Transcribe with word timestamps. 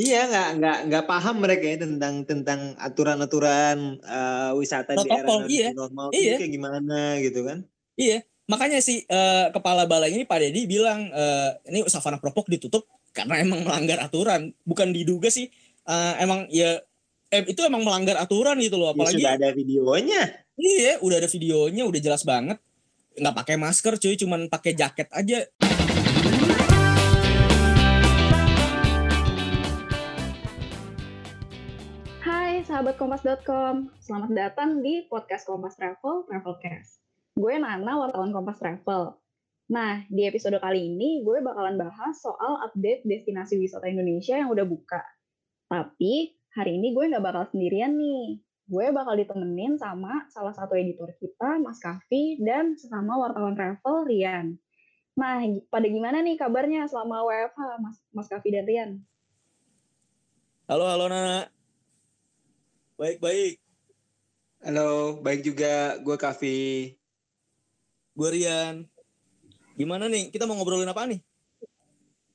Iya 0.00 0.20
nggak 0.32 0.48
nggak 0.56 0.78
nggak 0.88 1.04
paham 1.04 1.36
mereka 1.44 1.64
ya 1.68 1.76
tentang 1.84 2.24
tentang 2.24 2.60
aturan-aturan 2.80 4.00
uh, 4.00 4.56
wisata 4.56 4.96
Protokol, 4.96 5.44
di 5.44 5.60
era 5.60 5.68
iya. 5.68 5.68
normal 5.76 6.08
Iya. 6.16 6.24
itu 6.24 6.40
kayak 6.40 6.52
gimana 6.56 6.98
gitu 7.20 7.40
kan? 7.44 7.58
Iya, 8.00 8.24
makanya 8.48 8.80
si 8.80 9.04
uh, 9.12 9.52
kepala 9.52 9.84
balai 9.84 10.16
ini 10.16 10.24
Pak 10.24 10.40
Dedi 10.40 10.64
bilang 10.64 11.12
uh, 11.12 11.52
ini 11.68 11.84
savana 11.92 12.16
propok 12.16 12.48
ditutup 12.48 12.88
karena 13.12 13.44
emang 13.44 13.60
melanggar 13.60 14.00
aturan, 14.00 14.56
bukan 14.64 14.88
diduga 14.96 15.28
sih 15.28 15.52
uh, 15.84 16.16
emang 16.16 16.48
ya 16.48 16.80
eh, 17.28 17.44
itu 17.44 17.60
emang 17.60 17.84
melanggar 17.84 18.16
aturan 18.16 18.56
gitu 18.64 18.80
loh, 18.80 18.90
Ya, 18.90 18.96
apalagi 18.96 19.20
sudah 19.20 19.32
ada 19.36 19.48
videonya. 19.52 20.22
iya 20.56 20.96
udah 21.04 21.16
ada 21.20 21.28
videonya, 21.28 21.82
udah 21.84 22.00
jelas 22.00 22.24
banget 22.24 22.56
nggak 23.20 23.36
pakai 23.36 23.56
masker 23.60 24.00
cuy, 24.00 24.14
cuman 24.16 24.48
pakai 24.48 24.72
jaket 24.72 25.10
aja. 25.12 25.44
Sahabat 32.80 32.96
kompas.com, 32.96 33.92
selamat 34.00 34.32
datang 34.32 34.80
di 34.80 35.04
podcast 35.04 35.44
Kompas 35.44 35.76
Travel, 35.76 36.24
Travelcast. 36.24 37.04
Gue 37.36 37.60
Nana, 37.60 38.00
wartawan 38.00 38.32
Kompas 38.32 38.56
Travel. 38.56 39.20
Nah, 39.68 40.00
di 40.08 40.24
episode 40.24 40.56
kali 40.56 40.88
ini 40.88 41.20
gue 41.20 41.44
bakalan 41.44 41.76
bahas 41.76 42.16
soal 42.24 42.56
update 42.64 43.04
destinasi 43.04 43.60
wisata 43.60 43.84
Indonesia 43.84 44.40
yang 44.40 44.48
udah 44.48 44.64
buka. 44.64 45.04
Tapi 45.68 46.32
hari 46.56 46.80
ini 46.80 46.96
gue 46.96 47.04
nggak 47.12 47.20
bakal 47.20 47.52
sendirian 47.52 48.00
nih. 48.00 48.40
Gue 48.64 48.88
bakal 48.96 49.20
ditemenin 49.20 49.76
sama 49.76 50.24
salah 50.32 50.56
satu 50.56 50.72
editor 50.72 51.12
kita, 51.20 51.60
Mas 51.60 51.84
Kavi, 51.84 52.40
dan 52.40 52.80
sesama 52.80 53.20
wartawan 53.20 53.60
travel, 53.60 54.08
Rian. 54.08 54.56
Nah, 55.20 55.44
pada 55.68 55.84
gimana 55.84 56.24
nih 56.24 56.40
kabarnya 56.40 56.88
selama 56.88 57.28
WFH, 57.28 57.60
Mas, 57.76 58.00
Mas 58.16 58.28
dan 58.32 58.40
Rian? 58.64 58.90
Halo 60.64 60.88
halo 60.88 61.12
Nana, 61.12 61.59
baik 63.00 63.16
baik, 63.16 63.54
Halo, 64.60 65.16
baik 65.24 65.40
juga 65.40 65.96
gue 66.04 66.16
Kavi. 66.20 66.92
gue 68.12 68.28
Rian. 68.28 68.84
Gimana 69.72 70.04
nih? 70.04 70.28
Kita 70.28 70.44
mau 70.44 70.60
ngobrolin 70.60 70.84
apa 70.84 71.08
nih? 71.08 71.24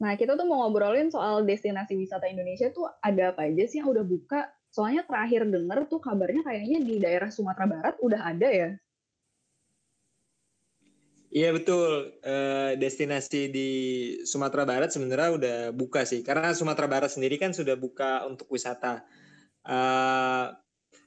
Nah, 0.02 0.18
kita 0.18 0.34
tuh 0.34 0.50
mau 0.50 0.66
ngobrolin 0.66 1.14
soal 1.14 1.46
destinasi 1.46 1.94
wisata 1.94 2.26
Indonesia 2.26 2.74
tuh 2.74 2.90
ada 2.98 3.30
apa 3.30 3.46
aja 3.46 3.62
sih 3.70 3.78
yang 3.78 3.94
udah 3.94 4.02
buka? 4.02 4.50
Soalnya 4.74 5.06
terakhir 5.06 5.46
denger 5.46 5.86
tuh 5.86 6.02
kabarnya 6.02 6.42
kayaknya 6.42 6.82
di 6.82 6.96
daerah 6.98 7.30
Sumatera 7.30 7.70
Barat 7.70 7.96
udah 8.02 8.22
ada 8.26 8.50
ya. 8.50 8.70
Iya 11.30 11.54
betul, 11.54 12.10
Eh, 12.26 12.74
destinasi 12.82 13.54
di 13.54 13.70
Sumatera 14.26 14.66
Barat 14.66 14.90
sebenarnya 14.90 15.30
udah 15.30 15.58
buka 15.78 16.10
sih, 16.10 16.26
karena 16.26 16.58
Sumatera 16.58 16.90
Barat 16.90 17.14
sendiri 17.14 17.38
kan 17.38 17.54
sudah 17.54 17.78
buka 17.78 18.26
untuk 18.26 18.50
wisata. 18.50 19.06
Eh, 19.66 20.48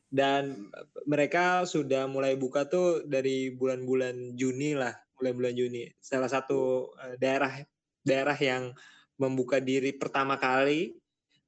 dan 0.08 0.72
mereka 1.04 1.62
sudah 1.68 2.08
mulai 2.10 2.34
buka 2.34 2.66
tuh 2.66 3.06
dari 3.06 3.54
bulan-bulan 3.54 4.34
Juni 4.34 4.74
lah, 4.74 4.92
mulai 5.20 5.32
bulan 5.36 5.54
Juni. 5.54 5.86
Salah 6.02 6.26
satu 6.26 6.90
eh, 6.98 7.14
daerah 7.20 7.54
daerah 8.02 8.34
yang 8.34 8.74
membuka 9.20 9.62
diri 9.62 9.94
pertama 9.94 10.40
kali 10.40 10.96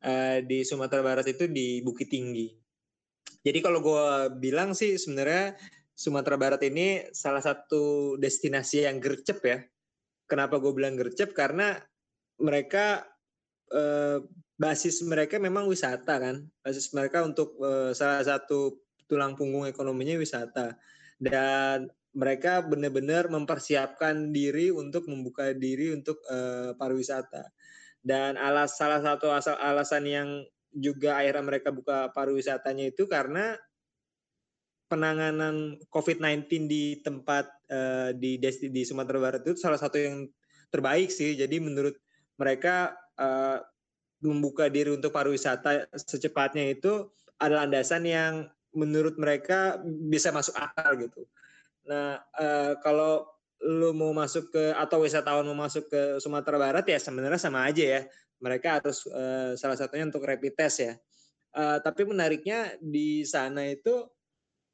eh, 0.04 0.38
di 0.46 0.62
Sumatera 0.62 1.02
Barat 1.02 1.26
itu 1.26 1.50
di 1.50 1.82
Bukit 1.82 2.12
Tinggi. 2.12 2.46
Jadi 3.40 3.58
kalau 3.64 3.80
gue 3.80 4.36
bilang 4.36 4.76
sih 4.76 5.00
sebenarnya 5.00 5.56
Sumatera 5.96 6.36
Barat 6.36 6.62
ini 6.64 7.08
salah 7.10 7.40
satu 7.40 8.14
destinasi 8.20 8.84
yang 8.84 9.00
gercep 9.00 9.40
ya. 9.42 9.58
Kenapa 10.30 10.62
gue 10.62 10.70
bilang 10.76 10.94
gercep? 10.94 11.32
Karena 11.34 11.74
mereka 12.38 13.02
eh, 13.72 14.20
basis 14.60 15.00
mereka 15.00 15.40
memang 15.40 15.64
wisata 15.64 16.20
kan. 16.20 16.44
Basis 16.60 16.92
mereka 16.92 17.24
untuk 17.24 17.56
eh, 17.64 17.96
salah 17.96 18.20
satu 18.20 18.76
tulang 19.08 19.32
punggung 19.32 19.64
ekonominya 19.64 20.20
wisata. 20.20 20.76
Dan 21.16 21.88
mereka 22.12 22.60
benar-benar 22.60 23.32
mempersiapkan 23.32 24.28
diri 24.36 24.68
untuk 24.68 25.08
membuka 25.08 25.56
diri 25.56 25.96
untuk 25.96 26.20
eh, 26.28 26.76
pariwisata. 26.76 27.48
Dan 28.04 28.36
alas 28.36 28.76
salah 28.76 29.00
satu 29.00 29.32
asal 29.32 29.56
alasan 29.56 30.04
yang 30.04 30.28
juga 30.70 31.18
akhirnya 31.18 31.44
mereka 31.44 31.68
buka 31.74 32.12
pariwisatanya 32.14 32.94
itu 32.94 33.08
karena 33.10 33.58
penanganan 34.90 35.78
COVID-19 35.90 36.66
di 36.66 36.98
tempat 36.98 37.46
uh, 37.70 38.10
di 38.14 38.42
di 38.42 38.82
Sumatera 38.82 39.18
Barat 39.22 39.42
itu 39.46 39.54
salah 39.58 39.78
satu 39.78 39.98
yang 39.98 40.26
terbaik 40.70 41.14
sih. 41.14 41.38
Jadi 41.38 41.62
menurut 41.62 41.94
mereka 42.38 42.94
uh, 43.18 43.62
membuka 44.20 44.68
diri 44.68 44.92
untuk 44.92 45.12
pariwisata 45.12 45.88
secepatnya 45.96 46.76
itu 46.76 47.08
adalah 47.40 47.64
landasan 47.64 48.04
yang 48.04 48.32
menurut 48.76 49.16
mereka 49.16 49.80
bisa 49.84 50.30
masuk 50.30 50.54
akal 50.54 50.94
gitu. 51.00 51.24
Nah, 51.88 52.20
uh, 52.38 52.76
kalau 52.84 53.26
lu 53.60 53.92
mau 53.92 54.12
masuk 54.16 54.48
ke 54.52 54.72
atau 54.72 55.04
wisatawan 55.04 55.44
mau 55.44 55.68
masuk 55.68 55.88
ke 55.88 56.00
Sumatera 56.16 56.56
Barat 56.56 56.84
ya 56.88 56.96
sebenarnya 57.00 57.40
sama 57.40 57.66
aja 57.66 57.84
ya. 57.84 58.02
Mereka 58.40 58.80
harus 58.80 59.04
uh, 59.08 59.52
salah 59.56 59.76
satunya 59.76 60.08
untuk 60.08 60.24
rapid 60.24 60.56
test 60.56 60.80
ya. 60.80 60.94
Uh, 61.50 61.82
tapi 61.82 62.06
menariknya 62.06 62.78
di 62.80 63.26
sana 63.26 63.68
itu 63.68 64.06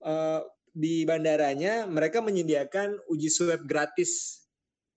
uh, 0.05 0.45
di 0.77 1.09
bandaranya 1.09 1.89
mereka 1.89 2.21
menyediakan 2.21 3.01
uji 3.09 3.33
swab 3.33 3.65
gratis. 3.65 4.45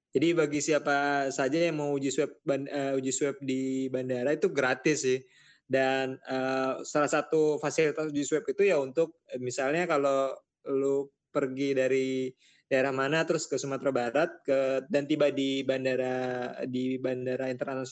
Jadi 0.10 0.34
bagi 0.34 0.58
siapa 0.58 1.30
saja 1.30 1.70
yang 1.70 1.78
mau 1.78 1.94
uji 1.94 2.10
swab 2.10 2.34
uh, 2.50 2.98
uji 2.98 3.12
swab 3.14 3.38
di 3.46 3.86
bandara 3.94 4.34
itu 4.34 4.50
gratis 4.50 5.06
sih. 5.06 5.22
Dan 5.70 6.18
uh, 6.26 6.82
salah 6.82 7.10
satu 7.10 7.62
fasilitas 7.62 8.10
uji 8.10 8.26
swab 8.26 8.42
itu 8.50 8.66
ya 8.66 8.82
untuk 8.82 9.22
misalnya 9.38 9.86
kalau 9.86 10.34
lu 10.66 11.14
pergi 11.30 11.78
dari 11.78 12.34
daerah 12.66 12.90
mana 12.90 13.22
terus 13.22 13.46
ke 13.46 13.62
Sumatera 13.62 13.94
Barat 13.94 14.30
ke 14.42 14.86
dan 14.90 15.06
tiba 15.06 15.30
di 15.30 15.62
bandara 15.62 16.58
di 16.66 16.98
bandara 16.98 17.50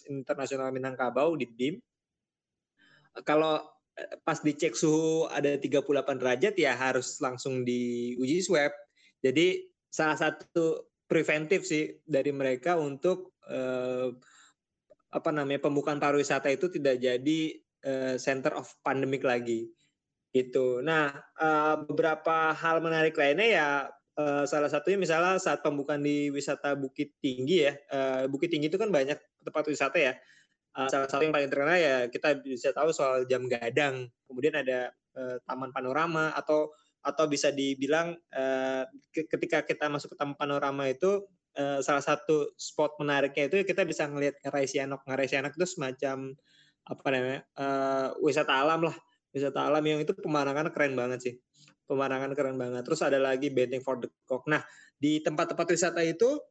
internasional 0.10 0.74
Minangkabau 0.74 1.38
di 1.38 1.46
BIM. 1.46 1.78
Kalau 3.22 3.62
pas 4.22 4.42
dicek 4.42 4.78
suhu 4.78 5.26
ada 5.30 5.58
38 5.58 5.82
derajat 6.22 6.54
ya 6.58 6.74
harus 6.78 7.18
langsung 7.22 7.66
diuji 7.66 8.42
swab. 8.42 8.74
Jadi 9.22 9.66
salah 9.90 10.18
satu 10.18 10.87
preventif 11.08 11.64
sih 11.64 12.04
dari 12.04 12.30
mereka 12.36 12.76
untuk 12.76 13.40
eh, 13.48 14.12
apa 15.08 15.30
namanya 15.32 15.64
pembukaan 15.64 15.98
pariwisata 15.98 16.52
itu 16.52 16.68
tidak 16.68 17.00
jadi 17.00 17.40
eh, 17.88 18.16
center 18.20 18.54
of 18.60 18.68
pandemic 18.84 19.24
lagi 19.24 19.72
gitu. 20.36 20.84
Nah 20.84 21.16
eh, 21.40 21.76
beberapa 21.88 22.54
hal 22.54 22.84
menarik 22.84 23.16
lainnya 23.16 23.48
ya 23.48 23.70
eh, 24.20 24.44
salah 24.46 24.68
satunya 24.68 25.00
misalnya 25.00 25.40
saat 25.40 25.64
pembukaan 25.64 26.04
di 26.04 26.28
wisata 26.30 26.76
Bukit 26.76 27.18
Tinggi 27.24 27.66
ya. 27.66 27.74
Eh, 27.74 28.24
Bukit 28.28 28.52
Tinggi 28.52 28.68
itu 28.68 28.78
kan 28.78 28.92
banyak 28.92 29.18
tempat 29.42 29.64
wisata 29.72 29.98
ya 29.98 30.14
uh, 30.78 30.88
salah 30.88 31.10
satu 31.10 31.26
yang 31.26 31.34
paling 31.34 31.50
terkenal 31.50 31.78
ya 31.78 31.98
kita 32.08 32.38
bisa 32.46 32.70
tahu 32.72 32.94
soal 32.94 33.26
jam 33.26 33.50
gadang 33.50 34.06
kemudian 34.30 34.62
ada 34.62 34.94
uh, 35.18 35.42
taman 35.44 35.74
panorama 35.74 36.32
atau 36.38 36.70
atau 37.08 37.24
bisa 37.32 37.56
dibilang 37.56 38.12
uh, 38.36 38.84
ketika 39.16 39.64
kita 39.64 39.88
masuk 39.88 40.12
ke 40.12 40.18
taman 40.20 40.36
panorama 40.36 40.92
itu 40.92 41.24
uh, 41.56 41.80
salah 41.80 42.04
satu 42.04 42.52
spot 42.60 43.00
menariknya 43.00 43.48
itu 43.48 43.64
kita 43.64 43.88
bisa 43.88 44.06
ngelihat 44.12 44.36
Ngarai 44.44 44.68
Sianok 44.68 45.02
Ngarai 45.08 45.28
Sianok 45.32 45.54
itu 45.56 45.68
semacam 45.68 46.36
apa 46.88 47.08
namanya 47.12 47.42
uh, 47.56 48.08
wisata 48.20 48.54
alam 48.60 48.88
lah. 48.88 48.96
Wisata 49.32 49.68
alam 49.68 49.84
yang 49.84 50.00
itu 50.04 50.16
pemandangan 50.16 50.72
keren 50.72 50.96
banget 50.96 51.20
sih. 51.20 51.34
Pemandangan 51.88 52.32
keren 52.36 52.56
banget. 52.60 52.84
Terus 52.84 53.00
ada 53.04 53.20
lagi 53.20 53.52
Benteng 53.52 53.84
Fort 53.84 54.04
the 54.04 54.10
Cock 54.28 54.48
nah 54.48 54.64
di 54.98 55.22
tempat-tempat 55.22 55.68
wisata 55.72 56.02
itu 56.04 56.42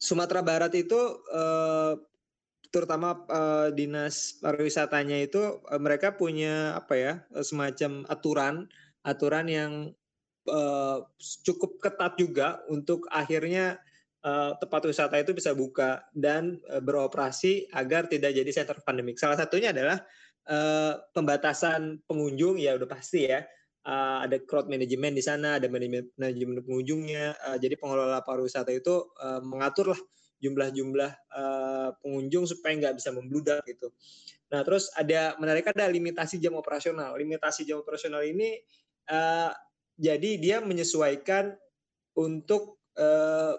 Sumatera 0.00 0.40
Barat 0.40 0.72
itu 0.72 0.96
uh, 1.28 1.92
terutama 2.72 3.26
uh, 3.28 3.68
dinas 3.74 4.40
pariwisatanya 4.40 5.20
itu 5.20 5.60
uh, 5.60 5.80
mereka 5.82 6.16
punya 6.16 6.72
apa 6.78 6.94
ya 6.96 7.12
semacam 7.44 8.08
aturan 8.08 8.54
aturan 9.04 9.46
yang 9.48 9.72
uh, 10.48 10.98
cukup 11.44 11.80
ketat 11.80 12.16
juga 12.16 12.60
untuk 12.68 13.08
akhirnya 13.08 13.80
uh, 14.24 14.56
tempat 14.60 14.88
wisata 14.88 15.16
itu 15.20 15.32
bisa 15.36 15.52
buka 15.56 16.04
dan 16.12 16.60
uh, 16.68 16.80
beroperasi 16.80 17.68
agar 17.72 18.08
tidak 18.08 18.36
jadi 18.36 18.50
center 18.50 18.80
pandemik. 18.84 19.16
Salah 19.16 19.36
satunya 19.36 19.72
adalah 19.72 20.00
uh, 20.48 21.00
pembatasan 21.12 22.04
pengunjung 22.04 22.60
ya 22.60 22.76
udah 22.76 22.88
pasti 22.88 23.28
ya. 23.28 23.44
Uh, 23.80 24.28
ada 24.28 24.36
crowd 24.44 24.68
management 24.68 25.16
di 25.16 25.24
sana, 25.24 25.56
ada 25.56 25.64
manajemen 25.72 26.60
pengunjungnya. 26.60 27.32
Uh, 27.48 27.56
jadi 27.56 27.80
pengelola 27.80 28.20
pariwisata 28.20 28.68
itu 28.76 29.08
uh, 29.24 29.40
mengatur 29.40 29.96
lah 29.96 30.00
jumlah-jumlah 30.40 31.12
uh, 31.36 31.88
pengunjung 32.00 32.48
supaya 32.48 32.76
nggak 32.76 32.96
bisa 32.96 33.12
membludak 33.12 33.60
gitu. 33.64 33.92
Nah 34.52 34.60
terus 34.66 34.88
ada 34.96 35.36
menarik 35.40 35.68
ada 35.72 35.88
limitasi 35.88 36.40
jam 36.40 36.56
operasional. 36.56 37.16
Limitasi 37.16 37.64
jam 37.64 37.80
operasional 37.80 38.24
ini 38.24 38.60
uh, 39.10 39.50
jadi 40.00 40.30
dia 40.40 40.56
menyesuaikan 40.64 41.52
untuk 42.16 42.80
uh, 42.96 43.58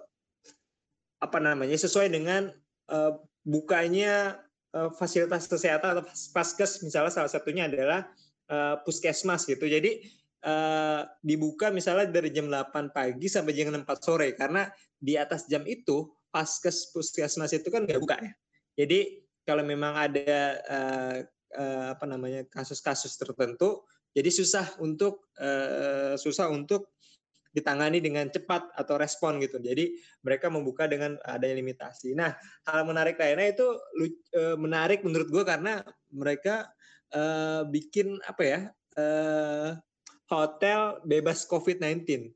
apa 1.21 1.37
namanya 1.37 1.77
sesuai 1.77 2.09
dengan 2.09 2.49
uh, 2.89 3.13
bukanya 3.45 4.41
uh, 4.73 4.89
fasilitas 4.97 5.45
kesehatan 5.45 5.97
atau 5.97 6.05
paskes 6.33 6.81
misalnya 6.81 7.13
salah 7.13 7.29
satunya 7.29 7.69
adalah 7.69 8.09
uh, 8.49 8.81
puskesmas 8.81 9.45
gitu. 9.45 9.69
Jadi 9.69 10.01
uh, 10.45 11.05
dibuka 11.21 11.69
misalnya 11.69 12.09
dari 12.09 12.33
jam 12.33 12.49
8 12.49 12.89
pagi 12.89 13.29
sampai 13.29 13.53
jam 13.53 13.69
4 13.69 13.85
sore 14.01 14.33
karena 14.33 14.65
di 14.97 15.13
atas 15.17 15.45
jam 15.45 15.61
itu 15.69 16.09
paskes 16.33 16.89
puskesmas 16.89 17.53
itu 17.53 17.69
kan 17.69 17.85
nggak 17.85 18.01
buka 18.01 18.17
ya. 18.17 18.33
Jadi 18.81 19.21
kalau 19.45 19.61
memang 19.65 19.93
ada 19.93 20.57
uh, 20.69 21.17
uh, 21.57 21.85
apa 21.93 22.05
namanya 22.07 22.45
kasus-kasus 22.49 23.13
tertentu, 23.17 23.83
jadi 24.11 24.29
susah 24.29 24.75
untuk 24.83 25.31
uh, 25.39 26.19
susah 26.19 26.51
untuk 26.51 26.91
ditangani 27.51 27.99
dengan 27.99 28.31
cepat 28.31 28.71
atau 28.79 28.95
respon 28.95 29.35
gitu. 29.43 29.59
Jadi 29.59 29.99
mereka 30.23 30.47
membuka 30.47 30.87
dengan 30.87 31.19
adanya 31.27 31.59
limitasi. 31.59 32.15
Nah, 32.15 32.31
hal 32.63 32.87
menarik 32.87 33.19
lainnya 33.19 33.51
itu 33.51 33.67
uh, 34.39 34.55
menarik 34.55 35.03
menurut 35.03 35.27
gue 35.27 35.43
karena 35.43 35.83
mereka 36.11 36.71
uh, 37.11 37.67
bikin 37.67 38.19
apa 38.23 38.43
ya 38.43 38.59
uh, 38.95 39.69
hotel 40.31 41.03
bebas 41.03 41.43
COVID-19. 41.43 42.31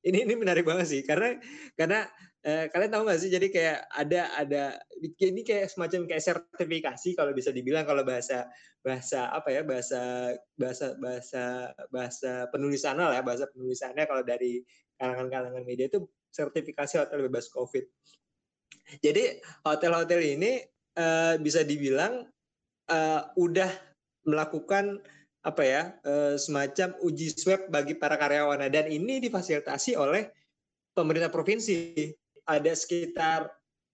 Ini 0.00 0.18
ini 0.24 0.34
menarik 0.38 0.64
banget 0.64 0.86
sih 0.96 1.02
karena 1.04 1.36
karena 1.76 2.08
eh, 2.44 2.66
kalian 2.72 2.90
tahu 2.92 3.02
nggak 3.06 3.20
sih? 3.20 3.30
Jadi 3.32 3.46
kayak 3.52 3.78
ada 3.92 4.22
ada 4.36 4.62
ini 5.00 5.42
kayak 5.44 5.72
semacam 5.72 6.08
kayak 6.08 6.24
sertifikasi 6.24 7.08
kalau 7.16 7.32
bisa 7.36 7.50
dibilang 7.52 7.84
kalau 7.84 8.04
bahasa 8.04 8.48
bahasa 8.80 9.28
apa 9.32 9.48
ya? 9.52 9.62
Bahasa 9.64 10.00
bahasa 10.56 10.86
bahasa 10.96 11.44
bahasa 11.92 12.32
penulisannya 12.52 13.04
lah 13.04 13.16
ya 13.20 13.24
bahasa 13.24 13.44
penulisannya 13.52 14.04
kalau 14.08 14.22
dari 14.24 14.64
kalangan-kalangan 15.00 15.64
media 15.64 15.88
itu 15.88 16.04
sertifikasi 16.30 17.00
hotel 17.00 17.26
bebas 17.26 17.48
covid. 17.50 17.84
Jadi 19.00 19.38
hotel-hotel 19.64 20.20
ini 20.38 20.60
uh, 20.98 21.38
bisa 21.38 21.62
dibilang 21.62 22.26
uh, 22.90 23.22
udah 23.38 23.70
melakukan 24.26 24.98
apa 25.40 25.62
ya 25.64 25.82
uh, 26.04 26.36
semacam 26.36 27.00
uji 27.00 27.32
swab 27.32 27.72
bagi 27.72 27.96
para 27.96 28.20
karyawan 28.20 28.68
dan 28.68 28.92
ini 28.92 29.24
difasilitasi 29.24 29.96
oleh 29.96 30.28
pemerintah 30.92 31.32
provinsi 31.32 32.12
ada 32.50 32.72
sekitar 32.74 33.46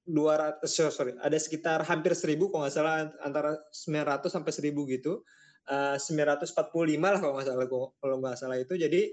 200 0.06 0.62
sorry 0.70 1.12
ada 1.19 1.35
sekitar 1.37 1.82
hampir 1.85 2.14
1000 2.14 2.38
kalau 2.49 2.62
nggak 2.64 2.75
salah 2.75 3.11
antara 3.20 3.58
900 3.75 4.32
sampai 4.32 4.53
1000 4.73 4.94
gitu. 4.97 5.20
Uh, 5.67 5.99
945 5.99 6.47
lah 7.03 7.19
kalau 7.19 7.35
nggak 7.35 7.49
salah 7.50 7.67
kalau 7.99 8.17
nggak 8.23 8.38
salah 8.38 8.56
itu. 8.62 8.75
Jadi 8.79 9.12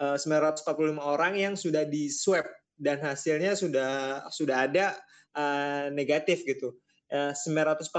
uh, 0.00 0.16
945 0.16 0.96
orang 0.96 1.36
yang 1.36 1.54
sudah 1.54 1.84
di 1.84 2.08
swab 2.08 2.48
dan 2.80 2.96
hasilnya 3.04 3.52
sudah 3.52 4.24
sudah 4.32 4.64
ada 4.64 4.96
uh, 5.36 5.92
negatif 5.92 6.42
gitu. 6.48 6.72
Uh, 7.12 7.36
945 7.36 7.90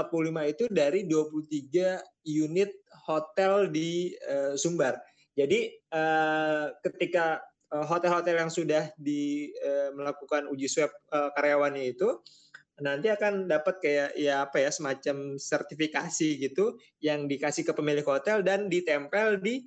itu 0.50 0.64
dari 0.66 1.06
23 1.06 2.26
unit 2.26 2.74
hotel 3.06 3.70
di 3.70 4.18
uh, 4.26 4.58
Sumbar. 4.58 4.98
Jadi 5.38 5.78
uh, 5.94 6.74
ketika 6.82 7.38
Eh, 7.38 7.51
hotel-hotel 7.72 8.36
yang 8.36 8.52
sudah 8.52 8.92
di 9.00 9.48
uh, 9.64 9.96
melakukan 9.96 10.44
uji 10.52 10.68
swab 10.68 10.92
uh, 11.08 11.32
karyawannya 11.32 11.96
itu 11.96 12.20
nanti 12.84 13.08
akan 13.08 13.48
dapat 13.48 13.78
kayak 13.80 14.10
ya 14.16 14.44
apa 14.44 14.60
ya 14.60 14.70
semacam 14.72 15.40
sertifikasi 15.40 16.28
gitu 16.40 16.76
yang 17.00 17.24
dikasih 17.30 17.64
ke 17.64 17.72
pemilik 17.72 18.04
hotel 18.04 18.44
dan 18.44 18.66
ditempel 18.68 19.38
di 19.40 19.64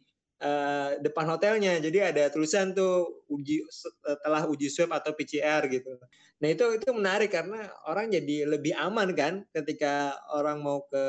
depan 1.00 1.26
hotelnya. 1.32 1.80
Jadi 1.80 2.04
ada 2.04 2.28
tulisan 2.28 2.76
tuh 2.76 3.24
uji 3.32 3.66
setelah 3.72 4.44
uji 4.46 4.68
swab 4.68 4.92
atau 4.94 5.16
PCR 5.16 5.64
gitu. 5.72 5.96
Nah 6.44 6.48
itu 6.52 6.66
itu 6.76 6.92
menarik 6.92 7.32
karena 7.32 7.72
orang 7.88 8.12
jadi 8.12 8.44
lebih 8.44 8.76
aman 8.76 9.16
kan 9.16 9.48
ketika 9.56 10.12
orang 10.36 10.60
mau 10.60 10.84
ke 10.92 11.04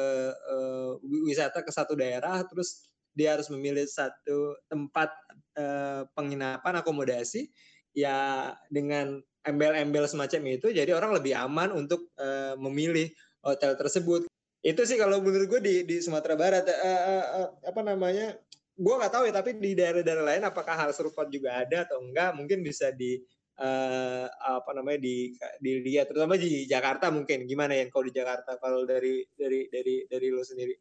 wisata 1.27 1.67
ke 1.67 1.75
satu 1.75 1.99
daerah 1.99 2.39
terus 2.47 2.87
dia 3.17 3.33
harus 3.33 3.49
memilih 3.49 3.89
satu 3.89 4.61
tempat 4.69 5.09
uh, 5.57 6.05
penginapan 6.13 6.85
akomodasi 6.85 7.49
ya 7.97 8.53
dengan 8.69 9.25
embel-embel 9.49 10.05
semacam 10.05 10.61
itu 10.61 10.69
jadi 10.69 10.93
orang 10.93 11.17
lebih 11.17 11.33
aman 11.33 11.73
untuk 11.73 12.13
uh, 12.21 12.53
memilih 12.61 13.09
hotel 13.41 13.73
tersebut. 13.81 14.29
Itu 14.61 14.85
sih 14.85 15.01
kalau 15.01 15.25
menurut 15.25 15.49
gue 15.49 15.61
di 15.65 15.75
di 15.89 15.97
Sumatera 16.05 16.37
Barat. 16.37 16.69
Uh, 16.69 17.49
apa 17.65 17.81
namanya 17.81 18.37
gue 18.77 18.95
nggak 19.01 19.13
tahu 19.17 19.25
ya 19.25 19.33
tapi 19.33 19.57
di 19.57 19.73
daerah-daerah 19.73 20.37
lain 20.37 20.45
apakah 20.45 20.77
hal 20.77 20.93
serupa 20.93 21.25
juga 21.33 21.65
ada 21.65 21.89
atau 21.89 22.05
enggak 22.05 22.37
mungkin 22.37 22.61
bisa 22.61 22.93
di 22.93 23.17
uh, 23.57 24.29
apa 24.29 24.77
namanya 24.77 25.01
di 25.01 25.33
dilihat 25.65 26.13
terutama 26.13 26.37
di 26.37 26.69
Jakarta 26.69 27.09
mungkin. 27.09 27.49
Gimana 27.49 27.73
ya 27.73 27.89
kalau 27.89 28.05
di 28.05 28.13
Jakarta 28.13 28.61
kalau 28.61 28.85
dari 28.85 29.25
dari 29.33 29.73
dari 29.73 30.05
dari 30.05 30.29
lo 30.29 30.45
sendiri? 30.45 30.77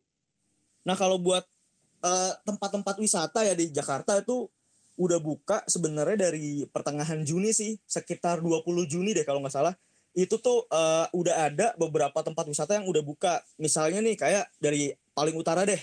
Nah 0.84 0.98
kalau 1.00 1.16
buat 1.22 1.46
Eh, 1.46 1.55
tempat-tempat 2.46 2.96
uh, 2.98 3.02
wisata 3.02 3.42
ya 3.42 3.58
di 3.58 3.74
Jakarta 3.74 4.22
itu 4.22 4.46
udah 4.96 5.20
buka 5.20 5.60
sebenarnya 5.68 6.30
dari 6.32 6.64
pertengahan 6.72 7.26
Juni 7.28 7.52
sih 7.52 7.76
sekitar 7.84 8.40
20 8.40 8.64
Juni 8.88 9.12
deh 9.12 9.26
kalau 9.28 9.42
nggak 9.42 9.56
salah. 9.56 9.76
Itu 10.16 10.40
tuh 10.40 10.64
uh, 10.72 11.12
udah 11.12 11.52
ada 11.52 11.76
beberapa 11.76 12.24
tempat 12.24 12.48
wisata 12.48 12.80
yang 12.80 12.88
udah 12.88 13.04
buka. 13.04 13.44
Misalnya 13.60 14.00
nih 14.00 14.16
kayak 14.16 14.46
dari 14.62 14.96
paling 15.12 15.36
utara 15.36 15.68
deh 15.68 15.80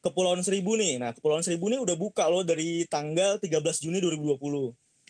Kepulauan 0.00 0.40
Seribu 0.40 0.78
nih. 0.78 0.96
Nah 0.96 1.12
Kepulauan 1.12 1.44
Seribu 1.44 1.68
nih 1.68 1.82
udah 1.82 1.96
buka 1.98 2.24
loh 2.30 2.40
dari 2.40 2.88
tanggal 2.88 3.36
13 3.36 3.84
Juni 3.84 4.00
2020 4.00 4.38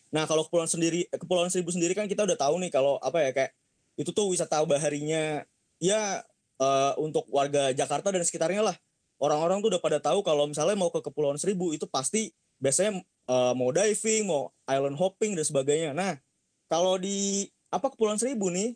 nah 0.08 0.24
kalau 0.24 0.48
Kepulauan 0.48 0.70
sendiri 0.70 1.04
Kepulauan 1.12 1.52
Seribu 1.52 1.68
sendiri 1.68 1.92
kan 1.92 2.08
kita 2.08 2.24
udah 2.24 2.38
tahu 2.38 2.56
nih 2.64 2.72
kalau 2.72 2.96
apa 3.04 3.28
ya 3.28 3.30
kayak 3.36 3.52
itu 4.00 4.08
tuh 4.14 4.30
wisata 4.32 4.62
baharinya 4.64 5.44
ya 5.82 6.24
uh, 6.62 6.92
untuk 6.96 7.28
warga 7.28 7.74
Jakarta 7.76 8.08
dan 8.08 8.24
sekitarnya 8.24 8.64
lah 8.64 8.76
orang-orang 9.18 9.62
tuh 9.62 9.74
udah 9.74 9.82
pada 9.82 9.98
tahu 9.98 10.22
kalau 10.22 10.46
misalnya 10.46 10.78
mau 10.78 10.90
ke 10.90 11.02
Kepulauan 11.02 11.38
Seribu 11.38 11.74
itu 11.74 11.84
pasti 11.90 12.30
biasanya 12.58 13.02
uh, 13.30 13.52
mau 13.54 13.70
diving, 13.70 14.26
mau 14.26 14.50
island 14.66 14.98
hopping 14.98 15.38
dan 15.38 15.46
sebagainya. 15.46 15.90
Nah, 15.94 16.18
kalau 16.70 16.98
di 16.98 17.46
apa 17.70 17.90
Kepulauan 17.92 18.18
Seribu 18.18 18.50
nih 18.50 18.74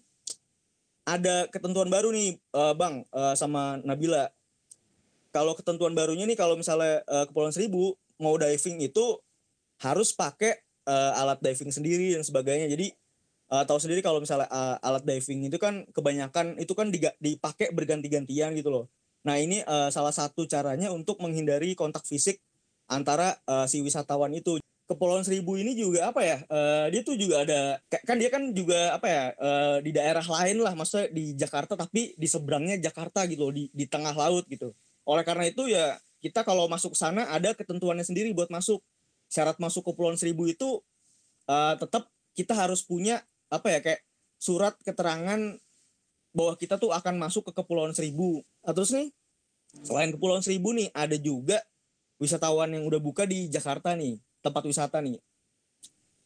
ada 1.03 1.51
ketentuan 1.51 1.91
baru 1.91 2.15
nih 2.15 2.39
uh, 2.55 2.75
Bang 2.79 3.03
uh, 3.11 3.35
sama 3.35 3.79
Nabila. 3.83 4.31
Kalau 5.33 5.57
ketentuan 5.57 5.97
barunya 5.97 6.29
nih 6.29 6.37
kalau 6.37 6.55
misalnya 6.55 7.01
uh, 7.09 7.25
Kepulauan 7.25 7.55
Seribu 7.55 7.97
mau 8.21 8.37
diving 8.37 8.85
itu 8.85 9.19
harus 9.83 10.15
pakai 10.15 10.63
uh, 10.87 11.19
alat 11.19 11.43
diving 11.43 11.73
sendiri 11.75 12.15
dan 12.15 12.23
sebagainya. 12.23 12.71
Jadi 12.71 12.93
uh, 13.51 13.65
tahu 13.67 13.83
sendiri 13.83 14.05
kalau 14.05 14.23
misalnya 14.23 14.47
uh, 14.53 14.77
alat 14.79 15.03
diving 15.03 15.49
itu 15.51 15.59
kan 15.59 15.89
kebanyakan 15.91 16.61
itu 16.63 16.73
kan 16.77 16.93
dipakai 17.19 17.75
berganti-gantian 17.75 18.55
gitu 18.55 18.71
loh. 18.71 18.87
Nah 19.23 19.39
ini 19.39 19.63
uh, 19.63 19.89
salah 19.89 20.15
satu 20.15 20.47
caranya 20.51 20.91
untuk 20.91 21.23
menghindari 21.23 21.79
kontak 21.79 22.03
fisik 22.07 22.43
antara 22.91 23.39
uh, 23.47 23.67
si 23.71 23.83
wisatawan 23.83 24.35
itu. 24.35 24.59
Kepulauan 24.83 25.25
Seribu 25.25 25.57
ini 25.57 25.73
juga 25.79 26.11
apa 26.11 26.21
ya? 26.21 26.43
Uh, 26.51 26.91
dia 26.93 27.01
tuh 27.07 27.17
juga 27.17 27.47
ada 27.47 27.81
kan 28.05 28.19
dia 28.19 28.29
kan 28.29 28.51
juga 28.53 28.99
apa 28.99 29.07
ya 29.09 29.25
uh, 29.41 29.77
di 29.81 29.95
daerah 29.95 30.27
lain 30.27 30.59
lah, 30.61 30.75
maksudnya 30.77 31.09
di 31.09 31.33
Jakarta 31.39 31.79
tapi 31.79 32.13
di 32.19 32.29
seberangnya 32.29 32.77
Jakarta 32.77 33.25
gitu 33.25 33.49
loh, 33.49 33.55
di 33.55 33.71
di 33.73 33.87
tengah 33.89 34.13
laut 34.13 34.45
gitu. 34.51 34.75
Oleh 35.09 35.25
karena 35.25 35.49
itu 35.49 35.71
ya 35.71 35.97
kita 36.21 36.45
kalau 36.45 36.69
masuk 36.69 36.93
sana 36.99 37.31
ada 37.31 37.55
ketentuannya 37.57 38.05
sendiri 38.05 38.35
buat 38.37 38.51
masuk. 38.53 38.83
Syarat 39.33 39.57
masuk 39.57 39.87
ke 39.87 39.97
Kepulauan 39.97 40.21
Seribu 40.21 40.45
itu 40.51 40.83
uh, 41.49 41.75
tetap 41.79 42.11
kita 42.37 42.53
harus 42.53 42.85
punya 42.85 43.25
apa 43.49 43.73
ya 43.73 43.81
kayak 43.81 44.03
surat 44.37 44.77
keterangan 44.85 45.57
bahwa 46.33 46.57
kita 46.57 46.81
tuh 46.81 46.91
akan 46.93 47.21
masuk 47.21 47.49
ke 47.49 47.53
Kepulauan 47.61 47.93
Seribu. 47.93 48.41
Nah, 48.65 48.73
terus 48.73 48.93
nih 48.93 49.13
selain 49.85 50.13
Kepulauan 50.13 50.45
Seribu 50.45 50.73
nih 50.73 50.89
ada 50.93 51.17
juga 51.17 51.61
wisatawan 52.21 52.73
yang 52.73 52.85
udah 52.89 53.01
buka 53.01 53.29
di 53.29 53.49
Jakarta 53.53 53.93
nih 53.97 54.21
tempat 54.41 54.63
wisata 54.65 55.01
nih. 55.01 55.21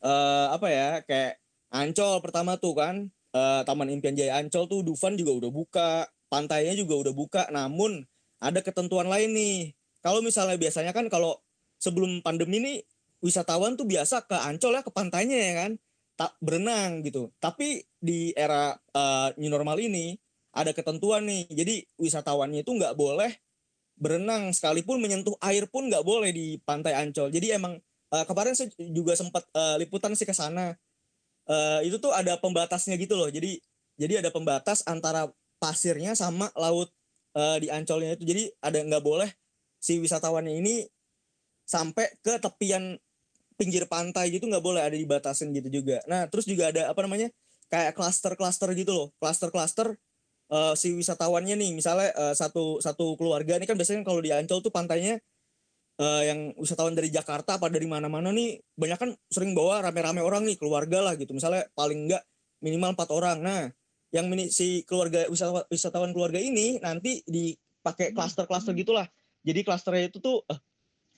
Uh, 0.01 0.53
apa 0.55 0.69
ya 0.71 0.89
kayak 1.03 1.43
Ancol 1.73 2.23
pertama 2.23 2.55
tuh 2.61 2.79
kan 2.79 3.11
uh, 3.35 3.67
Taman 3.67 3.91
Impian 3.91 4.15
Jaya 4.15 4.39
Ancol 4.39 4.71
tuh 4.71 4.87
Dufan 4.87 5.19
juga 5.19 5.35
udah 5.35 5.51
buka 5.51 5.89
pantainya 6.31 6.77
juga 6.79 6.95
udah 7.01 7.15
buka 7.17 7.43
namun 7.51 8.07
ada 8.39 8.61
ketentuan 8.63 9.11
lain 9.11 9.35
nih. 9.35 9.59
Kalau 10.05 10.23
misalnya 10.23 10.55
biasanya 10.55 10.95
kan 10.95 11.11
kalau 11.11 11.41
sebelum 11.83 12.23
pandemi 12.23 12.63
nih 12.63 12.79
wisatawan 13.25 13.75
tuh 13.75 13.89
biasa 13.89 14.29
ke 14.29 14.37
Ancol 14.37 14.79
ya 14.79 14.83
ke 14.85 14.93
pantainya 14.93 15.37
ya 15.37 15.53
kan 15.67 15.73
tak 16.17 16.33
berenang 16.41 17.05
gitu 17.05 17.29
tapi 17.37 17.85
di 18.01 18.33
era 18.33 18.73
uh, 18.73 19.29
new 19.37 19.53
normal 19.53 19.77
ini 19.77 20.17
ada 20.57 20.73
ketentuan 20.73 21.29
nih. 21.29 21.45
Jadi 21.53 21.85
wisatawannya 22.01 22.65
itu 22.65 22.73
nggak 22.73 22.97
boleh 22.97 23.29
berenang 24.01 24.53
sekalipun 24.57 25.01
menyentuh 25.01 25.37
air 25.45 25.69
pun 25.69 25.93
nggak 25.93 26.03
boleh 26.03 26.33
di 26.33 26.57
pantai 26.65 26.97
Ancol. 26.97 27.29
Jadi 27.29 27.53
emang 27.53 27.77
uh, 28.11 28.25
kemarin 28.25 28.57
saya 28.57 28.73
juga 28.81 29.13
sempat 29.13 29.45
uh, 29.53 29.77
liputan 29.77 30.17
sih 30.17 30.25
ke 30.25 30.33
sana. 30.33 30.73
Uh, 31.47 31.79
itu 31.85 32.01
tuh 32.01 32.11
ada 32.11 32.41
pembatasnya 32.41 32.97
gitu 32.97 33.15
loh. 33.15 33.29
Jadi 33.29 33.61
jadi 34.01 34.25
ada 34.25 34.33
pembatas 34.33 34.81
antara 34.89 35.29
pasirnya 35.61 36.17
sama 36.17 36.49
laut 36.57 36.89
uh, 37.37 37.61
di 37.61 37.69
Ancolnya 37.69 38.17
itu. 38.17 38.25
Jadi 38.25 38.43
ada 38.65 38.81
nggak 38.81 39.05
boleh 39.05 39.29
si 39.77 40.01
wisatawannya 40.01 40.57
ini 40.57 40.89
sampai 41.69 42.17
ke 42.25 42.41
tepian 42.41 42.97
pinggir 43.57 43.89
pantai 43.89 44.29
gitu 44.31 44.45
nggak 44.47 44.63
boleh 44.63 44.85
ada 44.85 44.97
dibatasin 44.97 45.51
gitu 45.57 45.83
juga. 45.83 46.05
Nah 46.07 46.29
terus 46.29 46.45
juga 46.45 46.71
ada 46.71 46.93
apa 46.93 47.01
namanya 47.03 47.33
kayak 47.73 47.97
klaster-klaster 47.99 48.71
gitu 48.77 48.93
loh, 48.95 49.09
klaster-klaster 49.19 49.97
uh, 50.53 50.75
si 50.79 50.95
wisatawannya 50.95 51.57
nih. 51.59 51.73
Misalnya 51.75 52.13
uh, 52.15 52.35
satu 52.37 52.79
satu 52.79 53.17
keluarga 53.19 53.59
ini 53.59 53.67
kan 53.67 53.75
biasanya 53.75 54.07
kalau 54.07 54.21
di 54.23 54.31
Ancol 54.31 54.63
tuh 54.63 54.71
pantainya 54.71 55.19
uh, 55.99 56.23
yang 56.23 56.53
wisatawan 56.61 56.95
dari 56.95 57.09
Jakarta 57.11 57.57
apa 57.59 57.67
dari 57.73 57.89
mana-mana 57.89 58.31
nih 58.31 58.61
banyak 58.77 58.99
kan 59.01 59.11
sering 59.33 59.57
bawa 59.57 59.83
rame-rame 59.83 60.23
orang 60.23 60.47
nih 60.47 60.57
keluarga 60.61 61.03
lah 61.03 61.19
gitu. 61.19 61.33
Misalnya 61.35 61.67
paling 61.75 62.07
enggak 62.09 62.23
minimal 62.63 62.95
empat 62.95 63.11
orang. 63.11 63.39
Nah 63.43 63.63
yang 64.15 64.31
mini, 64.31 64.49
si 64.55 64.87
keluarga 64.87 65.27
wisatawan, 65.27 65.67
wisatawan 65.69 66.11
keluarga 66.15 66.39
ini 66.39 66.79
nanti 66.79 67.21
dipakai 67.27 68.15
klaster-klaster 68.15 68.73
gitulah. 68.79 69.05
Jadi 69.43 69.61
klasternya 69.67 70.11
itu 70.11 70.19
tuh 70.23 70.43
uh, 70.47 70.61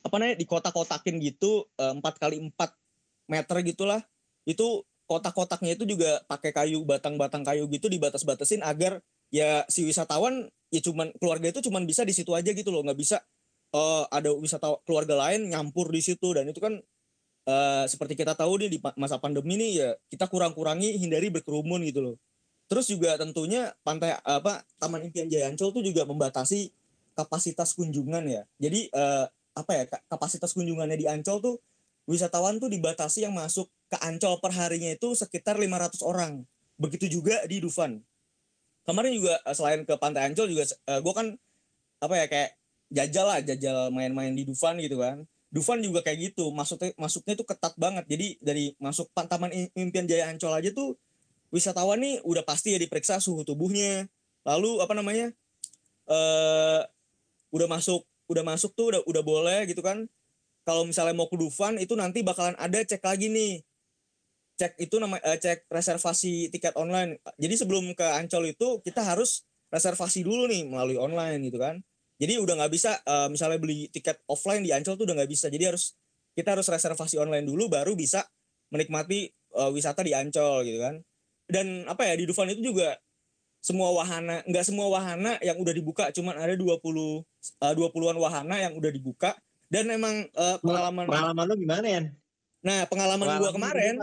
apa 0.03 0.15
namanya 0.19 0.37
di 0.39 0.47
kotak-kotakin 0.47 1.17
gitu 1.21 1.67
empat 1.79 2.15
uh, 2.17 2.21
kali 2.21 2.37
empat 2.39 2.71
meter 3.29 3.57
gitulah 3.67 4.01
itu 4.49 4.83
kotak-kotaknya 5.09 5.77
itu 5.77 5.85
juga 5.89 6.21
pakai 6.29 6.53
kayu 6.53 6.85
batang-batang 6.85 7.45
kayu 7.45 7.69
gitu 7.73 7.89
dibatas-batasin 7.89 8.61
agar 8.65 9.01
ya 9.29 9.65
si 9.69 9.85
wisatawan 9.85 10.49
ya 10.73 10.81
cuman 10.85 11.13
keluarga 11.17 11.53
itu 11.53 11.65
cuman 11.65 11.85
bisa 11.85 12.05
di 12.05 12.13
situ 12.13 12.33
aja 12.37 12.53
gitu 12.53 12.69
loh 12.69 12.85
nggak 12.85 12.97
bisa 12.97 13.21
uh, 13.73 14.05
ada 14.09 14.33
wisata 14.33 14.81
keluarga 14.85 15.17
lain 15.17 15.53
nyampur 15.53 15.89
di 15.93 16.01
situ 16.01 16.33
dan 16.33 16.49
itu 16.49 16.61
kan 16.61 16.81
uh, 17.49 17.85
seperti 17.89 18.17
kita 18.17 18.37
tahu 18.37 18.65
nih 18.65 18.69
di 18.77 18.79
masa 18.97 19.17
pandemi 19.21 19.57
nih 19.57 19.71
ya 19.81 19.89
kita 20.13 20.29
kurang-kurangi 20.29 20.97
hindari 21.01 21.33
berkerumun 21.33 21.85
gitu 21.89 22.01
loh. 22.05 22.17
Terus 22.69 22.85
juga 22.93 23.17
tentunya 23.17 23.73
pantai 23.81 24.13
apa 24.21 24.61
Taman 24.77 25.09
Impian 25.09 25.25
Jaya 25.33 25.49
Ancol 25.49 25.73
tuh 25.73 25.81
juga 25.81 26.05
membatasi 26.05 26.69
kapasitas 27.17 27.73
kunjungan 27.73 28.29
ya. 28.29 28.43
Jadi 28.61 28.93
uh, 28.93 29.25
apa 29.59 29.73
ya 29.75 29.85
kapasitas 30.07 30.55
kunjungannya 30.55 30.95
di 30.95 31.11
Ancol 31.11 31.43
tuh 31.43 31.57
wisatawan 32.07 32.57
tuh 32.63 32.71
dibatasi 32.71 33.27
yang 33.27 33.35
masuk 33.35 33.67
ke 33.91 33.99
Ancol 34.01 34.39
per 34.39 34.55
harinya 34.55 34.89
itu 34.95 35.13
sekitar 35.13 35.59
500 35.59 36.01
orang. 36.07 36.47
Begitu 36.79 37.21
juga 37.21 37.43
di 37.45 37.59
Dufan. 37.59 38.01
Kemarin 38.87 39.13
juga 39.13 39.37
selain 39.53 39.85
ke 39.85 39.93
Pantai 40.01 40.31
Ancol 40.31 40.49
juga 40.49 40.65
uh, 40.89 41.01
gue 41.05 41.13
kan 41.13 41.37
apa 41.99 42.15
ya 42.15 42.27
kayak 42.31 42.51
jajal 42.89 43.27
lah 43.29 43.39
jajal 43.45 43.93
main-main 43.93 44.33
di 44.33 44.49
Dufan 44.49 44.81
gitu 44.81 45.03
kan 45.03 45.29
Dufan 45.53 45.81
juga 45.85 46.01
kayak 46.01 46.33
gitu 46.33 46.49
masuknya 46.53 46.93
masuknya 46.97 47.37
tuh 47.37 47.45
ketat 47.45 47.75
banget 47.77 48.05
jadi 48.09 48.27
dari 48.41 48.65
masuk 48.81 49.13
Taman 49.13 49.53
Impian 49.77 50.09
Jaya 50.09 50.33
Ancol 50.33 50.57
aja 50.57 50.71
tuh 50.73 50.97
wisatawan 51.53 52.01
nih 52.01 52.21
udah 52.25 52.45
pasti 52.45 52.77
ya 52.77 52.81
diperiksa 52.81 53.21
suhu 53.21 53.45
tubuhnya 53.45 54.09
lalu 54.45 54.81
apa 54.81 54.93
namanya 54.97 55.33
eh 56.09 56.15
uh, 56.17 56.83
udah 57.53 57.69
masuk 57.69 58.05
udah 58.29 58.45
masuk 58.45 58.77
tuh 58.77 58.95
udah 58.95 59.01
udah 59.05 59.23
boleh 59.25 59.65
gitu 59.69 59.81
kan 59.81 60.05
kalau 60.69 60.85
misalnya 60.85 61.17
mau 61.17 61.27
ke 61.27 61.37
Dufan 61.41 61.81
itu 61.81 61.97
nanti 61.97 62.21
bakalan 62.21 62.55
ada 62.61 62.81
cek 62.85 63.01
lagi 63.01 63.33
nih 63.33 63.65
cek 64.61 64.77
itu 64.79 64.97
nama 65.01 65.17
uh, 65.19 65.39
cek 65.41 65.67
reservasi 65.73 66.53
tiket 66.53 66.77
online 66.77 67.17
jadi 67.41 67.55
sebelum 67.57 67.97
ke 67.97 68.05
Ancol 68.05 68.53
itu 68.53 68.85
kita 68.85 69.01
harus 69.01 69.49
reservasi 69.73 70.25
dulu 70.25 70.45
nih 70.49 70.69
melalui 70.69 71.01
online 71.01 71.41
gitu 71.49 71.57
kan 71.57 71.81
jadi 72.19 72.43
udah 72.43 72.55
nggak 72.59 72.73
bisa 72.75 72.99
uh, 73.07 73.31
misalnya 73.31 73.63
beli 73.63 73.87
tiket 73.95 74.19
offline 74.27 74.67
di 74.67 74.75
Ancol 74.75 74.99
tuh 74.99 75.07
udah 75.07 75.23
nggak 75.23 75.31
bisa. 75.31 75.47
Jadi 75.47 75.71
harus 75.71 75.95
kita 76.35 76.59
harus 76.59 76.67
reservasi 76.67 77.15
online 77.19 77.47
dulu 77.47 77.71
baru 77.71 77.95
bisa 77.95 78.27
menikmati 78.75 79.31
uh, 79.55 79.71
wisata 79.71 80.03
di 80.03 80.13
Ancol 80.19 80.67
gitu 80.67 80.83
kan. 80.83 80.99
Dan 81.47 81.87
apa 81.87 82.11
ya 82.11 82.19
di 82.19 82.27
Dufan 82.27 82.51
itu 82.51 82.75
juga 82.75 82.99
semua 83.59 83.91
wahana 83.91 84.47
nggak 84.47 84.65
semua 84.65 84.87
wahana 84.87 85.35
yang 85.43 85.59
udah 85.59 85.75
dibuka 85.75 86.15
cuman 86.15 86.39
ada 86.39 86.55
20 86.55 86.79
uh, 86.79 87.75
20-an 87.75 88.17
wahana 88.17 88.57
yang 88.59 88.79
udah 88.79 88.91
dibuka 88.91 89.35
dan 89.69 89.85
emang 89.93 90.25
uh, 90.33 90.57
pengalaman 90.65 91.05
pengalaman 91.05 91.45
lu 91.45 91.57
gimana 91.61 91.87
ya? 91.87 92.03
Nah, 92.65 92.89
pengalaman, 92.91 93.25
pengalaman 93.25 93.45
gua 93.45 93.53
kemarin 93.55 93.95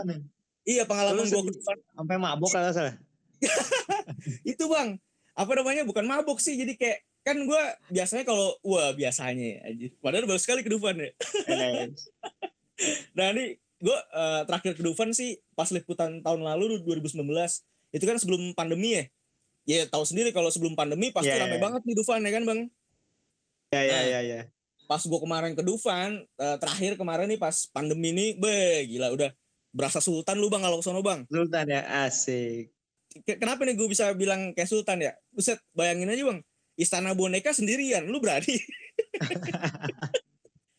Iya, 0.66 0.82
pengalaman 0.86 1.26
gua 1.30 1.42
sampai 1.94 2.16
mabuk 2.18 2.50
kalau 2.50 2.74
salah. 2.74 2.98
itu, 4.50 4.64
Bang. 4.66 4.98
Apa 5.36 5.52
namanya? 5.54 5.86
Bukan 5.86 6.06
mabuk 6.08 6.42
sih, 6.42 6.58
jadi 6.58 6.74
kayak 6.74 6.98
kan 7.26 7.42
gue 7.42 7.62
biasanya 7.90 8.22
kalau 8.22 8.54
wah 8.62 8.94
biasanya 8.94 9.66
aja 9.66 9.90
padahal 9.98 10.30
baru 10.30 10.38
sekali 10.38 10.62
ke 10.62 10.70
Dufan 10.70 10.94
ya 10.94 11.10
nah 13.18 13.34
ini 13.34 13.58
gue 13.82 13.98
uh, 14.14 14.46
terakhir 14.46 14.78
ke 14.78 14.86
Dufan 14.86 15.10
sih 15.10 15.34
pas 15.58 15.66
liputan 15.74 16.22
tahun 16.22 16.46
lalu 16.46 16.86
2019 16.86 17.26
itu 17.90 18.04
kan 18.06 18.16
sebelum 18.22 18.54
pandemi 18.54 18.94
ya 18.94 19.10
ya 19.66 19.84
tahu 19.90 20.06
sendiri 20.06 20.30
kalau 20.30 20.48
sebelum 20.48 20.78
pandemi 20.78 21.10
pasti 21.10 21.34
yeah, 21.34 21.42
rame 21.42 21.58
yeah. 21.58 21.62
banget 21.62 21.82
di 21.82 21.92
Dufan 21.98 22.22
ya 22.22 22.32
kan 22.32 22.44
bang? 22.46 22.60
Ya 23.74 23.82
ya 23.82 24.00
ya 24.06 24.20
ya. 24.22 24.40
pas 24.86 25.02
gue 25.02 25.18
kemarin 25.18 25.58
ke 25.58 25.66
Dufan 25.66 26.22
uh, 26.38 26.56
terakhir 26.62 26.94
kemarin 26.94 27.26
nih 27.26 27.42
pas 27.42 27.66
pandemi 27.74 28.14
ini 28.14 28.26
be 28.38 28.86
gila 28.86 29.10
udah 29.10 29.34
berasa 29.74 29.98
sultan 29.98 30.38
lu 30.38 30.46
bang 30.46 30.62
kalau 30.62 30.78
sono 30.78 31.02
bang. 31.02 31.26
Sultan 31.26 31.66
ya 31.66 31.82
asik. 32.06 32.70
Kenapa 33.26 33.66
nih 33.66 33.74
gue 33.74 33.88
bisa 33.90 34.14
bilang 34.14 34.54
kayak 34.54 34.70
sultan 34.70 35.02
ya? 35.02 35.12
Buset 35.34 35.58
bayangin 35.74 36.14
aja 36.14 36.22
bang 36.30 36.38
istana 36.76 37.16
boneka 37.16 37.50
sendirian 37.50 38.06
lu 38.06 38.22
berani? 38.22 38.56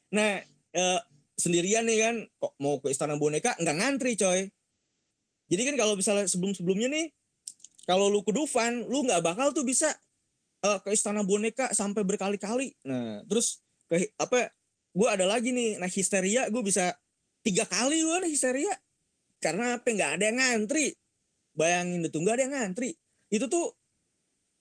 Nah 0.08 0.40
eh, 0.72 1.00
sendirian 1.36 1.84
nih 1.84 2.00
kan 2.00 2.16
kok 2.40 2.56
mau 2.64 2.80
ke 2.80 2.96
istana 2.96 3.20
boneka? 3.20 3.60
Nggak 3.60 3.76
ngantri 3.76 4.16
coy. 4.16 4.48
Jadi 5.52 5.62
kan 5.68 5.76
kalau 5.76 6.00
misalnya 6.00 6.32
sebelum 6.32 6.56
sebelumnya 6.56 6.88
nih 6.88 7.12
kalau 7.88 8.12
lu 8.12 8.20
ke 8.20 8.36
Dufan 8.36 8.84
lu 8.92 9.08
nggak 9.08 9.24
bakal 9.24 9.56
tuh 9.56 9.64
bisa 9.64 9.88
uh, 10.68 10.78
ke 10.84 10.92
istana 10.92 11.24
boneka 11.24 11.72
sampai 11.72 12.04
berkali-kali. 12.04 12.76
Nah 12.84 13.24
terus 13.26 13.64
ke 13.88 14.12
apa 14.20 14.52
gue 14.92 15.08
ada 15.08 15.24
lagi 15.24 15.56
nih 15.56 15.80
nah 15.80 15.88
histeria 15.88 16.52
gue 16.52 16.60
bisa 16.60 16.92
tiga 17.48 17.64
kali 17.64 18.04
gue 18.04 18.18
nih 18.28 18.32
histeria. 18.36 18.76
Karena 19.40 19.80
apa 19.80 19.88
nggak 19.88 20.12
ada 20.20 20.24
yang 20.28 20.38
ngantri. 20.38 20.92
Bayangin 21.56 22.04
itu 22.04 22.18
nggak 22.20 22.36
ada 22.36 22.44
yang 22.44 22.54
ngantri. 22.60 22.92
Itu 23.32 23.48
tuh 23.48 23.72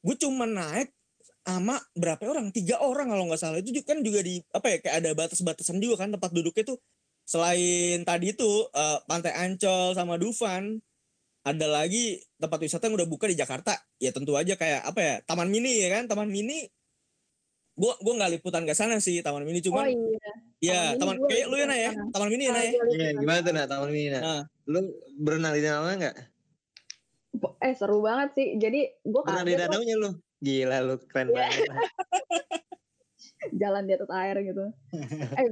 gue 0.07 0.17
cuma 0.23 0.47
naik 0.47 0.95
sama 1.43 1.83
berapa 1.99 2.23
orang? 2.31 2.55
Tiga 2.55 2.79
orang 2.79 3.11
kalau 3.11 3.27
nggak 3.27 3.43
salah. 3.43 3.59
Itu 3.59 3.75
kan 3.83 4.07
juga 4.07 4.23
di 4.23 4.39
apa 4.55 4.71
ya 4.71 4.79
kayak 4.79 4.97
ada 5.03 5.11
batas-batasan 5.19 5.83
juga 5.83 6.07
kan 6.07 6.15
tempat 6.15 6.31
duduknya 6.31 6.63
tuh. 6.63 6.79
Selain 7.27 8.07
tadi 8.07 8.31
itu 8.31 8.71
uh, 8.71 9.03
pantai 9.11 9.35
Ancol 9.35 9.99
sama 9.99 10.15
Dufan 10.15 10.79
ada 11.47 11.67
lagi 11.71 12.19
tempat 12.43 12.59
wisata 12.59 12.91
yang 12.91 12.99
udah 12.99 13.07
buka 13.07 13.31
di 13.31 13.39
Jakarta. 13.39 13.79
Ya 14.03 14.11
tentu 14.11 14.35
aja 14.35 14.59
kayak 14.59 14.83
apa 14.83 14.99
ya 14.99 15.15
Taman 15.23 15.47
Mini 15.47 15.79
ya 15.79 15.95
kan? 15.95 16.11
Taman 16.11 16.27
Mini. 16.27 16.67
Gua 17.79 17.95
gua 18.03 18.19
nggak 18.19 18.41
liputan 18.41 18.67
ke 18.67 18.75
sana 18.75 18.99
sih 18.99 19.23
Taman 19.23 19.47
Mini. 19.47 19.63
Cuma 19.63 19.87
oh, 19.87 19.87
iya. 19.87 20.35
ya 20.59 20.81
Taman, 20.99 21.23
taman 21.23 21.31
kayak 21.31 21.47
lu 21.47 21.55
ya 21.55 21.67
nah 21.71 21.79
ya? 21.79 21.93
Taman 22.11 22.29
Mini 22.35 22.45
ya 22.51 22.53
nah 22.53 22.65
ya 22.67 22.73
iya 22.75 23.09
gimana 23.15 23.39
tuh 23.47 23.53
nah 23.55 23.65
Taman 23.71 23.91
Mini 23.95 24.09
nah, 24.11 24.21
nah. 24.27 24.43
lu 24.67 24.81
berenang 25.23 25.55
di 25.55 25.63
danau 25.63 25.87
nggak 25.87 26.17
eh 27.63 27.75
seru 27.77 28.03
banget 28.03 28.29
sih. 28.35 28.49
Jadi 28.59 28.81
gua 29.07 29.23
berenang 29.23 29.47
di 29.47 29.55
danau 29.55 29.81
nya 29.87 29.95
lu? 29.95 30.11
Gila 30.43 30.77
lu 30.83 30.95
keren 31.07 31.31
yeah. 31.31 31.47
banget. 31.47 31.69
Jalan 33.61 33.83
di 33.87 33.93
atas 33.95 34.11
air 34.11 34.37
gitu. 34.43 34.65
eh, 35.41 35.49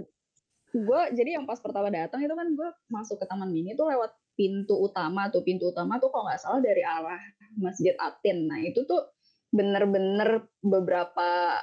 gue 0.74 1.00
jadi 1.14 1.38
yang 1.38 1.46
pas 1.46 1.62
pertama 1.62 1.86
datang 1.86 2.18
itu 2.18 2.34
kan 2.34 2.48
gue 2.50 2.68
masuk 2.90 3.22
ke 3.22 3.26
Taman 3.30 3.46
Mini 3.54 3.78
tuh 3.78 3.86
lewat 3.86 4.10
pintu 4.34 4.74
utama 4.76 5.30
tuh 5.30 5.46
pintu 5.46 5.70
utama 5.70 5.98
tuh 6.02 6.10
kalau 6.10 6.26
nggak 6.26 6.42
salah 6.42 6.60
dari 6.62 6.82
arah 6.82 7.22
Masjid 7.58 7.94
Atin. 7.98 8.50
Nah 8.50 8.58
itu 8.62 8.82
tuh 8.86 9.14
bener-bener 9.54 10.50
beberapa 10.58 11.62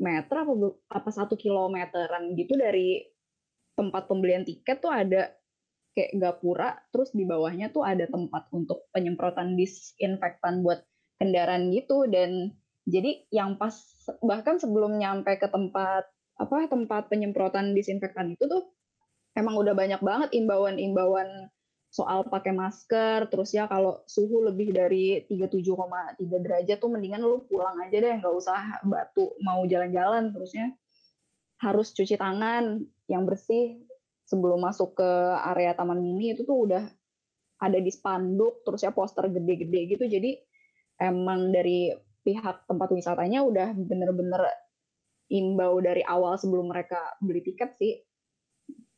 meter 0.00 0.36
apa 0.44 0.52
apa 0.92 1.10
satu 1.12 1.36
kilometeran 1.36 2.36
gitu 2.36 2.56
dari 2.56 3.04
tempat 3.76 4.08
pembelian 4.08 4.44
tiket 4.44 4.80
tuh 4.80 4.92
ada 4.92 5.32
kayak 5.96 6.12
gapura 6.20 6.76
terus 6.92 7.12
di 7.16 7.24
bawahnya 7.24 7.72
tuh 7.72 7.84
ada 7.84 8.04
tempat 8.04 8.48
untuk 8.52 8.88
penyemprotan 8.92 9.56
disinfektan 9.56 10.60
buat 10.60 10.84
kendaraan 11.16 11.72
gitu 11.72 12.04
dan 12.08 12.52
jadi 12.84 13.24
yang 13.32 13.56
pas 13.56 13.72
bahkan 14.20 14.60
sebelum 14.60 15.00
nyampe 15.00 15.32
ke 15.40 15.48
tempat 15.48 16.04
apa 16.36 16.68
tempat 16.68 17.08
penyemprotan 17.08 17.72
disinfektan 17.72 18.36
itu 18.36 18.44
tuh 18.44 18.68
emang 19.32 19.56
udah 19.56 19.72
banyak 19.72 20.00
banget 20.04 20.36
imbauan-imbauan 20.36 21.48
soal 21.96 22.28
pakai 22.28 22.52
masker 22.52 23.32
terus 23.32 23.56
ya 23.56 23.64
kalau 23.64 24.04
suhu 24.04 24.44
lebih 24.44 24.68
dari 24.76 25.24
37,3 25.24 26.20
derajat 26.20 26.76
tuh 26.76 26.92
mendingan 26.92 27.24
lu 27.24 27.48
pulang 27.48 27.80
aja 27.80 27.96
deh 27.96 28.14
nggak 28.20 28.34
usah 28.36 28.84
batu 28.84 29.32
mau 29.40 29.64
jalan-jalan 29.64 30.28
terusnya 30.36 30.76
harus 31.64 31.96
cuci 31.96 32.20
tangan 32.20 32.84
yang 33.08 33.24
bersih 33.24 33.80
sebelum 34.28 34.60
masuk 34.60 35.00
ke 35.00 35.10
area 35.56 35.72
taman 35.72 35.96
mini 35.96 36.36
itu 36.36 36.44
tuh 36.44 36.68
udah 36.68 36.84
ada 37.64 37.78
di 37.80 37.88
spanduk 37.88 38.60
terus 38.68 38.84
ya 38.84 38.92
poster 38.92 39.32
gede-gede 39.32 39.96
gitu 39.96 40.04
jadi 40.04 40.36
emang 41.00 41.48
dari 41.48 41.96
pihak 42.20 42.68
tempat 42.68 42.92
wisatanya 42.92 43.40
udah 43.40 43.72
bener-bener 43.72 44.44
imbau 45.30 45.78
dari 45.82 46.02
awal 46.06 46.38
sebelum 46.38 46.70
mereka 46.70 46.98
beli 47.18 47.42
tiket 47.42 47.74
sih. 47.78 47.94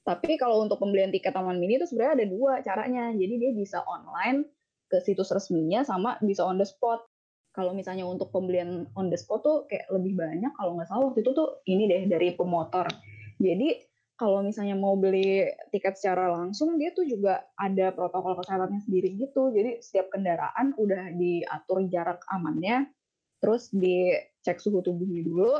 Tapi 0.08 0.40
kalau 0.40 0.64
untuk 0.64 0.80
pembelian 0.80 1.12
tiket 1.12 1.36
Taman 1.36 1.60
Mini 1.60 1.76
itu 1.76 1.84
sebenarnya 1.84 2.24
ada 2.24 2.26
dua 2.32 2.52
caranya. 2.64 3.12
Jadi 3.12 3.34
dia 3.36 3.52
bisa 3.52 3.84
online 3.84 4.48
ke 4.88 5.04
situs 5.04 5.28
resminya 5.28 5.84
sama 5.84 6.16
bisa 6.24 6.48
on 6.48 6.56
the 6.56 6.64
spot. 6.64 7.04
Kalau 7.52 7.76
misalnya 7.76 8.08
untuk 8.08 8.32
pembelian 8.32 8.88
on 8.96 9.12
the 9.12 9.18
spot 9.20 9.44
tuh 9.44 9.68
kayak 9.68 9.84
lebih 9.92 10.16
banyak 10.16 10.48
kalau 10.56 10.80
nggak 10.80 10.88
salah 10.88 11.12
waktu 11.12 11.20
itu 11.20 11.36
tuh 11.36 11.60
ini 11.68 11.84
deh 11.84 12.08
dari 12.08 12.32
pemotor. 12.32 12.88
Jadi 13.36 13.84
kalau 14.16 14.40
misalnya 14.40 14.80
mau 14.80 14.96
beli 14.96 15.44
tiket 15.68 16.00
secara 16.00 16.32
langsung 16.32 16.80
dia 16.80 16.90
tuh 16.96 17.04
juga 17.04 17.44
ada 17.54 17.92
protokol 17.94 18.34
kesehatannya 18.42 18.82
sendiri 18.82 19.14
gitu 19.14 19.54
jadi 19.54 19.78
setiap 19.78 20.10
kendaraan 20.10 20.74
udah 20.74 21.14
diatur 21.14 21.86
jarak 21.86 22.26
amannya 22.26 22.90
terus 23.38 23.70
dicek 23.70 24.58
suhu 24.58 24.82
tubuhnya 24.82 25.22
dulu, 25.22 25.54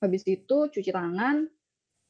habis 0.00 0.24
itu 0.24 0.68
cuci 0.72 0.90
tangan, 0.92 1.44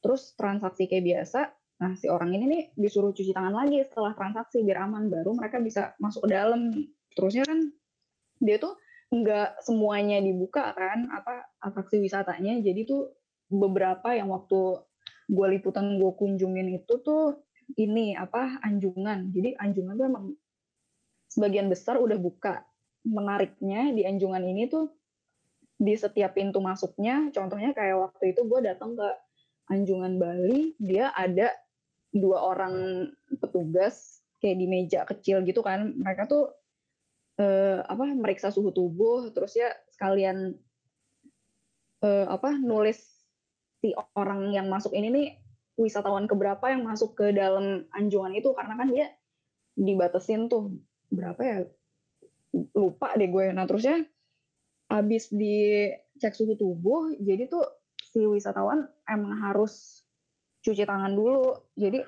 terus 0.06 0.38
transaksi 0.38 0.86
kayak 0.86 1.02
biasa. 1.02 1.50
Nah, 1.82 1.98
si 1.98 2.06
orang 2.06 2.30
ini 2.30 2.46
nih 2.46 2.62
disuruh 2.78 3.10
cuci 3.10 3.34
tangan 3.34 3.50
lagi 3.50 3.82
setelah 3.82 4.14
transaksi 4.14 4.62
biar 4.62 4.86
aman, 4.86 5.10
baru 5.10 5.34
mereka 5.34 5.58
bisa 5.58 5.98
masuk 5.98 6.30
ke 6.30 6.30
dalam. 6.30 6.70
Terusnya 7.18 7.42
kan 7.42 7.74
dia 8.38 8.62
tuh 8.62 8.78
nggak 9.10 9.66
semuanya 9.66 10.22
dibuka 10.22 10.70
kan, 10.78 11.10
apa 11.10 11.50
atraksi 11.58 11.98
wisatanya. 11.98 12.62
Jadi 12.62 12.86
tuh 12.86 13.10
beberapa 13.50 14.14
yang 14.14 14.30
waktu 14.30 14.78
gue 15.26 15.46
liputan 15.58 15.98
gue 15.98 16.12
kunjungin 16.14 16.70
itu 16.70 17.02
tuh 17.02 17.42
ini 17.74 18.14
apa 18.14 18.62
anjungan. 18.62 19.34
Jadi 19.34 19.58
anjungan 19.58 19.94
tuh 19.98 20.06
emang 20.06 20.26
sebagian 21.26 21.66
besar 21.66 21.98
udah 21.98 22.14
buka. 22.14 22.62
Menariknya 23.02 23.90
di 23.90 24.06
anjungan 24.06 24.46
ini 24.46 24.70
tuh 24.70 24.86
di 25.76 25.92
setiap 25.92 26.38
pintu 26.38 26.62
masuknya, 26.62 27.28
contohnya 27.34 27.76
kayak 27.76 28.00
waktu 28.00 28.32
itu 28.32 28.48
gue 28.48 28.64
datang 28.64 28.96
ke 28.96 29.25
Anjungan 29.66 30.22
Bali, 30.22 30.78
dia 30.78 31.10
ada 31.10 31.50
dua 32.14 32.54
orang 32.54 33.08
petugas 33.42 34.22
kayak 34.38 34.56
di 34.62 34.66
meja 34.70 35.02
kecil 35.02 35.42
gitu 35.42 35.60
kan. 35.64 35.94
Mereka 35.98 36.30
tuh 36.30 36.54
eh, 37.42 37.82
apa 37.82 38.06
meriksa 38.14 38.54
suhu 38.54 38.70
tubuh, 38.70 39.30
terus 39.34 39.58
ya 39.58 39.70
sekalian 39.90 40.54
eh, 42.02 42.26
apa 42.30 42.54
nulis 42.58 42.98
si 43.82 43.92
orang 44.16 44.54
yang 44.54 44.70
masuk 44.72 44.94
ini 44.96 45.08
nih 45.12 45.28
wisatawan 45.76 46.24
keberapa 46.24 46.72
yang 46.72 46.88
masuk 46.88 47.12
ke 47.12 47.36
dalam 47.36 47.84
anjungan 47.92 48.32
itu 48.32 48.56
karena 48.56 48.74
kan 48.80 48.88
dia 48.88 49.12
dibatasin 49.76 50.48
tuh 50.48 50.72
berapa 51.12 51.40
ya 51.44 51.56
lupa 52.72 53.12
deh 53.12 53.28
gue 53.28 53.52
nah 53.52 53.68
terusnya 53.68 54.00
habis 54.88 55.28
dicek 55.28 56.32
suhu 56.32 56.56
tubuh 56.56 57.12
jadi 57.20 57.52
tuh 57.52 57.68
si 58.16 58.24
wisatawan 58.24 58.88
emang 59.04 59.36
harus 59.44 60.00
cuci 60.64 60.88
tangan 60.88 61.12
dulu. 61.12 61.52
Jadi 61.76 62.00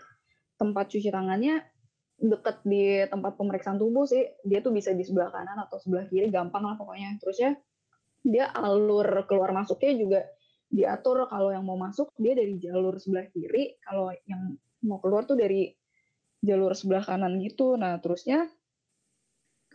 tempat 0.56 0.88
cuci 0.88 1.12
tangannya 1.12 1.60
deket 2.16 2.64
di 2.64 3.04
tempat 3.12 3.36
pemeriksaan 3.36 3.76
tubuh 3.76 4.08
sih. 4.08 4.24
Dia 4.40 4.64
tuh 4.64 4.72
bisa 4.72 4.96
di 4.96 5.04
sebelah 5.04 5.28
kanan 5.28 5.60
atau 5.68 5.76
sebelah 5.76 6.08
kiri 6.08 6.32
gampang 6.32 6.64
lah 6.64 6.80
pokoknya. 6.80 7.20
Terusnya 7.20 7.60
dia 8.24 8.48
alur 8.56 9.28
keluar 9.28 9.52
masuknya 9.52 9.92
juga 10.00 10.20
diatur. 10.72 11.28
Kalau 11.28 11.52
yang 11.52 11.68
mau 11.68 11.76
masuk 11.76 12.16
dia 12.16 12.32
dari 12.32 12.56
jalur 12.56 12.96
sebelah 12.96 13.28
kiri. 13.28 13.76
Kalau 13.84 14.08
yang 14.24 14.56
mau 14.88 15.04
keluar 15.04 15.28
tuh 15.28 15.36
dari 15.36 15.68
jalur 16.40 16.72
sebelah 16.72 17.04
kanan 17.04 17.36
gitu. 17.44 17.76
Nah 17.76 18.00
terusnya 18.00 18.48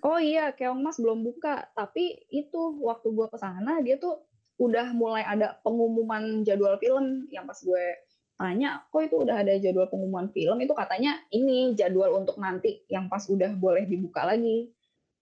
oh 0.01 0.17
iya 0.17 0.49
keong 0.57 0.81
mas 0.81 0.97
belum 0.97 1.21
buka. 1.21 1.69
Tapi 1.77 2.25
itu 2.33 2.81
waktu 2.81 3.13
gue 3.13 3.29
ke 3.29 3.37
sana 3.37 3.85
dia 3.85 4.01
tuh 4.01 4.32
udah 4.70 4.96
mulai 4.96 5.24
ada 5.27 5.60
pengumuman 5.62 6.48
jadwal 6.48 6.79
film. 6.79 7.27
Yang 7.29 7.46
pas 7.50 7.60
gue 7.63 7.86
tanya 8.34 8.70
kok 8.89 9.01
itu 9.05 9.15
udah 9.22 9.36
ada 9.43 9.53
jadwal 9.60 9.88
pengumuman 9.91 10.32
film? 10.32 10.58
Itu 10.63 10.74
katanya 10.74 11.20
ini 11.36 11.75
jadwal 11.75 12.15
untuk 12.15 12.39
nanti 12.39 12.84
yang 12.88 13.12
pas 13.12 13.24
udah 13.27 13.51
boleh 13.55 13.84
dibuka 13.86 14.24
lagi. 14.24 14.72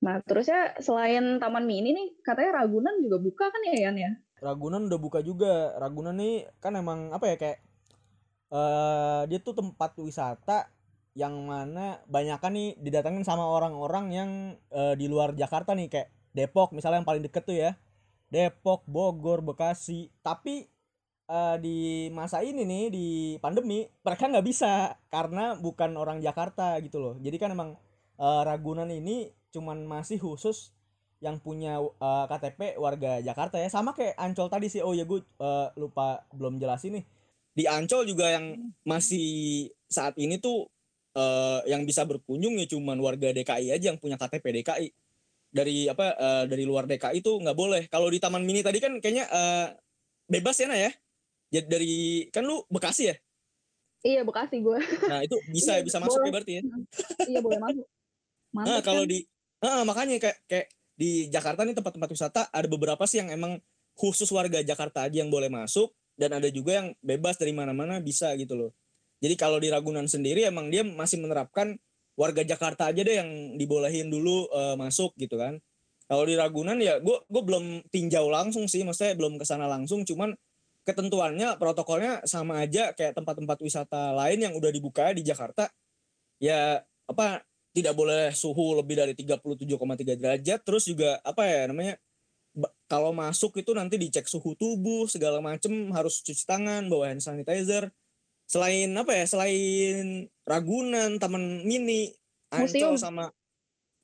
Nah 0.02 0.18
terusnya 0.26 0.74
selain 0.82 1.38
taman 1.38 1.70
mini 1.70 1.94
nih 1.94 2.08
katanya 2.26 2.66
Ragunan 2.66 2.98
juga 3.06 3.18
buka 3.22 3.46
kan 3.54 3.62
ya 3.70 3.90
Yan 3.90 3.98
ya? 3.98 4.12
Ragunan 4.42 4.90
udah 4.90 5.00
buka 5.00 5.20
juga. 5.22 5.78
Ragunan 5.78 6.18
nih 6.18 6.50
kan 6.58 6.74
emang 6.74 7.14
apa 7.14 7.30
ya 7.30 7.36
kayak 7.38 7.60
uh, 8.50 9.24
dia 9.30 9.38
tuh 9.38 9.54
tempat 9.54 9.94
wisata 10.02 10.70
yang 11.14 11.36
mana 11.46 12.02
banyak 12.10 12.40
kan 12.42 12.56
nih 12.56 12.74
didatengin 12.82 13.22
sama 13.22 13.46
orang-orang 13.46 14.06
yang 14.10 14.30
uh, 14.74 14.98
di 14.98 15.06
luar 15.06 15.38
Jakarta 15.38 15.78
nih. 15.78 15.88
Kayak 15.94 16.10
Depok 16.32 16.72
misalnya 16.74 17.04
yang 17.04 17.10
paling 17.10 17.22
deket 17.22 17.44
tuh 17.46 17.54
ya. 17.54 17.78
Depok, 18.32 18.88
Bogor, 18.88 19.44
Bekasi. 19.44 20.08
Tapi 20.24 20.66
uh, 21.28 21.60
di 21.60 22.08
masa 22.16 22.42
ini 22.42 22.64
nih 22.64 22.86
di 22.88 23.08
pandemi 23.44 23.84
mereka 24.02 24.32
nggak 24.32 24.48
bisa 24.48 24.96
karena 25.12 25.60
bukan 25.60 26.00
orang 26.00 26.24
Jakarta 26.24 26.80
gitu 26.80 26.98
loh. 27.04 27.16
Jadi 27.20 27.38
kan 27.38 27.52
emang 27.52 27.76
uh, 28.18 28.42
Ragunan 28.48 28.88
ini 28.88 29.30
cuman 29.52 29.84
masih 29.84 30.18
khusus 30.18 30.72
yang 31.22 31.38
punya 31.38 31.78
uh, 31.78 32.26
KTP 32.26 32.82
warga 32.82 33.22
Jakarta 33.22 33.62
ya 33.62 33.70
sama 33.70 33.94
kayak 33.94 34.18
Ancol 34.18 34.50
tadi 34.50 34.74
sih 34.74 34.82
oh 34.82 34.96
ya 34.98 35.06
gue 35.06 35.22
uh, 35.38 35.70
lupa 35.78 36.26
belum 36.34 36.58
jelasin 36.58 36.98
nih 36.98 37.06
di 37.54 37.64
Ancol 37.70 38.10
juga 38.10 38.34
yang 38.34 38.74
masih 38.82 39.70
saat 39.86 40.18
ini 40.18 40.42
tuh 40.42 40.66
uh, 41.14 41.62
yang 41.70 41.86
bisa 41.86 42.08
berkunjung 42.10 42.58
ya 42.58 42.66
cuman 42.66 42.98
warga 42.98 43.30
DKI 43.38 43.70
aja 43.70 43.94
yang 43.94 44.02
punya 44.02 44.18
KTP 44.18 44.64
DKI 44.64 44.88
dari 45.52 45.86
apa 45.92 46.16
uh, 46.16 46.44
dari 46.48 46.64
luar 46.64 46.88
DKI 46.88 47.20
itu 47.20 47.32
nggak 47.38 47.58
boleh. 47.58 47.84
Kalau 47.92 48.08
di 48.08 48.18
Taman 48.18 48.42
Mini 48.48 48.64
tadi 48.64 48.80
kan 48.80 48.98
kayaknya 49.04 49.28
uh, 49.28 49.68
bebas 50.32 50.56
ya 50.58 50.68
nah 50.72 50.80
ya? 50.80 50.92
Jadi 51.52 51.68
dari 51.68 51.94
kan 52.32 52.48
lu 52.48 52.64
Bekasi 52.72 53.12
ya? 53.12 53.16
Iya 54.02 54.26
Bekasi 54.26 54.66
gue 54.66 54.80
nah 55.06 55.22
itu 55.22 55.38
bisa 55.54 55.78
iya, 55.78 55.86
bisa 55.86 56.02
masuk 56.02 56.24
ya 56.26 56.32
berarti 56.32 56.54
ya? 56.58 56.62
Iya 57.28 57.40
boleh 57.44 57.60
masuk. 57.60 57.86
Mantap, 58.56 58.68
nah 58.72 58.80
kalau 58.82 59.04
kan? 59.06 59.12
di 59.12 59.18
uh, 59.62 59.84
makanya 59.86 60.16
kayak 60.18 60.38
kayak 60.48 60.68
di 60.96 61.12
Jakarta 61.30 61.62
nih 61.68 61.76
tempat-tempat 61.78 62.10
wisata 62.10 62.42
ada 62.50 62.68
beberapa 62.72 63.04
sih 63.06 63.22
yang 63.22 63.30
emang 63.30 63.60
khusus 63.94 64.32
warga 64.32 64.64
Jakarta 64.64 65.06
aja 65.06 65.22
yang 65.22 65.30
boleh 65.30 65.52
masuk 65.52 65.92
dan 66.16 66.38
ada 66.38 66.48
juga 66.50 66.82
yang 66.82 66.88
bebas 67.04 67.38
dari 67.38 67.52
mana-mana 67.52 68.00
bisa 68.02 68.32
gitu 68.40 68.58
loh. 68.58 68.72
Jadi 69.22 69.38
kalau 69.38 69.62
di 69.62 69.70
Ragunan 69.70 70.10
sendiri 70.10 70.50
emang 70.50 70.74
dia 70.74 70.82
masih 70.82 71.22
menerapkan 71.22 71.78
warga 72.20 72.44
Jakarta 72.44 72.92
aja 72.92 73.02
deh 73.02 73.16
yang 73.18 73.30
dibolehin 73.56 74.12
dulu 74.12 74.48
uh, 74.52 74.76
masuk 74.76 75.16
gitu 75.18 75.40
kan. 75.40 75.60
Kalau 76.12 76.28
di 76.28 76.36
Ragunan 76.36 76.76
ya 76.80 77.00
gue 77.00 77.18
gue 77.24 77.44
belum 77.44 77.88
tinjau 77.88 78.28
langsung 78.28 78.68
sih, 78.68 78.84
maksudnya 78.84 79.16
belum 79.16 79.40
ke 79.40 79.46
sana 79.48 79.68
langsung, 79.68 80.04
cuman 80.04 80.36
ketentuannya 80.84 81.56
protokolnya 81.62 82.26
sama 82.28 82.66
aja 82.66 82.92
kayak 82.92 83.16
tempat-tempat 83.16 83.58
wisata 83.62 84.12
lain 84.18 84.40
yang 84.44 84.54
udah 84.58 84.72
dibuka 84.74 85.14
di 85.16 85.24
Jakarta. 85.24 85.72
Ya 86.42 86.84
apa 87.08 87.46
tidak 87.72 87.96
boleh 87.96 88.36
suhu 88.36 88.76
lebih 88.76 89.00
dari 89.00 89.14
37,3 89.16 90.20
derajat 90.20 90.60
terus 90.68 90.84
juga 90.88 91.20
apa 91.24 91.48
ya 91.48 91.72
namanya 91.72 91.96
kalau 92.92 93.16
masuk 93.16 93.64
itu 93.64 93.72
nanti 93.72 93.96
dicek 93.96 94.28
suhu 94.28 94.60
tubuh 94.60 95.08
segala 95.08 95.40
macem 95.40 95.72
harus 95.96 96.20
cuci 96.20 96.44
tangan 96.44 96.92
bawa 96.92 97.16
hand 97.16 97.24
sanitizer 97.24 97.88
selain 98.44 98.92
apa 98.92 99.16
ya 99.16 99.24
selain 99.24 100.28
Ragunan 100.52 101.16
Taman 101.16 101.64
Mini 101.64 102.12
Ancol 102.52 103.00
sama 103.00 103.32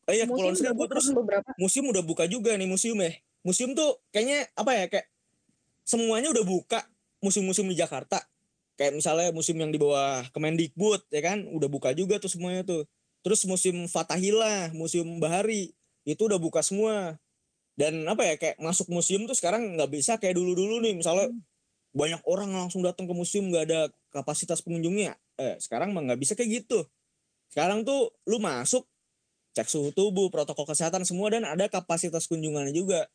oh 0.07 0.13
iya 0.15 0.23
Kepulauan 0.23 0.55
Seribu 0.55 0.87
terus 0.87 1.11
beberapa. 1.11 1.51
museum 1.59 1.91
udah 1.91 2.03
buka 2.03 2.23
juga 2.31 2.55
nih 2.55 2.67
museum 2.71 2.95
ya 3.03 3.11
museum 3.43 3.75
tuh 3.75 3.99
kayaknya 4.15 4.47
apa 4.55 4.71
ya 4.71 4.85
kayak 4.87 5.07
semuanya 5.83 6.31
udah 6.31 6.45
buka 6.47 6.79
museum-museum 7.19 7.67
di 7.67 7.75
Jakarta 7.75 8.23
kayak 8.79 8.95
misalnya 8.95 9.35
museum 9.35 9.59
yang 9.59 9.71
di 9.75 9.79
bawah 9.81 10.23
Kemendikbud 10.31 11.11
ya 11.11 11.19
kan 11.19 11.43
udah 11.51 11.67
buka 11.67 11.91
juga 11.91 12.19
tuh 12.23 12.31
semuanya 12.31 12.63
tuh 12.63 12.87
Terus 13.27 13.43
musim 13.43 13.91
Fatahila, 13.91 14.71
musim 14.71 15.19
Bahari 15.19 15.75
itu 16.07 16.21
udah 16.31 16.39
buka 16.39 16.63
semua. 16.63 17.19
Dan 17.75 18.07
apa 18.07 18.23
ya 18.23 18.39
kayak 18.39 18.55
masuk 18.63 18.87
museum 18.87 19.27
tuh 19.27 19.35
sekarang 19.35 19.75
nggak 19.75 19.91
bisa 19.91 20.15
kayak 20.15 20.39
dulu-dulu 20.39 20.79
nih 20.79 20.95
misalnya 20.95 21.27
hmm. 21.27 21.43
banyak 21.91 22.21
orang 22.23 22.55
langsung 22.55 22.87
datang 22.87 23.03
ke 23.03 23.11
museum 23.11 23.51
nggak 23.51 23.67
ada 23.67 23.79
kapasitas 24.15 24.63
pengunjungnya. 24.63 25.19
Eh 25.37 25.55
sekarang 25.61 25.93
mah 25.93 26.03
nggak 26.05 26.19
bisa 26.19 26.33
kayak 26.33 26.65
gitu. 26.65 26.85
Sekarang 27.53 27.85
tuh 27.87 28.13
lu 28.27 28.37
masuk 28.41 28.85
cek 29.57 29.69
suhu 29.69 29.89
tubuh, 29.89 30.29
protokol 30.29 30.69
kesehatan 30.69 31.01
semua 31.01 31.33
dan 31.33 31.45
ada 31.45 31.65
kapasitas 31.65 32.29
kunjungannya 32.29 32.73
juga. 32.73 33.09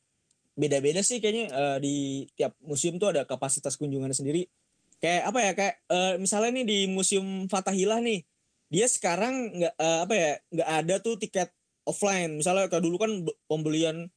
Beda-beda 0.58 1.00
sih 1.00 1.22
kayaknya 1.22 1.46
uh, 1.54 1.78
di 1.78 2.26
tiap 2.34 2.58
museum 2.62 2.98
tuh 2.98 3.14
ada 3.14 3.22
kapasitas 3.22 3.78
kunjungannya 3.78 4.16
sendiri. 4.16 4.50
Kayak 4.98 5.22
apa 5.30 5.38
ya 5.42 5.52
kayak 5.54 5.74
uh, 5.90 6.14
misalnya 6.18 6.62
nih 6.62 6.66
di 6.66 6.78
museum 6.90 7.46
Fatahillah 7.50 7.98
nih 8.02 8.22
dia 8.72 8.88
sekarang 8.88 9.52
nggak 9.60 9.74
uh, 9.76 9.98
apa 10.08 10.14
ya 10.16 10.30
nggak 10.48 10.70
ada 10.80 10.94
tuh 11.04 11.20
tiket 11.20 11.52
offline 11.84 12.40
misalnya 12.40 12.72
kayak 12.72 12.80
dulu 12.80 12.96
kan 12.96 13.12
pembelian 13.44 14.08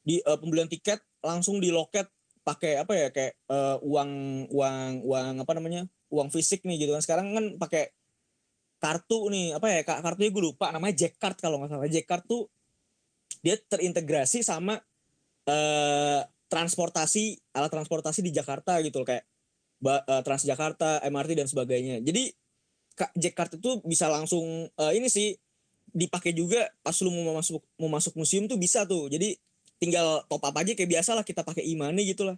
di 0.00 0.24
uh, 0.24 0.40
pembelian 0.40 0.72
tiket 0.72 1.04
langsung 1.20 1.60
di 1.60 1.68
loket 1.68 2.08
pakai 2.40 2.80
apa 2.80 2.92
ya 2.96 3.08
kayak 3.12 3.36
uh, 3.52 3.76
uang 3.84 4.10
uang 4.48 5.04
uang 5.04 5.34
apa 5.44 5.52
namanya 5.52 5.84
uang 6.12 6.28
fisik 6.28 6.62
nih 6.68 6.84
gitu 6.86 6.92
kan 6.92 7.02
sekarang 7.02 7.26
kan 7.32 7.44
pakai 7.56 7.90
kartu 8.78 9.32
nih 9.32 9.56
apa 9.56 9.66
ya 9.72 9.80
kartunya 9.86 10.30
gue 10.30 10.42
lupa 10.52 10.68
namanya 10.68 11.06
Jack 11.06 11.16
Card 11.16 11.38
kalau 11.40 11.62
nggak 11.62 11.70
salah 11.72 11.88
Jack 11.88 12.06
Card 12.06 12.24
tuh 12.28 12.50
dia 13.40 13.56
terintegrasi 13.56 14.44
sama 14.44 14.76
uh, 15.48 16.20
transportasi 16.52 17.40
alat 17.56 17.70
transportasi 17.72 18.20
di 18.20 18.30
Jakarta 18.30 18.76
gitu 18.84 19.00
loh 19.00 19.08
kayak 19.08 19.24
uh, 19.82 20.22
Transjakarta 20.22 21.00
MRT 21.08 21.32
dan 21.38 21.48
sebagainya 21.48 22.04
jadi 22.04 22.30
Jack 23.16 23.56
itu 23.56 23.80
bisa 23.88 24.06
langsung 24.12 24.68
uh, 24.76 24.92
ini 24.92 25.08
sih 25.08 25.32
dipakai 25.92 26.32
juga 26.32 26.68
pas 26.80 26.96
lu 27.04 27.12
mau 27.12 27.36
masuk 27.36 27.60
mau 27.76 27.90
masuk 27.92 28.16
museum 28.16 28.48
tuh 28.48 28.56
bisa 28.60 28.84
tuh. 28.88 29.08
Jadi 29.12 29.36
tinggal 29.80 30.24
top 30.28 30.44
up 30.44 30.56
aja 30.56 30.72
kayak 30.72 30.90
biasa 31.00 31.16
lah 31.16 31.24
kita 31.24 31.44
pakai 31.44 31.64
imani 31.68 32.08
gitu 32.08 32.28
lah. 32.28 32.36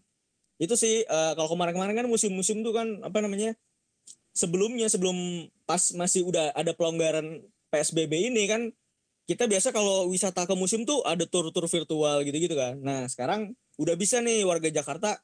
Itu 0.59 0.79
sih 0.79 1.03
uh, 1.07 1.33
kalau 1.35 1.53
kemarin-kemarin 1.55 2.05
kan 2.05 2.07
museum-museum 2.07 2.62
tuh 2.62 2.75
kan 2.75 3.01
apa 3.03 3.19
namanya? 3.23 3.55
sebelumnya 4.35 4.90
sebelum 4.90 5.47
pas 5.64 5.95
masih 5.95 6.27
udah 6.27 6.51
ada 6.59 6.75
pelonggaran 6.75 7.40
PSBB 7.71 8.35
ini 8.35 8.51
kan 8.51 8.62
kita 9.25 9.49
biasa 9.49 9.73
kalau 9.73 10.11
wisata 10.11 10.45
ke 10.45 10.53
museum 10.53 10.85
tuh 10.85 11.01
ada 11.07 11.25
tur-tur 11.25 11.64
virtual 11.64 12.21
gitu-gitu 12.29 12.53
kan. 12.53 12.77
Nah, 12.77 13.09
sekarang 13.09 13.57
udah 13.81 13.97
bisa 13.97 14.21
nih 14.21 14.45
warga 14.45 14.69
Jakarta 14.69 15.17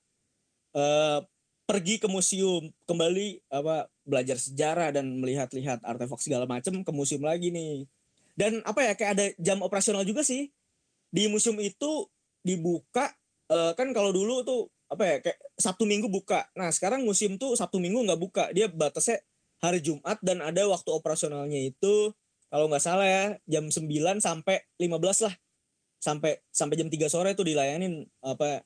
eh, 0.73 1.21
pergi 1.69 2.01
ke 2.01 2.09
museum, 2.09 2.73
kembali 2.89 3.45
apa 3.53 3.93
belajar 4.09 4.41
sejarah 4.41 4.89
dan 4.97 5.21
melihat-lihat 5.21 5.85
artefak 5.85 6.17
segala 6.25 6.49
macam 6.49 6.81
ke 6.81 6.93
museum 6.97 7.21
lagi 7.21 7.53
nih. 7.53 7.85
Dan 8.33 8.65
apa 8.65 8.89
ya 8.89 8.97
kayak 8.97 9.13
ada 9.21 9.27
jam 9.37 9.61
operasional 9.61 10.09
juga 10.09 10.25
sih. 10.25 10.49
Di 11.13 11.29
museum 11.29 11.61
itu 11.61 12.09
dibuka 12.41 13.13
eh, 13.53 13.73
kan 13.77 13.93
kalau 13.93 14.17
dulu 14.17 14.41
tuh 14.49 14.73
apa 14.91 15.03
ya 15.07 15.17
kayak 15.23 15.39
Sabtu 15.55 15.87
Minggu 15.87 16.11
buka. 16.11 16.51
Nah, 16.59 16.75
sekarang 16.75 17.07
museum 17.07 17.39
tuh 17.39 17.55
Sabtu 17.55 17.79
Minggu 17.79 18.03
nggak 18.03 18.21
buka. 18.21 18.45
Dia 18.51 18.67
batasnya 18.67 19.23
hari 19.63 19.79
Jumat 19.85 20.19
dan 20.25 20.43
ada 20.43 20.67
waktu 20.67 20.91
operasionalnya 20.91 21.61
itu 21.61 22.11
kalau 22.51 22.67
nggak 22.67 22.83
salah 22.83 23.07
ya 23.07 23.25
jam 23.47 23.71
9 23.71 23.87
sampai 24.19 24.67
15 24.81 25.29
lah 25.31 25.35
sampai 26.01 26.41
sampai 26.51 26.75
jam 26.81 26.89
3 26.89 27.13
sore 27.13 27.31
tuh 27.37 27.47
dilayanin 27.47 28.03
apa 28.25 28.65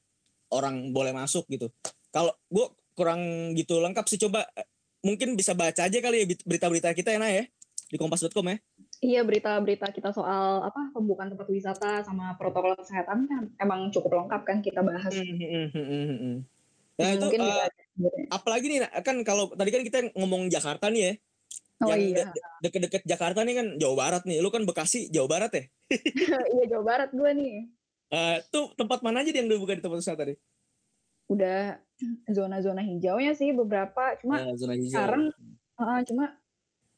orang 0.54 0.94
boleh 0.94 1.10
masuk 1.10 1.44
gitu 1.50 1.68
kalau 2.14 2.30
gua 2.46 2.70
kurang 2.94 3.52
gitu 3.58 3.82
lengkap 3.82 4.06
sih 4.06 4.22
coba 4.22 4.46
eh, 4.54 4.64
mungkin 5.02 5.34
bisa 5.34 5.52
baca 5.52 5.84
aja 5.84 5.98
kali 5.98 6.24
ya 6.24 6.26
berita-berita 6.46 6.94
kita 6.94 7.10
ya 7.12 7.18
Nah 7.18 7.32
ya 7.34 7.44
di 7.88 7.97
kompas.com 8.01 8.47
ya 8.49 8.59
Iya 9.05 9.20
berita-berita 9.20 9.92
kita 9.92 10.16
soal 10.16 10.64
apa 10.64 10.88
pembukaan 10.97 11.29
tempat 11.29 11.44
wisata 11.53 12.01
sama 12.01 12.40
protokol 12.40 12.73
kesehatan 12.81 13.29
kan 13.29 13.42
emang 13.61 13.92
cukup 13.92 14.16
lengkap 14.25 14.42
kan 14.49 14.59
kita 14.64 14.81
bahas. 14.81 15.12
Hmm, 15.12 15.37
hmm, 15.37 15.68
hmm, 15.68 16.37
nah 16.97 17.11
itu 17.12 17.27
uh, 17.37 17.68
apalagi 18.33 18.73
nih 18.73 18.81
kan 19.05 19.20
kalau 19.20 19.53
tadi 19.53 19.70
kan 19.77 19.83
kita 19.85 19.99
ngomong 20.16 20.49
Jakarta 20.49 20.88
nih 20.88 21.03
ya, 21.05 21.12
Oh 21.83 21.90
yang 21.90 22.01
iya. 22.01 22.31
De 22.31 22.40
deket-deket 22.68 23.03
Jakarta 23.03 23.42
nih 23.42 23.55
kan 23.59 23.66
Jawa 23.77 23.94
Barat 23.99 24.23
nih. 24.25 24.38
Lu 24.38 24.49
kan 24.55 24.62
Bekasi, 24.62 25.11
Jawa 25.11 25.27
Barat 25.27 25.51
ya? 25.53 25.64
iya 26.55 26.64
Jawa 26.70 26.85
Barat 26.87 27.11
gue 27.11 27.31
nih. 27.35 27.55
Uh, 28.14 28.37
tuh 28.55 28.70
tempat 28.79 29.03
mana 29.03 29.27
aja 29.27 29.35
yang 29.35 29.51
udah 29.51 29.59
buka 29.59 29.75
di 29.75 29.83
tempat 29.83 29.99
wisata 29.99 30.23
tadi? 30.23 30.35
Udah 31.27 31.83
zona-zona 32.31 32.81
hijaunya 32.87 33.35
sih 33.35 33.51
beberapa. 33.51 34.14
Cuma 34.23 34.38
uh, 34.38 34.55
zona 34.55 34.79
hijau. 34.79 34.94
sekarang 34.94 35.23
uh, 35.83 36.01
cuma 36.07 36.25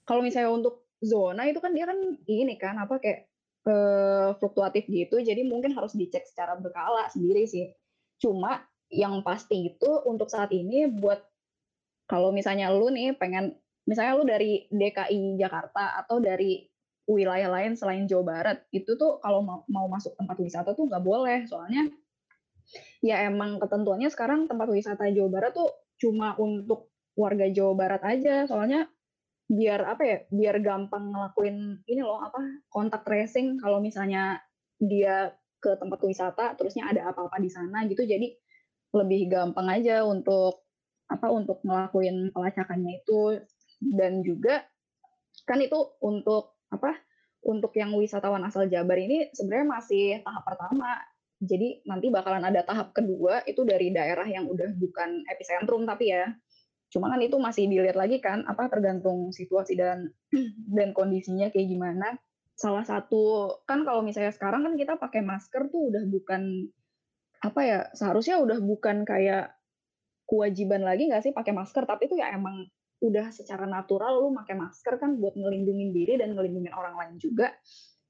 kalau 0.07 0.23
misalnya 0.23 0.55
untuk 0.55 0.87
zona 1.03 1.45
itu 1.51 1.59
kan 1.61 1.75
dia 1.75 1.85
kan 1.85 1.99
ini 2.25 2.55
kan 2.57 2.79
apa 2.79 3.03
kayak 3.03 3.29
uh, 3.67 4.39
fluktuatif 4.39 4.87
gitu. 4.89 5.21
Jadi 5.21 5.43
mungkin 5.45 5.75
harus 5.75 5.93
dicek 5.93 6.25
secara 6.25 6.57
berkala 6.57 7.11
sendiri 7.13 7.45
sih. 7.45 7.75
Cuma 8.23 8.65
yang 8.89 9.21
pasti 9.27 9.75
itu 9.75 9.91
untuk 10.07 10.31
saat 10.31 10.55
ini 10.55 10.87
buat 10.87 11.19
kalau 12.07 12.31
misalnya 12.31 12.71
lu 12.71 12.87
nih 12.95 13.19
pengen 13.19 13.59
misalnya 13.83 14.13
lu 14.15 14.25
dari 14.25 14.71
DKI 14.71 15.43
Jakarta 15.43 15.99
atau 15.99 16.23
dari 16.23 16.63
wilayah 17.07 17.51
lain 17.51 17.75
selain 17.75 18.07
Jawa 18.07 18.25
Barat 18.27 18.59
itu 18.71 18.95
tuh 18.99 19.19
kalau 19.23 19.43
mau, 19.43 19.63
mau 19.71 19.87
masuk 19.87 20.15
tempat 20.19 20.39
wisata 20.43 20.75
tuh 20.75 20.87
nggak 20.91 21.03
boleh 21.03 21.47
soalnya 21.47 21.87
ya 23.03 23.27
emang 23.27 23.63
ketentuannya 23.63 24.11
sekarang 24.11 24.51
tempat 24.51 24.71
wisata 24.71 25.07
Jawa 25.11 25.31
Barat 25.31 25.53
tuh 25.55 25.71
cuma 26.03 26.35
untuk 26.39 26.91
warga 27.15 27.47
Jawa 27.47 27.75
Barat 27.79 28.03
aja 28.07 28.47
soalnya 28.47 28.91
biar 29.47 29.81
apa 29.87 30.03
ya 30.03 30.19
biar 30.27 30.59
gampang 30.59 31.15
ngelakuin 31.15 31.79
ini 31.87 32.03
loh 32.03 32.19
apa 32.19 32.67
kontak 32.67 33.07
tracing 33.07 33.63
kalau 33.63 33.79
misalnya 33.79 34.43
dia 34.83 35.31
ke 35.63 35.75
tempat 35.81 35.99
wisata 36.05 36.55
terusnya 36.55 36.87
ada 36.87 37.11
apa-apa 37.11 37.41
di 37.41 37.51
sana 37.51 37.83
gitu. 37.89 38.05
Jadi 38.05 38.31
lebih 38.95 39.29
gampang 39.29 39.67
aja 39.73 40.05
untuk 40.07 40.67
apa 41.07 41.27
untuk 41.31 41.63
ngelakuin 41.65 42.31
pelacakannya 42.31 43.03
itu. 43.03 43.41
Dan 43.77 44.25
juga 44.25 44.65
kan 45.45 45.61
itu 45.61 45.77
untuk 46.01 46.61
apa 46.73 46.97
untuk 47.47 47.71
yang 47.79 47.95
wisatawan 47.95 48.43
asal 48.47 48.67
Jabar 48.67 48.99
ini 48.99 49.31
sebenarnya 49.35 49.69
masih 49.69 50.07
tahap 50.23 50.43
pertama. 50.47 51.03
Jadi 51.37 51.85
nanti 51.85 52.09
bakalan 52.09 52.49
ada 52.49 52.65
tahap 52.65 52.97
kedua 52.97 53.45
itu 53.45 53.61
dari 53.69 53.93
daerah 53.93 54.25
yang 54.25 54.49
udah 54.49 54.73
bukan 54.73 55.21
epicentrum 55.29 55.85
tapi 55.85 56.09
ya 56.09 56.33
cuma 56.97 57.13
kan 57.13 57.21
itu 57.21 57.37
masih 57.37 57.69
dilihat 57.69 58.01
lagi 58.01 58.25
kan 58.25 58.49
apa 58.49 58.73
tergantung 58.73 59.29
situasi 59.37 59.77
dan 59.77 60.09
dan 60.77 60.97
kondisinya 60.97 61.53
kayak 61.53 61.69
gimana 61.69 62.17
salah 62.57 62.89
satu 62.89 63.53
kan 63.69 63.85
kalau 63.85 64.01
misalnya 64.01 64.33
sekarang 64.33 64.65
kan 64.65 64.81
kita 64.81 64.97
pakai 64.97 65.21
masker 65.21 65.69
tuh 65.69 65.93
udah 65.93 66.09
bukan 66.09 66.73
apa 67.45 67.61
ya 67.61 67.81
seharusnya 67.93 68.41
udah 68.41 68.65
bukan 68.65 69.05
kayak 69.05 69.53
kewajiban 70.25 70.81
lagi 70.81 71.13
nggak 71.13 71.21
sih 71.21 71.37
pakai 71.37 71.53
masker 71.53 71.85
tapi 71.85 72.09
itu 72.09 72.17
ya 72.17 72.33
emang 72.33 72.65
udah 73.05 73.29
secara 73.29 73.69
natural 73.69 74.25
lu 74.25 74.33
pakai 74.33 74.57
masker 74.57 74.97
kan 74.97 75.21
buat 75.21 75.37
ngelindungin 75.37 75.93
diri 75.93 76.17
dan 76.17 76.33
ngelindungin 76.33 76.73
orang 76.73 76.97
lain 76.97 77.15
juga. 77.21 77.53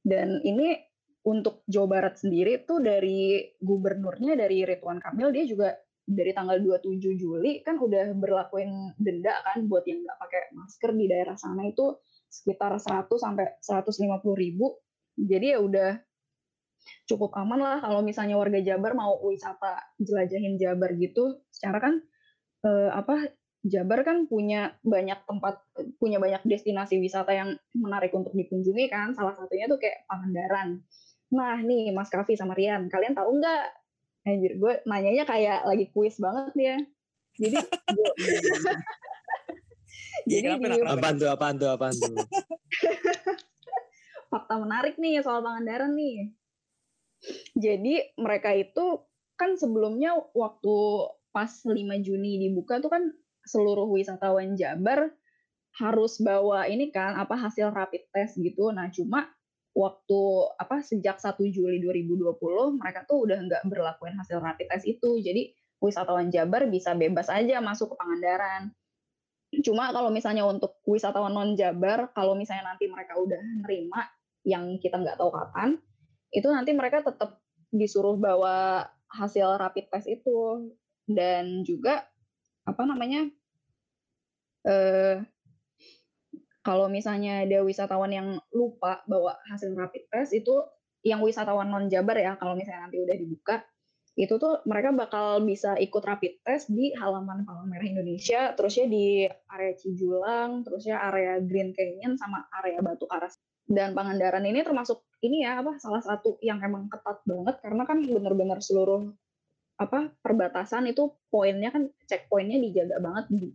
Dan 0.07 0.39
ini 0.47 0.79
untuk 1.27 1.67
Jawa 1.67 1.99
Barat 1.99 2.23
sendiri 2.23 2.63
tuh 2.63 2.79
dari 2.79 3.43
gubernurnya 3.59 4.39
dari 4.39 4.63
Ridwan 4.63 5.03
Kamil 5.03 5.35
dia 5.35 5.45
juga 5.51 5.75
dari 6.07 6.31
tanggal 6.31 6.63
27 6.63 7.19
Juli 7.19 7.67
kan 7.67 7.83
udah 7.83 8.15
berlakuin 8.15 8.95
denda 8.95 9.35
kan 9.43 9.67
buat 9.67 9.83
yang 9.91 10.07
nggak 10.07 10.19
pakai 10.23 10.43
masker 10.55 10.91
di 10.95 11.07
daerah 11.11 11.35
sana 11.35 11.67
itu 11.67 11.99
sekitar 12.31 12.79
100 12.79 13.11
sampai 13.19 13.59
150 13.59 14.23
ribu. 14.39 14.79
Jadi 15.19 15.57
ya 15.57 15.59
udah 15.59 15.99
cukup 17.11 17.35
aman 17.35 17.59
lah 17.59 17.79
kalau 17.83 18.07
misalnya 18.07 18.39
warga 18.39 18.63
Jabar 18.63 18.95
mau 18.95 19.19
wisata 19.27 19.83
jelajahin 19.99 20.55
Jabar 20.55 20.95
gitu. 20.95 21.43
Secara 21.51 21.79
kan 21.83 21.95
eh, 22.63 22.91
apa 22.95 23.35
Jabar 23.67 24.07
kan 24.07 24.31
punya 24.31 24.79
banyak 24.87 25.27
tempat, 25.27 25.59
punya 25.99 26.23
banyak 26.23 26.47
destinasi 26.47 27.03
wisata 27.03 27.35
yang 27.35 27.59
menarik 27.75 28.15
untuk 28.15 28.31
dikunjungi 28.31 28.87
kan. 28.87 29.11
Salah 29.19 29.35
satunya 29.35 29.67
tuh 29.67 29.83
kayak 29.83 30.07
Pangandaran. 30.07 30.87
Nah 31.35 31.59
nih 31.59 31.91
Mas 31.91 32.07
Kavi 32.07 32.39
sama 32.39 32.55
Rian, 32.55 32.87
kalian 32.87 33.19
tahu 33.19 33.43
nggak? 33.43 33.67
Anjir, 34.27 34.59
gue 34.59 34.83
nanyanya 34.91 35.23
kayak 35.23 35.63
lagi 35.63 35.87
kuis 35.95 36.19
banget 36.19 36.51
ya. 36.59 36.77
Jadi, 37.39 37.63
gue, 37.63 38.11
jadi 40.31 40.59
di, 40.59 40.83
apaan 40.83 41.15
tuh, 41.15 41.31
apaan 41.31 41.55
tuh, 41.55 41.71
apaan 41.71 41.95
tuh? 41.95 42.11
Fakta 44.35 44.55
menarik 44.59 44.99
nih 44.99 45.23
soal 45.23 45.47
Pangandaran 45.47 45.95
nih. 45.95 46.35
Jadi 47.55 48.19
mereka 48.19 48.51
itu 48.51 49.07
kan 49.39 49.55
sebelumnya 49.55 50.19
waktu 50.35 50.75
pas 51.31 51.63
5 51.63 51.71
Juni 52.03 52.43
dibuka 52.43 52.83
tuh 52.83 52.91
kan 52.91 53.15
seluruh 53.47 53.87
wisatawan 53.87 54.59
Jabar 54.59 55.15
harus 55.77 56.19
bawa 56.19 56.67
ini 56.67 56.91
kan 56.91 57.15
apa 57.15 57.39
hasil 57.39 57.71
rapid 57.71 58.11
test 58.11 58.43
gitu. 58.43 58.75
Nah, 58.75 58.91
cuma 58.91 59.31
waktu 59.77 60.21
apa 60.57 60.81
sejak 60.81 61.21
1 61.21 61.37
Juli 61.53 61.77
2020 61.85 62.81
mereka 62.81 63.05
tuh 63.05 63.29
udah 63.29 63.37
nggak 63.45 63.63
berlakuin 63.69 64.17
hasil 64.17 64.41
rapid 64.41 64.73
test 64.73 64.89
itu. 64.89 65.21
Jadi 65.21 65.53
wisatawan 65.85 66.33
Jabar 66.33 66.65
bisa 66.73 66.97
bebas 66.97 67.29
aja 67.29 67.61
masuk 67.61 67.93
ke 67.93 67.97
Pangandaran. 68.01 68.73
Cuma 69.61 69.93
kalau 69.93 70.09
misalnya 70.09 70.49
untuk 70.49 70.81
wisatawan 70.89 71.37
non 71.37 71.53
Jabar, 71.53 72.09
kalau 72.17 72.33
misalnya 72.33 72.73
nanti 72.73 72.89
mereka 72.89 73.21
udah 73.21 73.39
nerima 73.63 74.09
yang 74.49 74.81
kita 74.81 74.97
nggak 74.97 75.21
tahu 75.21 75.29
kapan, 75.29 75.77
itu 76.33 76.49
nanti 76.49 76.73
mereka 76.73 77.05
tetap 77.05 77.45
disuruh 77.69 78.17
bawa 78.17 78.89
hasil 79.13 79.61
rapid 79.61 79.93
test 79.93 80.09
itu 80.09 80.73
dan 81.07 81.63
juga 81.63 82.03
apa 82.67 82.83
namanya 82.83 83.31
eh, 84.67 85.23
kalau 86.67 86.91
misalnya 86.91 87.47
ada 87.47 87.63
wisatawan 87.63 88.11
yang 88.11 88.29
lupa 88.51 89.07
bawa 89.07 89.39
hasil 89.47 89.71
rapid 89.79 90.11
test 90.11 90.35
itu 90.35 90.67
yang 91.07 91.23
wisatawan 91.23 91.71
non 91.71 91.87
Jabar 91.87 92.19
ya 92.19 92.35
kalau 92.35 92.59
misalnya 92.59 92.91
nanti 92.91 92.99
udah 92.99 93.15
dibuka 93.15 93.63
itu 94.19 94.35
tuh 94.41 94.65
mereka 94.67 94.91
bakal 94.91 95.47
bisa 95.47 95.79
ikut 95.79 96.03
rapid 96.03 96.43
test 96.43 96.67
di 96.73 96.91
halaman 96.99 97.47
Palang 97.47 97.71
Merah 97.71 97.87
Indonesia 97.87 98.51
terusnya 98.59 98.91
di 98.91 99.31
area 99.31 99.73
Cijulang 99.79 100.67
terusnya 100.67 100.99
area 101.07 101.39
Green 101.39 101.71
Canyon 101.71 102.19
sama 102.19 102.51
area 102.59 102.83
Batu 102.83 103.07
Karas 103.07 103.39
dan 103.71 103.95
Pangandaran 103.95 104.43
ini 104.43 104.67
termasuk 104.67 105.07
ini 105.23 105.47
ya 105.47 105.63
apa 105.63 105.79
salah 105.79 106.03
satu 106.03 106.43
yang 106.43 106.59
emang 106.59 106.91
ketat 106.91 107.23
banget 107.23 107.63
karena 107.63 107.87
kan 107.87 108.03
benar-benar 108.03 108.59
seluruh 108.59 109.15
apa 109.77 110.11
perbatasan 110.25 110.91
itu 110.91 111.15
poinnya 111.31 111.71
kan 111.71 111.93
checkpointnya 112.09 112.59
dijaga 112.59 112.97
banget 112.99 113.27
di, 113.29 113.49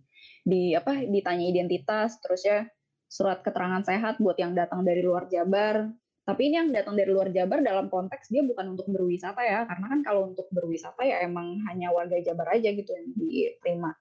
di 0.46 0.62
apa 0.78 1.04
ditanya 1.10 1.46
identitas 1.50 2.22
terus 2.22 2.46
ya 2.46 2.64
surat 3.12 3.44
keterangan 3.44 3.84
sehat 3.84 4.24
buat 4.24 4.40
yang 4.40 4.56
datang 4.56 4.88
dari 4.88 5.04
luar 5.04 5.28
Jabar. 5.28 5.92
Tapi 6.24 6.48
ini 6.48 6.56
yang 6.64 6.72
datang 6.72 6.96
dari 6.96 7.12
luar 7.12 7.28
Jabar 7.28 7.60
dalam 7.60 7.92
konteks 7.92 8.32
dia 8.32 8.40
bukan 8.48 8.72
untuk 8.72 8.88
berwisata 8.88 9.44
ya. 9.44 9.68
Karena 9.68 9.86
kan 9.92 10.00
kalau 10.00 10.32
untuk 10.32 10.48
berwisata 10.48 11.04
ya 11.04 11.20
emang 11.28 11.60
hanya 11.68 11.92
warga 11.92 12.16
Jabar 12.24 12.56
aja 12.56 12.72
gitu 12.72 12.88
yang 12.88 13.12
diterima. 13.20 13.92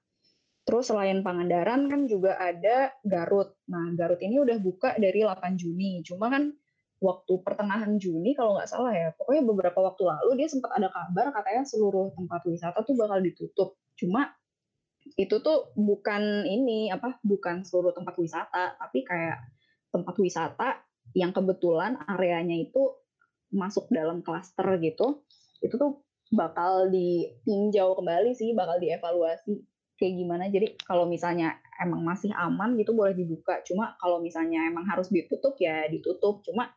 Terus 0.62 0.94
selain 0.94 1.27
Pangandaran 1.27 1.90
kan 1.90 2.07
juga 2.07 2.38
ada 2.38 2.94
Garut. 3.03 3.59
Nah 3.66 3.90
Garut 3.99 4.23
ini 4.23 4.38
udah 4.38 4.62
buka 4.62 4.94
dari 4.94 5.27
8 5.27 5.59
Juni. 5.59 6.07
Cuma 6.07 6.31
kan 6.31 6.55
waktu 7.03 7.33
pertengahan 7.42 7.99
Juni 7.99 8.38
kalau 8.38 8.62
nggak 8.62 8.70
salah 8.70 8.94
ya. 8.94 9.11
Pokoknya 9.18 9.42
beberapa 9.42 9.90
waktu 9.90 10.07
lalu 10.07 10.31
dia 10.38 10.46
sempat 10.46 10.70
ada 10.79 10.87
kabar 10.87 11.35
katanya 11.35 11.66
seluruh 11.66 12.14
tempat 12.14 12.46
wisata 12.46 12.87
tuh 12.87 12.94
bakal 12.94 13.18
ditutup. 13.18 13.75
Cuma 13.99 14.31
itu 15.18 15.42
tuh 15.42 15.75
bukan 15.75 16.46
ini 16.46 16.90
apa 16.90 17.18
bukan 17.25 17.66
seluruh 17.66 17.94
tempat 17.94 18.14
wisata 18.18 18.77
tapi 18.79 19.03
kayak 19.03 19.38
tempat 19.90 20.14
wisata 20.18 20.68
yang 21.14 21.35
kebetulan 21.35 21.99
areanya 22.07 22.55
itu 22.55 22.94
masuk 23.51 23.90
dalam 23.90 24.23
klaster 24.23 24.79
gitu, 24.79 25.27
itu 25.62 25.75
tuh 25.75 26.07
bakal 26.31 26.87
ditinjau 26.88 27.99
kembali 27.99 28.31
sih, 28.38 28.55
bakal 28.55 28.79
dievaluasi 28.79 29.66
kayak 29.99 30.14
gimana. 30.16 30.44
Jadi 30.49 30.79
kalau 30.87 31.05
misalnya 31.11 31.59
emang 31.83 32.07
masih 32.07 32.31
aman 32.38 32.79
gitu 32.79 32.94
boleh 32.94 33.12
dibuka. 33.12 33.61
Cuma 33.66 33.99
kalau 33.99 34.23
misalnya 34.23 34.64
emang 34.70 34.87
harus 34.87 35.11
ditutup 35.11 35.59
ya 35.59 35.90
ditutup. 35.90 36.46
Cuma 36.46 36.70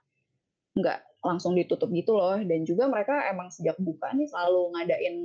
nggak 0.74 1.22
langsung 1.22 1.54
ditutup 1.54 1.94
gitu 1.94 2.18
loh. 2.18 2.42
Dan 2.42 2.66
juga 2.66 2.90
mereka 2.90 3.30
emang 3.30 3.54
sejak 3.54 3.78
buka 3.78 4.12
nih 4.18 4.26
selalu 4.26 4.74
ngadain 4.74 5.16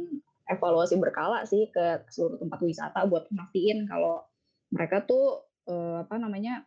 evaluasi 0.49 0.97
berkala 0.97 1.45
sih 1.45 1.69
ke 1.69 2.09
seluruh 2.09 2.41
tempat 2.41 2.61
wisata 2.65 3.05
buat 3.05 3.29
mastiin 3.29 3.85
kalau 3.85 4.25
mereka 4.73 5.05
tuh 5.05 5.45
eh, 5.69 6.05
apa 6.05 6.17
namanya 6.17 6.65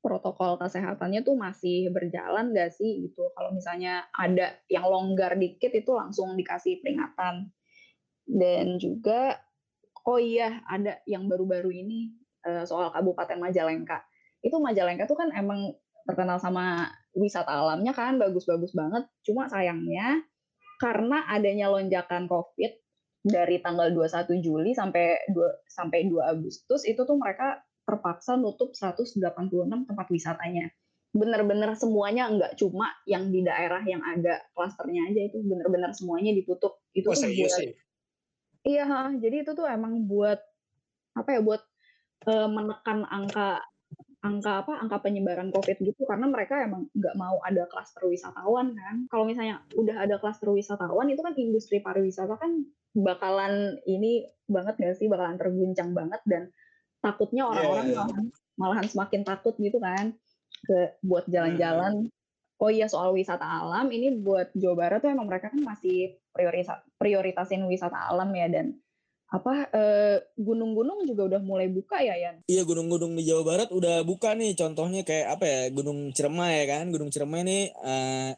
protokol 0.00 0.56
kesehatannya 0.56 1.20
tuh 1.20 1.36
masih 1.36 1.92
berjalan 1.92 2.56
gak 2.56 2.72
sih 2.72 3.08
gitu. 3.08 3.30
Kalau 3.36 3.52
misalnya 3.52 4.08
ada 4.16 4.56
yang 4.72 4.88
longgar 4.88 5.36
dikit 5.36 5.70
itu 5.76 5.92
langsung 5.92 6.34
dikasih 6.34 6.80
peringatan. 6.80 7.52
Dan 8.24 8.80
juga 8.80 9.36
oh 10.08 10.16
iya 10.16 10.64
ada 10.64 11.04
yang 11.04 11.28
baru-baru 11.28 11.70
ini 11.84 12.16
uh, 12.48 12.64
soal 12.64 12.88
Kabupaten 12.90 13.36
Majalengka. 13.36 14.00
Itu 14.40 14.56
Majalengka 14.56 15.04
tuh 15.04 15.20
kan 15.20 15.28
emang 15.36 15.76
terkenal 16.08 16.40
sama 16.40 16.88
wisata 17.12 17.52
alamnya 17.52 17.92
kan 17.92 18.16
bagus-bagus 18.16 18.72
banget. 18.72 19.04
Cuma 19.20 19.52
sayangnya 19.52 20.24
karena 20.80 21.28
adanya 21.28 21.68
lonjakan 21.68 22.24
Covid 22.24 22.72
dari 23.20 23.60
tanggal 23.60 23.92
21 23.92 24.40
Juli 24.40 24.72
sampai 24.72 25.28
2 25.28 25.68
sampai 25.68 26.08
2 26.08 26.16
Agustus 26.24 26.88
itu 26.88 27.04
tuh 27.04 27.20
mereka 27.20 27.60
terpaksa 27.84 28.40
nutup 28.40 28.72
186 28.72 29.20
tempat 29.84 30.06
wisatanya. 30.08 30.72
Bener-bener 31.12 31.76
semuanya 31.76 32.32
enggak 32.32 32.56
cuma 32.56 32.88
yang 33.04 33.28
di 33.28 33.44
daerah 33.44 33.84
yang 33.84 34.00
ada 34.00 34.40
klasternya 34.56 35.12
aja 35.12 35.20
itu 35.28 35.42
bener-bener 35.44 35.92
semuanya 35.92 36.32
ditutup. 36.32 36.80
Itu 36.96 37.12
oh, 37.12 37.18
tuh 37.18 37.28
buat? 37.28 37.60
Iya, 38.60 38.84
jadi 39.20 39.36
itu 39.44 39.52
tuh 39.52 39.66
emang 39.68 40.08
buat 40.08 40.40
apa 41.16 41.28
ya 41.36 41.40
buat 41.42 41.60
uh, 42.30 42.48
menekan 42.48 43.04
angka 43.04 43.60
angka 44.20 44.64
apa 44.64 44.72
angka 44.84 45.00
penyebaran 45.00 45.48
COVID 45.48 45.80
gitu 45.80 46.04
karena 46.04 46.28
mereka 46.28 46.60
emang 46.60 46.92
nggak 46.92 47.16
mau 47.16 47.40
ada 47.40 47.64
klaster 47.64 48.04
wisatawan 48.04 48.76
kan. 48.76 49.08
Kalau 49.08 49.24
misalnya 49.24 49.64
udah 49.72 49.96
ada 49.96 50.20
klaster 50.20 50.52
wisatawan 50.52 51.08
itu 51.08 51.24
kan 51.24 51.32
industri 51.40 51.80
pariwisata 51.80 52.36
kan 52.36 52.68
bakalan 52.92 53.80
ini 53.88 54.28
banget 54.50 54.76
gak 54.76 54.98
sih 54.98 55.06
bakalan 55.06 55.38
terguncang 55.38 55.94
banget 55.94 56.20
dan 56.26 56.42
takutnya 57.00 57.46
iya, 57.46 57.50
orang-orang 57.54 57.86
yeah, 57.86 57.96
yeah. 57.96 58.04
malahan, 58.04 58.26
malahan 58.60 58.86
semakin 58.90 59.22
takut 59.24 59.54
gitu 59.56 59.78
kan 59.80 60.12
ke 60.68 60.78
buat 61.00 61.24
jalan-jalan. 61.24 62.04
Hmm. 62.04 62.60
Oh 62.60 62.68
iya 62.68 62.92
soal 62.92 63.16
wisata 63.16 63.40
alam 63.40 63.88
ini 63.88 64.20
buat 64.20 64.52
Jawa 64.52 64.76
Barat 64.76 65.00
tuh 65.00 65.08
emang 65.08 65.32
mereka 65.32 65.48
kan 65.48 65.64
masih 65.64 66.20
priorita 66.28 66.84
prioritasin 67.00 67.64
wisata 67.64 67.96
alam 68.12 68.28
ya 68.36 68.52
dan 68.52 68.76
apa 69.30 69.70
eh, 69.70 70.18
gunung-gunung 70.34 71.06
juga 71.06 71.30
udah 71.30 71.40
mulai 71.46 71.70
buka 71.70 72.02
ya 72.02 72.18
Yan? 72.18 72.42
Iya 72.50 72.66
gunung-gunung 72.66 73.14
di 73.14 73.22
Jawa 73.22 73.46
Barat 73.46 73.70
udah 73.70 74.02
buka 74.02 74.34
nih. 74.34 74.58
Contohnya 74.58 75.06
kayak 75.06 75.38
apa 75.38 75.44
ya 75.46 75.60
Gunung 75.70 76.10
Ciremai 76.10 76.66
ya 76.66 76.66
kan? 76.66 76.90
Gunung 76.90 77.14
Ciremai 77.14 77.46
nih 77.46 77.70
uh, 77.78 78.34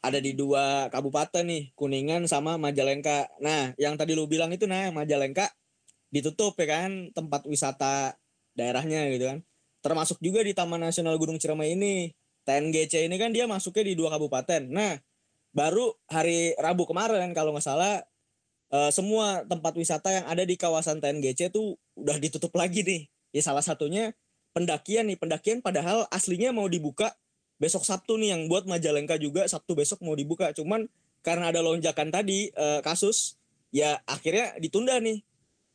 ada 0.00 0.18
di 0.18 0.32
dua 0.32 0.88
kabupaten 0.88 1.44
nih 1.44 1.76
Kuningan 1.76 2.24
sama 2.24 2.56
Majalengka. 2.56 3.28
Nah 3.44 3.76
yang 3.76 4.00
tadi 4.00 4.16
lu 4.16 4.24
bilang 4.24 4.48
itu 4.48 4.64
nah 4.64 4.88
Majalengka 4.88 5.52
ditutup 6.08 6.56
ya 6.56 6.66
kan 6.72 7.12
tempat 7.12 7.44
wisata 7.44 8.16
daerahnya 8.56 9.12
gitu 9.12 9.28
kan. 9.28 9.38
Termasuk 9.84 10.24
juga 10.24 10.40
di 10.40 10.56
Taman 10.56 10.80
Nasional 10.88 11.20
Gunung 11.20 11.36
Ciremai 11.36 11.76
ini. 11.76 12.16
TNGC 12.48 13.12
ini 13.12 13.20
kan 13.20 13.36
dia 13.36 13.44
masuknya 13.44 13.92
di 13.92 13.94
dua 13.94 14.16
kabupaten. 14.16 14.72
Nah 14.72 14.96
baru 15.52 15.92
hari 16.08 16.56
Rabu 16.56 16.88
kemarin 16.88 17.36
kalau 17.36 17.52
nggak 17.52 17.66
salah 17.68 18.00
uh, 18.70 18.90
semua 18.90 19.44
tempat 19.46 19.74
wisata 19.76 20.08
yang 20.10 20.26
ada 20.26 20.42
di 20.46 20.54
kawasan 20.54 21.02
TNGC 21.02 21.50
tuh 21.52 21.76
udah 21.98 22.16
ditutup 22.16 22.54
lagi 22.56 22.82
nih. 22.82 23.02
Ya 23.30 23.42
salah 23.44 23.62
satunya 23.62 24.14
pendakian 24.56 25.06
nih. 25.10 25.18
Pendakian 25.18 25.62
padahal 25.62 26.06
aslinya 26.10 26.50
mau 26.54 26.66
dibuka 26.66 27.14
besok 27.60 27.84
Sabtu 27.84 28.16
nih 28.16 28.34
yang 28.34 28.42
buat 28.48 28.64
Majalengka 28.64 29.20
juga 29.20 29.44
Sabtu 29.46 29.76
besok 29.76 30.00
mau 30.02 30.16
dibuka. 30.16 30.50
Cuman 30.56 30.88
karena 31.20 31.52
ada 31.52 31.60
lonjakan 31.60 32.08
tadi 32.08 32.48
uh, 32.56 32.80
kasus 32.80 33.36
ya 33.70 34.00
akhirnya 34.08 34.56
ditunda 34.56 34.96
nih 34.98 35.20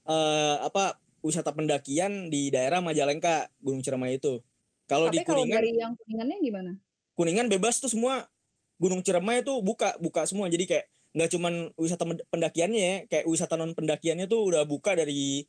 uh, 0.10 0.66
apa 0.66 0.98
wisata 1.22 1.54
pendakian 1.54 2.34
di 2.34 2.50
daerah 2.50 2.82
Majalengka 2.82 3.50
Gunung 3.62 3.86
Ciremai 3.86 4.18
itu. 4.18 4.42
Kalau 4.86 5.10
di 5.10 5.22
Kuningan 5.26 5.58
kalau 5.58 5.66
dari 5.66 5.72
yang 5.74 5.94
Kuningannya 5.98 6.38
gimana? 6.42 6.72
Kuningan 7.18 7.48
bebas 7.50 7.82
tuh 7.82 7.90
semua. 7.90 8.30
Gunung 8.76 9.02
Ciremai 9.02 9.42
itu 9.42 9.56
buka 9.64 9.96
buka 9.98 10.28
semua. 10.28 10.52
Jadi 10.52 10.68
kayak 10.68 10.86
nggak 11.16 11.30
cuman 11.32 11.72
wisata 11.80 12.04
pendakiannya 12.28 12.80
ya 12.80 12.96
kayak 13.08 13.26
wisata 13.26 13.56
non 13.56 13.72
pendakiannya 13.72 14.28
tuh 14.28 14.52
udah 14.52 14.68
buka 14.68 15.00
dari 15.00 15.48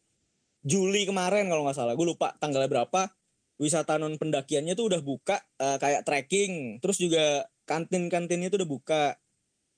Juli 0.63 1.07
kemarin 1.07 1.51
kalau 1.51 1.67
nggak 1.67 1.79
salah. 1.79 1.95
Gue 1.99 2.07
lupa 2.07 2.35
tanggalnya 2.39 2.71
berapa. 2.71 3.11
Wisata 3.59 3.99
non 3.99 4.15
pendakiannya 4.15 4.79
tuh 4.79 4.95
udah 4.95 5.01
buka 5.03 5.43
uh, 5.59 5.81
kayak 5.81 6.07
trekking 6.07 6.79
terus 6.79 7.01
juga 7.03 7.51
kantin 7.67 8.07
kantinnya 8.07 8.47
tuh 8.47 8.63
udah 8.63 8.71
buka. 8.71 9.05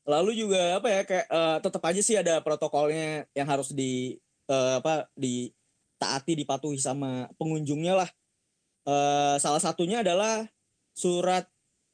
Lalu 0.09 0.45
juga 0.45 0.81
apa 0.81 0.89
ya 0.93 1.03
kayak 1.09 1.27
uh, 1.29 1.59
tetap 1.65 1.83
aja 1.85 2.01
sih 2.05 2.17
ada 2.17 2.41
protokolnya 2.45 3.29
yang 3.33 3.49
harus 3.49 3.73
di 3.73 4.17
uh, 4.49 4.81
apa 4.81 5.09
ditaati 5.17 6.37
dipatuhi 6.37 6.81
sama 6.81 7.33
pengunjungnya 7.41 8.05
lah. 8.05 8.11
Uh, 8.89 9.37
salah 9.37 9.61
satunya 9.61 10.01
adalah 10.01 10.49
surat 10.97 11.45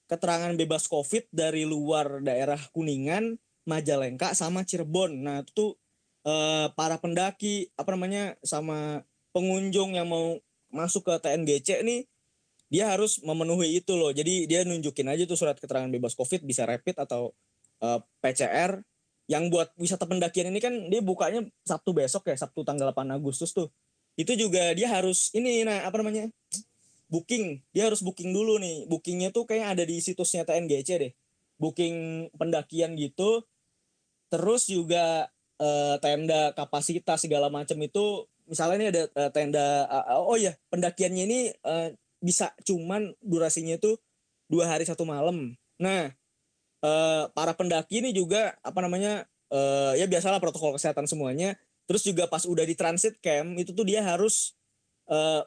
keterangan 0.07 0.54
bebas 0.54 0.87
COVID 0.87 1.33
dari 1.35 1.66
luar 1.66 2.22
daerah 2.22 2.61
Kuningan, 2.70 3.37
Majalengka 3.64 4.37
sama 4.37 4.62
Cirebon. 4.64 5.24
Nah, 5.24 5.40
itu 5.40 5.50
tuh 5.53 5.70
uh, 6.29 6.68
para 6.77 7.00
pendaki 7.00 7.72
apa 7.77 7.96
namanya 7.96 8.37
sama 8.44 9.03
pengunjung 9.33 9.96
yang 9.96 10.09
mau 10.09 10.37
masuk 10.70 11.07
ke 11.07 11.14
TNGC 11.22 11.83
nih 11.87 12.05
dia 12.72 12.90
harus 12.90 13.22
memenuhi 13.22 13.79
itu 13.79 13.94
loh. 13.94 14.11
Jadi 14.11 14.50
dia 14.50 14.66
nunjukin 14.66 15.07
aja 15.07 15.22
tuh 15.29 15.38
surat 15.38 15.55
keterangan 15.55 15.87
bebas 15.88 16.18
COVID 16.18 16.42
bisa 16.42 16.66
rapid 16.66 16.98
atau 16.98 17.31
uh, 17.85 18.03
PCR 18.18 18.83
yang 19.31 19.48
buat 19.48 19.72
wisata 19.79 20.05
pendakian 20.05 20.53
ini 20.53 20.61
kan 20.61 20.74
dia 20.90 21.00
bukanya 21.00 21.46
Sabtu 21.64 21.96
besok 21.96 22.29
ya, 22.29 22.37
Sabtu 22.37 22.66
tanggal 22.66 22.90
8 22.90 23.14
Agustus 23.14 23.55
tuh. 23.55 23.70
Itu 24.18 24.35
juga 24.35 24.74
dia 24.74 24.90
harus 24.90 25.31
ini 25.33 25.62
nah 25.62 25.87
apa 25.87 26.03
namanya? 26.03 26.29
booking. 27.14 27.62
Dia 27.70 27.87
harus 27.87 28.03
booking 28.03 28.35
dulu 28.35 28.59
nih. 28.59 28.90
Bookingnya 28.90 29.31
tuh 29.31 29.46
kayak 29.46 29.79
ada 29.79 29.85
di 29.87 30.03
situsnya 30.03 30.42
TNGC 30.42 30.88
deh. 30.98 31.12
Booking 31.62 32.27
pendakian 32.35 32.98
gitu. 32.98 33.46
Terus 34.35 34.66
juga 34.66 35.31
uh, 35.62 35.94
tenda 36.03 36.51
kapasitas 36.59 37.23
segala 37.23 37.47
macam 37.47 37.79
itu 37.79 38.27
misalnya 38.51 38.77
ini 38.83 38.87
ada 38.90 39.03
uh, 39.14 39.31
tenda 39.31 39.87
uh, 39.87 40.27
oh 40.27 40.35
ya 40.35 40.59
pendakiannya 40.75 41.23
ini 41.23 41.40
uh, 41.62 41.94
bisa 42.18 42.51
cuman 42.66 43.14
durasinya 43.23 43.79
itu 43.79 43.94
dua 44.51 44.66
hari 44.66 44.83
satu 44.83 45.07
malam. 45.07 45.55
Nah, 45.79 46.11
uh, 46.83 47.31
para 47.31 47.55
pendaki 47.55 48.03
ini 48.03 48.11
juga 48.11 48.59
apa 48.61 48.83
namanya 48.83 49.23
uh, 49.55 49.94
ya 49.94 50.11
biasalah 50.11 50.42
protokol 50.42 50.75
kesehatan 50.75 51.07
semuanya 51.07 51.55
terus 51.85 52.03
juga 52.05 52.25
pas 52.27 52.44
udah 52.49 52.64
di 52.64 52.75
transit 52.75 53.20
camp 53.20 53.57
itu 53.61 53.77
tuh 53.77 53.85
dia 53.85 54.01
harus 54.01 54.57
uh, 55.09 55.44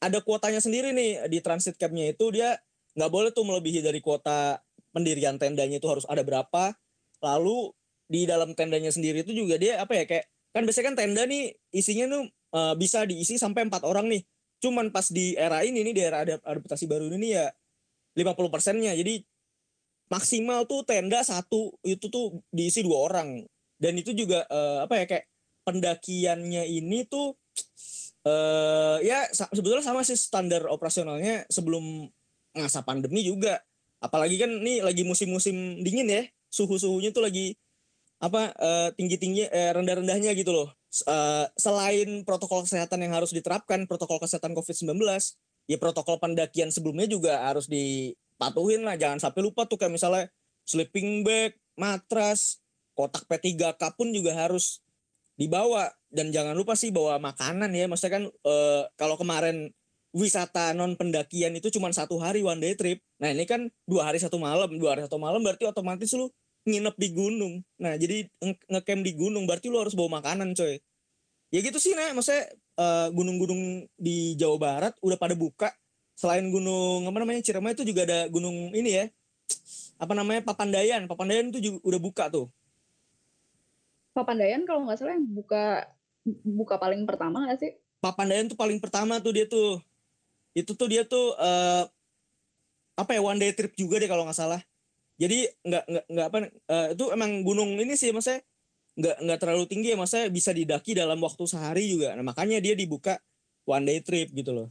ada 0.00 0.20
kuotanya 0.20 0.60
sendiri 0.60 0.92
nih 0.92 1.28
di 1.28 1.38
transit 1.40 1.76
campnya 1.76 2.12
itu 2.12 2.28
dia 2.32 2.56
nggak 2.96 3.12
boleh 3.12 3.30
tuh 3.32 3.44
melebihi 3.44 3.84
dari 3.84 4.00
kuota 4.00 4.60
pendirian 4.92 5.36
tendanya 5.36 5.76
itu 5.76 5.88
harus 5.88 6.08
ada 6.08 6.24
berapa 6.24 6.72
lalu 7.20 7.72
di 8.06 8.24
dalam 8.24 8.54
tendanya 8.54 8.90
sendiri 8.94 9.26
itu 9.26 9.34
juga 9.34 9.58
dia 9.58 9.82
apa 9.82 9.92
ya 9.94 10.04
kayak 10.06 10.24
kan 10.54 10.62
biasanya 10.64 10.86
kan 10.88 10.96
tenda 10.96 11.22
nih 11.28 11.52
isinya 11.74 12.06
tuh 12.16 12.24
uh, 12.56 12.74
bisa 12.78 13.04
diisi 13.04 13.36
sampai 13.36 13.68
empat 13.68 13.84
orang 13.84 14.08
nih. 14.08 14.22
Cuman 14.56 14.88
pas 14.88 15.04
di 15.12 15.36
era 15.36 15.60
ini 15.60 15.84
nih 15.84 15.94
di 15.94 16.02
era 16.02 16.24
adaptasi 16.24 16.88
baru 16.88 17.12
ini 17.12 17.36
ya 17.36 17.52
50 18.16 18.48
persennya. 18.48 18.96
Jadi 18.96 19.20
maksimal 20.08 20.64
tuh 20.64 20.86
tenda 20.88 21.20
satu 21.20 21.76
itu 21.84 22.08
tuh 22.08 22.40
diisi 22.48 22.80
dua 22.80 23.04
orang. 23.04 23.44
Dan 23.76 24.00
itu 24.00 24.16
juga 24.16 24.48
uh, 24.48 24.88
apa 24.88 24.96
ya 24.96 25.04
kayak 25.04 25.24
pendakiannya 25.68 26.64
ini 26.64 27.04
tuh 27.04 27.36
uh, 28.24 28.96
ya 29.04 29.28
sebetulnya 29.28 29.84
sama 29.84 30.00
sih 30.08 30.16
standar 30.16 30.64
operasionalnya 30.72 31.44
sebelum 31.52 32.08
masa 32.56 32.80
pandemi 32.80 33.28
juga. 33.28 33.60
Apalagi 34.00 34.40
kan 34.40 34.48
ini 34.48 34.80
lagi 34.80 35.04
musim-musim 35.04 35.84
dingin 35.84 36.08
ya 36.08 36.24
suhu-suhunya 36.48 37.12
tuh 37.12 37.28
lagi 37.28 37.52
apa 38.16 38.52
uh, 38.56 38.88
tinggi-tinggi 38.96 39.48
uh, 39.48 39.72
rendah-rendahnya 39.76 40.32
gitu 40.32 40.52
loh. 40.52 40.68
Uh, 41.04 41.44
selain 41.60 42.24
protokol 42.24 42.64
kesehatan 42.64 43.04
yang 43.04 43.12
harus 43.12 43.34
diterapkan 43.34 43.84
protokol 43.84 44.16
kesehatan 44.16 44.56
COVID-19 44.56 44.96
ya 45.66 45.76
protokol 45.76 46.16
pendakian 46.22 46.70
sebelumnya 46.70 47.10
juga 47.10 47.44
harus 47.44 47.66
di 47.66 48.14
patuhin 48.40 48.86
lah. 48.86 48.96
Jangan 48.96 49.20
sampai 49.20 49.40
lupa 49.44 49.66
tuh 49.66 49.76
kayak 49.76 49.92
misalnya 49.92 50.24
sleeping 50.64 51.26
bag 51.26 51.58
matras 51.76 52.62
kotak 52.96 53.28
P3K 53.28 53.82
pun 53.98 54.08
juga 54.14 54.32
harus 54.32 54.80
dibawa. 55.36 55.92
Dan 56.08 56.32
jangan 56.32 56.56
lupa 56.56 56.78
sih 56.78 56.94
bawa 56.94 57.20
makanan 57.20 57.74
ya. 57.76 57.90
Maksudnya 57.90 58.12
kan 58.22 58.24
e, 58.30 58.54
kalau 58.96 59.20
kemarin 59.20 59.68
wisata 60.16 60.72
non 60.72 60.96
pendakian 60.96 61.52
itu 61.52 61.68
cuma 61.68 61.92
satu 61.92 62.16
hari 62.16 62.40
one 62.40 62.62
day 62.62 62.72
trip. 62.72 63.04
Nah 63.20 63.28
ini 63.34 63.44
kan 63.44 63.68
dua 63.84 64.08
hari 64.08 64.16
satu 64.16 64.40
malam, 64.40 64.70
dua 64.80 64.96
hari 64.96 65.04
satu 65.04 65.20
malam 65.20 65.44
berarti 65.44 65.68
otomatis 65.68 66.08
lu 66.16 66.32
nginep 66.66 66.96
di 66.98 67.08
gunung. 67.14 67.54
Nah 67.78 67.94
jadi 67.94 68.26
ngecamp 68.42 69.02
di 69.06 69.12
gunung 69.14 69.46
berarti 69.46 69.70
lu 69.70 69.78
harus 69.78 69.94
bawa 69.94 70.20
makanan 70.20 70.52
coy. 70.52 70.82
Ya 71.54 71.62
gitu 71.62 71.78
sih 71.78 71.94
nah, 71.94 72.10
maksudnya 72.10 72.50
uh, 72.74 73.08
gunung-gunung 73.14 73.86
di 73.94 74.34
Jawa 74.34 74.58
Barat 74.58 74.92
udah 74.98 75.14
pada 75.14 75.38
buka. 75.38 75.70
Selain 76.18 76.42
gunung 76.50 77.06
apa 77.06 77.16
namanya 77.22 77.40
Ciremai 77.40 77.78
itu 77.78 77.86
juga 77.86 78.02
ada 78.02 78.26
gunung 78.26 78.74
ini 78.74 78.90
ya. 78.90 79.04
Apa 79.96 80.12
namanya 80.12 80.42
Papandayan. 80.42 81.06
Papandayan 81.06 81.54
itu 81.54 81.62
juga 81.62 81.78
udah 81.86 82.00
buka 82.02 82.24
tuh. 82.28 82.50
Papandayan 84.10 84.66
kalau 84.66 84.84
nggak 84.84 84.98
salah 84.98 85.14
yang 85.14 85.28
buka 85.28 85.86
buka 86.42 86.74
paling 86.82 87.06
pertama 87.06 87.46
nggak 87.46 87.58
sih? 87.62 87.72
Papandayan 88.02 88.50
tuh 88.50 88.58
paling 88.58 88.82
pertama 88.82 89.22
tuh 89.22 89.32
dia 89.32 89.46
tuh 89.46 89.78
itu 90.56 90.72
tuh 90.72 90.88
dia 90.88 91.06
tuh 91.06 91.36
uh, 91.36 91.86
apa 92.96 93.12
ya 93.12 93.20
one 93.20 93.36
day 93.36 93.52
trip 93.52 93.76
juga 93.76 94.00
deh 94.00 94.08
kalau 94.08 94.24
nggak 94.24 94.40
salah 94.40 94.60
jadi 95.16 95.48
nggak 95.64 95.84
nggak 95.88 96.04
nggak 96.12 96.26
apa 96.28 96.38
uh, 96.68 96.86
itu 96.92 97.04
emang 97.08 97.40
gunung 97.40 97.72
ini 97.80 97.96
sih 97.96 98.12
maksudnya 98.12 98.44
nggak 98.96 99.16
nggak 99.24 99.38
terlalu 99.40 99.64
tinggi 99.68 99.88
ya 99.92 99.96
maksudnya 99.96 100.28
bisa 100.32 100.50
didaki 100.52 100.92
dalam 100.96 101.20
waktu 101.20 101.44
sehari 101.44 101.84
juga. 101.88 102.12
Nah 102.16 102.24
makanya 102.24 102.60
dia 102.60 102.76
dibuka 102.76 103.16
one 103.68 103.84
day 103.84 104.00
trip 104.04 104.32
gitu 104.32 104.52
loh. 104.52 104.68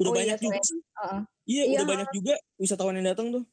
Udah 0.00 0.12
oh, 0.12 0.16
banyak 0.16 0.36
iya, 0.40 0.44
juga 0.44 0.58
uh, 1.04 1.20
iya, 1.44 1.64
iya. 1.68 1.76
udah 1.80 1.86
banyak 1.88 2.08
juga 2.16 2.34
wisatawan 2.56 2.96
yang 2.96 3.12
datang 3.12 3.32
tuh. 3.32 3.44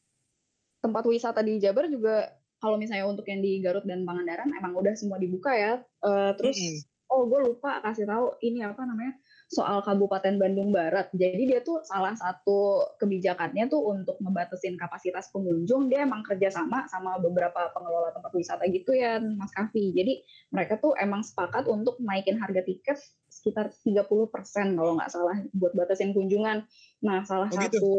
Tempat 0.79 1.03
wisata 1.07 1.39
di 1.43 1.59
Jabar 1.59 1.91
juga 1.91 2.31
kalau 2.63 2.79
misalnya 2.79 3.03
untuk 3.07 3.27
yang 3.27 3.43
di 3.43 3.59
Garut 3.59 3.83
dan 3.83 4.07
Pangandaran 4.07 4.47
emang 4.51 4.75
udah 4.79 4.95
semua 4.95 5.19
dibuka 5.19 5.51
ya. 5.51 5.83
Uh, 5.99 6.31
terus 6.39 6.55
hmm. 6.55 7.11
oh 7.11 7.27
gue 7.27 7.39
lupa 7.51 7.83
kasih 7.83 8.07
tahu 8.07 8.35
ini 8.43 8.63
apa 8.63 8.79
namanya 8.83 9.15
soal 9.47 9.79
Kabupaten 9.79 10.35
Bandung 10.35 10.75
Barat. 10.75 11.07
Jadi 11.15 11.47
dia 11.47 11.63
tuh 11.63 11.79
salah 11.87 12.11
satu 12.19 12.83
kebijakannya 12.99 13.71
tuh 13.71 13.79
untuk 13.79 14.19
ngebatasin 14.19 14.75
kapasitas 14.75 15.31
pengunjung, 15.31 15.87
dia 15.87 16.03
emang 16.03 16.19
kerjasama 16.27 16.83
sama 16.91 17.15
beberapa 17.23 17.71
pengelola 17.71 18.11
tempat 18.11 18.31
wisata 18.35 18.67
gitu 18.67 18.91
ya, 18.91 19.23
Mas 19.23 19.55
Kavi. 19.55 19.95
Jadi 19.95 20.13
mereka 20.51 20.75
tuh 20.83 20.91
emang 20.99 21.23
sepakat 21.23 21.63
untuk 21.71 21.95
naikin 22.03 22.35
harga 22.43 22.59
tiket 22.67 22.99
sekitar 23.31 23.71
30% 23.71 24.27
kalau 24.75 24.99
nggak 24.99 25.11
salah 25.11 25.39
buat 25.55 25.71
batasin 25.71 26.11
kunjungan. 26.11 26.67
Nah, 27.07 27.23
salah 27.23 27.47
oh, 27.47 27.55
gitu? 27.55 27.79
satu 27.79 27.93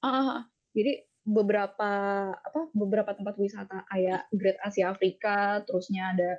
ah, 0.00 0.48
jadi 0.72 1.04
beberapa 1.24 1.92
apa 2.36 2.68
beberapa 2.76 3.16
tempat 3.16 3.36
wisata 3.40 3.84
kayak 3.92 4.28
Great 4.32 4.60
Asia 4.64 4.92
Afrika, 4.92 5.60
terusnya 5.68 6.16
ada 6.16 6.30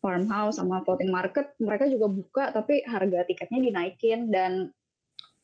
farmhouse 0.00 0.60
sama 0.60 0.84
floating 0.84 1.10
market 1.10 1.56
mereka 1.58 1.88
juga 1.88 2.06
buka 2.06 2.44
tapi 2.52 2.84
harga 2.86 3.26
tiketnya 3.26 3.60
dinaikin. 3.60 4.30
Dan 4.30 4.70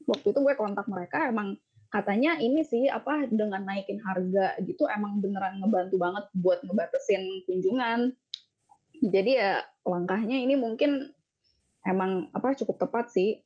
waktu 0.06 0.34
itu 0.34 0.38
gue 0.42 0.54
kontak 0.54 0.86
mereka 0.86 1.28
emang 1.28 1.56
katanya 1.92 2.40
ini 2.40 2.64
sih 2.64 2.88
apa 2.88 3.28
dengan 3.28 3.68
naikin 3.68 4.00
harga 4.00 4.56
gitu 4.64 4.88
emang 4.88 5.20
beneran 5.20 5.60
ngebantu 5.60 5.96
banget 6.00 6.24
buat 6.36 6.58
ngebatasin 6.64 7.44
kunjungan. 7.48 8.16
Jadi 9.02 9.30
ya 9.36 9.60
langkahnya 9.82 10.38
ini 10.38 10.54
mungkin 10.54 11.10
emang 11.84 12.30
apa 12.32 12.54
cukup 12.56 12.78
tepat 12.80 13.12
sih. 13.12 13.42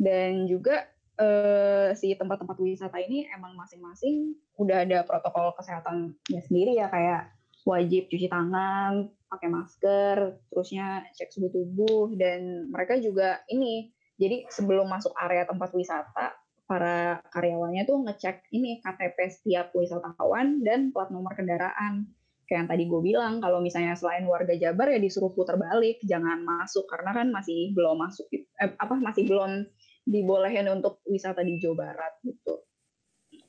Dan 0.00 0.48
juga 0.48 0.88
eh, 1.20 1.92
si 1.92 2.16
tempat-tempat 2.16 2.56
wisata 2.56 2.96
ini 3.04 3.28
emang 3.28 3.52
masing-masing 3.52 4.32
udah 4.56 4.88
ada 4.88 5.04
protokol 5.04 5.52
kesehatannya 5.56 6.40
sendiri 6.40 6.76
ya 6.80 6.88
kayak 6.88 7.32
wajib 7.68 8.08
cuci 8.08 8.26
tangan 8.30 9.08
pakai 9.30 9.48
masker, 9.48 10.16
terusnya 10.50 11.06
cek 11.14 11.30
suhu 11.30 11.48
tubuh 11.52 12.10
dan 12.18 12.66
mereka 12.72 12.98
juga 12.98 13.40
ini 13.52 13.94
jadi 14.20 14.44
sebelum 14.52 14.84
masuk 14.84 15.16
area 15.16 15.48
tempat 15.48 15.72
wisata 15.72 16.36
para 16.68 17.18
karyawannya 17.34 17.82
tuh 17.82 17.98
ngecek 18.04 18.46
ini 18.54 18.78
KTP 18.78 19.18
setiap 19.26 19.74
wisatawan 19.74 20.62
dan 20.62 20.94
plat 20.94 21.10
nomor 21.10 21.34
kendaraan. 21.34 22.06
Kayak 22.46 22.66
yang 22.66 22.68
tadi 22.68 22.84
gue 22.86 23.00
bilang, 23.02 23.34
kalau 23.42 23.58
misalnya 23.58 23.94
selain 23.98 24.26
warga 24.26 24.54
Jabar 24.54 24.90
ya 24.90 24.98
disuruh 25.02 25.34
putar 25.34 25.58
balik, 25.58 26.02
jangan 26.06 26.42
masuk 26.42 26.86
karena 26.86 27.10
kan 27.10 27.26
masih 27.30 27.74
belum 27.74 27.98
masuk 27.98 28.26
eh, 28.34 28.70
apa 28.74 28.94
masih 28.98 29.26
belum 29.26 29.66
dibolehin 30.06 30.66
untuk 30.70 31.02
wisata 31.06 31.42
di 31.42 31.58
Jawa 31.58 31.90
Barat 31.90 32.12
gitu. 32.26 32.54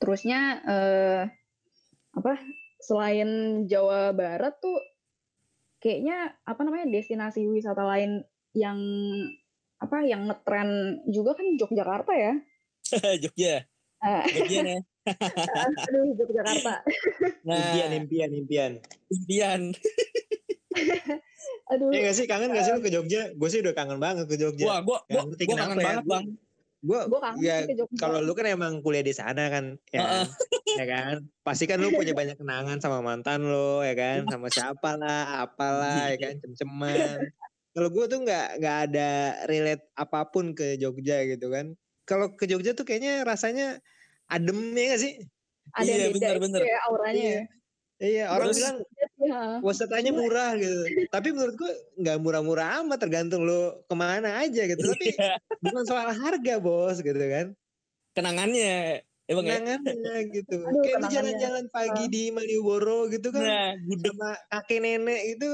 Terusnya 0.02 0.40
eh, 0.66 1.22
apa 2.14 2.32
selain 2.82 3.62
Jawa 3.70 4.10
Barat 4.10 4.58
tuh 4.58 4.76
kayaknya 5.78 6.34
apa 6.42 6.60
namanya 6.66 6.90
destinasi 6.90 7.46
wisata 7.46 7.86
lain 7.86 8.26
yang 8.54 8.78
apa 9.82 10.02
yang 10.06 10.30
ngetren 10.30 11.02
juga 11.10 11.38
kan 11.38 11.46
Yogyakarta 11.58 12.12
ya. 12.14 12.32
Jogja. 13.22 13.66
Uh, 14.02 14.22
Jogja 14.30 14.58
nih. 14.62 14.80
Aduh, 15.86 16.14
Yogyakarta. 16.14 16.74
Nah, 17.42 17.58
impian, 17.58 17.90
impian, 17.98 18.30
impian. 18.30 18.72
Impian. 19.10 19.60
Aduh. 21.74 21.90
Ya 21.90 21.98
gak 22.06 22.14
sih, 22.14 22.26
kangen 22.30 22.54
gak 22.54 22.62
sih 22.62 22.72
lu 22.78 22.82
ke 22.82 22.94
Jogja? 22.94 23.34
Gue 23.34 23.48
sih 23.50 23.58
udah 23.58 23.74
kangen 23.74 23.98
banget 23.98 24.30
ke 24.30 24.38
Jogja. 24.38 24.66
Wah, 24.66 24.78
gue 24.86 24.98
gue 25.10 25.46
kangen 25.50 25.78
ya. 25.78 25.86
banget, 25.98 26.06
Bang 26.06 26.26
gue 26.82 26.98
ya 27.46 27.62
kalau 27.94 28.18
lu 28.18 28.34
kan 28.34 28.50
emang 28.50 28.82
kuliah 28.82 29.06
di 29.06 29.14
sana 29.14 29.46
kan 29.46 29.78
ya 29.94 30.02
uh 30.02 30.06
-uh. 30.22 30.26
ya 30.78 30.84
kan? 30.88 31.14
Pasti 31.44 31.64
kan 31.68 31.78
lu 31.78 31.92
punya 31.92 32.16
banyak 32.16 32.36
kenangan 32.38 32.78
sama 32.80 33.04
mantan 33.04 33.44
lo 33.46 33.84
ya 33.84 33.94
kan? 33.94 34.26
Sama 34.28 34.48
siapa 34.48 34.96
lah 34.96 35.46
apalah 35.46 36.10
ya 36.12 36.18
kan? 36.18 36.34
Cem-ceman. 36.42 37.30
Kalau 37.72 37.88
gue 37.88 38.04
tuh 38.08 38.18
nggak 38.24 38.48
nggak 38.60 38.78
ada 38.90 39.10
relate 39.48 39.84
apa 39.96 40.28
pun 40.28 40.52
ke 40.52 40.76
Jogja 40.76 41.24
gitu 41.28 41.48
kan. 41.48 41.72
Kalau 42.04 42.34
ke 42.34 42.44
Jogja 42.50 42.74
tuh 42.74 42.84
kayaknya 42.84 43.22
rasanya 43.22 43.78
adem 44.28 44.74
ya 44.74 44.96
gak 44.96 45.00
sih? 45.00 45.14
Ada 45.72 45.88
iya, 45.88 46.08
bener, 46.10 46.36
bener. 46.42 46.60
ya 46.66 46.78
auranya 46.90 47.22
iya. 47.22 47.42
Iya, 48.02 48.24
orang 48.34 48.50
Terus, 48.50 48.58
bilang 48.58 48.76
ya. 49.22 49.40
wisatanya 49.62 50.12
murah 50.14 50.50
gitu. 50.58 50.80
Tapi 51.06 51.28
menurut 51.30 51.54
gue 51.54 51.72
nggak 52.02 52.18
murah-murah 52.18 52.66
amat 52.82 52.98
tergantung 52.98 53.46
lo 53.46 53.86
ke 53.86 53.94
mana 53.94 54.42
aja 54.42 54.66
gitu. 54.66 54.82
Tapi 54.82 55.14
iya. 55.14 55.38
bukan 55.62 55.84
soal 55.86 56.10
harga 56.10 56.54
bos 56.58 56.98
gitu 56.98 57.18
kan. 57.18 57.54
Kenangannya. 58.12 59.06
Emang 59.30 59.46
ya? 59.46 59.62
Kenangannya 59.62 60.14
ya? 60.18 60.32
gitu. 60.34 60.56
Aduh, 60.66 60.82
Kayak 60.82 61.00
jalan-jalan 61.14 61.66
pagi 61.70 62.04
di 62.10 62.22
Malioboro 62.34 63.06
gitu 63.06 63.30
kan. 63.30 63.46
Nah, 63.46 63.70
sama 63.78 64.30
kakek 64.50 64.78
nenek 64.82 65.20
itu. 65.38 65.50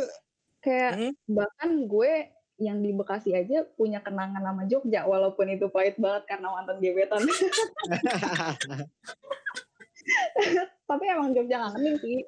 Kayak 0.64 0.92
hmm? 0.96 1.12
bahkan 1.28 1.70
gue 1.84 2.12
yang 2.58 2.82
di 2.82 2.90
Bekasi 2.90 3.30
aja 3.38 3.62
punya 3.78 4.02
kenangan 4.02 4.42
sama 4.42 4.66
Jogja 4.66 5.06
walaupun 5.06 5.46
itu 5.54 5.70
pahit 5.70 5.94
banget 5.94 6.26
karena 6.26 6.50
mantan 6.50 6.82
gebetan. 6.82 7.22
tapi 10.88 11.04
emang 11.08 11.32
Jogja 11.36 11.56
ngangenin 11.60 11.96
sih 12.00 12.18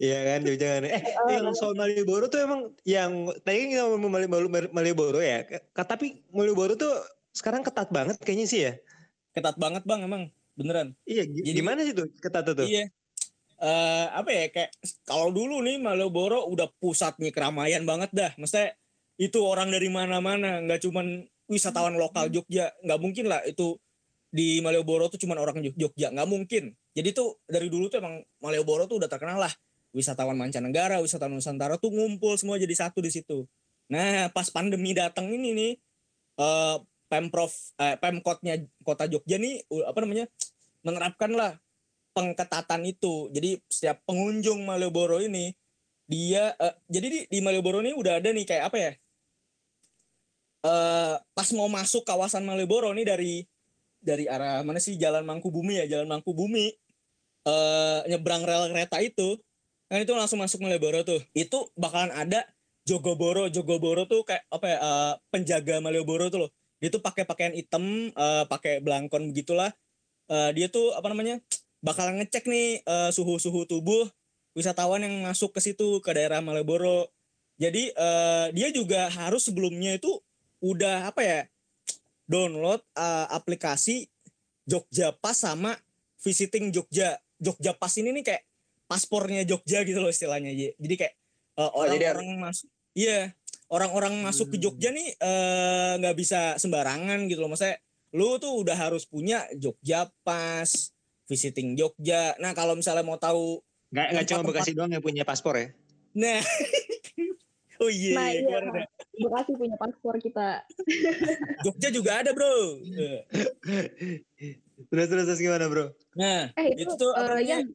Iya 0.00 0.18
kan 0.24 0.40
Jogja 0.40 0.66
ngangenin. 0.72 0.92
Eh 0.96 1.02
uh, 1.04 1.28
yang 1.28 1.46
soal 1.52 1.76
Malioboro 1.76 2.32
tuh 2.32 2.40
emang 2.40 2.72
yang 2.88 3.28
tadi 3.44 3.56
kan 3.60 3.68
kita 3.76 3.82
ngomong 3.92 4.12
Malioboro, 4.12 4.48
Malioboro 4.72 5.20
ya. 5.20 5.44
Tapi 5.76 6.24
Malioboro 6.32 6.80
tuh 6.80 6.96
sekarang 7.36 7.60
ketat 7.60 7.92
banget 7.92 8.16
kayaknya 8.24 8.46
sih 8.48 8.60
ya. 8.64 8.72
Ketat 9.36 9.60
banget 9.60 9.84
bang 9.84 10.08
emang 10.08 10.32
beneran. 10.56 10.96
Iya 11.04 11.28
Jadi, 11.28 11.52
gimana 11.52 11.84
sih 11.84 11.92
tuh 11.92 12.08
ketat 12.16 12.48
tuh? 12.48 12.64
Iya. 12.64 12.88
Uh, 13.56 14.12
apa 14.12 14.30
ya 14.32 14.44
kayak 14.52 14.70
kalau 15.04 15.28
dulu 15.28 15.60
nih 15.60 15.76
Malioboro 15.76 16.48
udah 16.48 16.72
pusatnya 16.80 17.28
keramaian 17.28 17.84
banget 17.84 18.08
dah. 18.16 18.32
Maksudnya 18.40 18.72
itu 19.20 19.40
orang 19.44 19.68
dari 19.72 19.88
mana-mana, 19.92 20.60
nggak 20.64 20.88
cuman 20.88 21.24
wisatawan 21.48 21.96
lokal 22.00 22.32
Jogja, 22.32 22.72
nggak 22.84 23.00
mungkin 23.00 23.28
lah 23.28 23.40
itu 23.44 23.76
di 24.36 24.60
Malioboro 24.60 25.08
tuh 25.08 25.16
cuma 25.16 25.32
orang 25.40 25.64
Jogja 25.72 26.12
nggak 26.12 26.28
mungkin. 26.28 26.76
Jadi 26.92 27.16
tuh 27.16 27.40
dari 27.48 27.72
dulu 27.72 27.88
tuh 27.88 28.04
emang 28.04 28.20
Malioboro 28.44 28.84
tuh 28.84 29.00
udah 29.00 29.08
terkenal 29.08 29.40
lah. 29.40 29.52
Wisatawan 29.96 30.36
mancanegara 30.36 31.00
wisatawan 31.00 31.40
Nusantara 31.40 31.80
tuh 31.80 31.88
ngumpul 31.88 32.36
semua 32.36 32.60
jadi 32.60 32.76
satu 32.76 33.00
di 33.00 33.08
situ. 33.08 33.48
Nah 33.88 34.28
pas 34.36 34.52
pandemi 34.52 34.92
datang 34.92 35.32
ini 35.32 35.56
nih 35.56 35.72
uh, 36.36 36.84
pemprov 37.08 37.48
eh, 37.80 37.96
pemkotnya 37.96 38.60
kota 38.84 39.08
Jogja 39.08 39.40
nih 39.40 39.64
apa 39.88 39.98
namanya 40.04 40.28
menerapkan 40.84 41.32
lah 41.32 41.56
pengketatan 42.12 42.84
itu. 42.84 43.32
Jadi 43.32 43.56
setiap 43.72 44.04
pengunjung 44.04 44.60
Malioboro 44.68 45.16
ini 45.24 45.56
dia 46.04 46.52
uh, 46.60 46.76
jadi 46.92 47.06
di, 47.08 47.20
di 47.32 47.38
Malioboro 47.40 47.80
ini 47.80 47.96
udah 47.96 48.20
ada 48.20 48.28
nih 48.36 48.44
kayak 48.44 48.64
apa 48.68 48.76
ya 48.76 48.92
uh, 50.66 51.14
pas 51.32 51.48
mau 51.56 51.72
masuk 51.72 52.04
kawasan 52.04 52.44
Malioboro 52.44 52.92
nih 52.92 53.06
dari 53.08 53.34
dari 54.06 54.30
arah 54.30 54.62
mana 54.62 54.78
sih? 54.78 54.94
Jalan 54.94 55.26
Mangkubumi 55.26 55.82
ya 55.82 55.90
Jalan 55.90 56.06
Mangkubumi. 56.06 56.70
Uh, 57.46 58.02
nyebrang 58.10 58.42
rel 58.42 58.70
kereta 58.74 58.98
itu 58.98 59.38
kan 59.86 60.02
itu 60.02 60.10
langsung 60.14 60.42
masuk 60.42 60.62
Malioboro 60.62 61.02
tuh. 61.02 61.22
Itu 61.34 61.70
bakalan 61.74 62.14
ada 62.14 62.46
Jogoboro. 62.86 63.50
Jogoboro 63.50 64.06
tuh 64.06 64.22
kayak 64.22 64.46
apa 64.50 64.66
ya 64.66 64.78
uh, 64.78 65.12
penjaga 65.30 65.82
Malioboro 65.82 66.30
tuh 66.30 66.46
loh. 66.46 66.50
Dia 66.78 66.90
tuh 66.90 67.02
pakai 67.02 67.26
pakaian 67.26 67.54
hitam 67.54 68.10
uh, 68.14 68.46
pakai 68.46 68.82
belangkon 68.82 69.30
begitulah. 69.34 69.70
Uh, 70.26 70.50
dia 70.54 70.66
tuh 70.66 70.90
apa 70.94 71.06
namanya 71.06 71.38
bakalan 71.82 72.18
ngecek 72.18 72.50
nih 72.50 72.82
uh, 72.82 73.10
suhu-suhu 73.14 73.62
tubuh 73.70 74.10
wisatawan 74.58 75.06
yang 75.06 75.14
masuk 75.22 75.54
ke 75.54 75.60
situ 75.62 76.02
ke 76.02 76.10
daerah 76.10 76.42
Malioboro. 76.42 77.10
Jadi 77.56 77.94
uh, 77.94 78.50
dia 78.50 78.74
juga 78.74 79.06
harus 79.08 79.46
sebelumnya 79.46 79.96
itu 79.96 80.18
udah 80.60 81.14
apa 81.14 81.22
ya 81.22 81.40
download 82.26 82.82
uh, 82.94 83.26
aplikasi 83.30 84.10
Jogja 84.66 85.14
Pas 85.14 85.34
sama 85.34 85.74
visiting 86.20 86.74
Jogja. 86.74 87.16
Jogja 87.38 87.72
Pas 87.72 87.92
ini 87.96 88.10
nih 88.10 88.24
kayak 88.26 88.42
paspornya 88.86 89.42
Jogja 89.42 89.82
gitu 89.82 89.98
loh 89.98 90.10
istilahnya. 90.10 90.50
Jadi 90.78 90.94
kayak 90.94 91.14
uh, 91.58 91.70
Oh, 91.72 91.86
jadi 91.86 92.12
orang-orang 92.14 92.38
masuk 92.42 92.68
iya, 92.96 93.20
orang-orang 93.68 94.14
masuk 94.22 94.50
ke 94.50 94.56
Hmm. 94.58 94.64
Jogja 94.66 94.88
nih 94.90 95.08
eh, 95.14 95.92
nggak 96.00 96.16
bisa 96.16 96.40
sembarangan 96.56 97.26
gitu 97.26 97.42
loh. 97.42 97.50
Maksudnya 97.52 97.76
lu 98.14 98.38
tuh 98.38 98.62
udah 98.62 98.76
harus 98.78 99.04
punya 99.04 99.44
Jogja 99.54 100.08
Pas, 100.24 100.70
visiting 101.26 101.74
Jogja. 101.74 102.38
Nah, 102.38 102.54
kalau 102.54 102.72
misalnya 102.74 103.02
mau 103.04 103.18
tahu 103.18 103.60
Nggak, 103.92 104.06
nggak 104.12 104.26
cuma 104.26 104.42
Bekasi 104.50 104.72
doang 104.74 104.90
yang 104.90 105.04
punya 105.04 105.22
paspor 105.22 105.54
ya? 105.54 105.68
nah 106.16 106.40
Oh 107.82 107.92
iya, 107.92 108.16
Nah, 108.16 108.30
iya. 108.32 108.86
Bekasi 109.16 109.52
punya 109.56 109.76
paspor 109.80 110.20
kita. 110.20 110.60
Jogja 111.64 111.88
juga 111.88 112.20
ada, 112.20 112.36
Bro. 112.36 112.84
Eh. 112.84 113.22
Terus 114.92 115.06
terus 115.08 115.24
terus 115.24 115.40
gimana 115.40 115.66
bro? 115.72 115.88
Nah, 116.16 116.52
Eh 116.52 116.76
itu, 116.76 116.84
itu 116.84 116.92
tuh 117.00 117.12
eh, 117.16 117.16
apa 117.16 117.28
namanya? 117.32 117.48
Yan, 117.48 117.66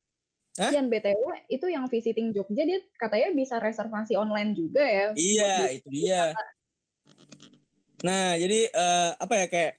Hah? 0.60 0.72
Yan 0.76 0.88
BTW 0.92 1.24
itu 1.48 1.66
yang 1.72 1.86
visiting 1.88 2.36
Jogja 2.36 2.64
dia 2.68 2.80
katanya 3.00 3.32
bisa 3.32 3.56
reservasi 3.58 4.14
online 4.20 4.52
juga 4.54 4.84
ya. 4.84 5.08
Iya, 5.16 5.54
Buat 5.64 5.74
itu 5.80 5.88
dia. 5.90 6.24
Nah, 8.04 8.36
jadi 8.36 8.60
eh, 8.70 9.12
apa 9.16 9.34
ya 9.40 9.46
kayak 9.48 9.74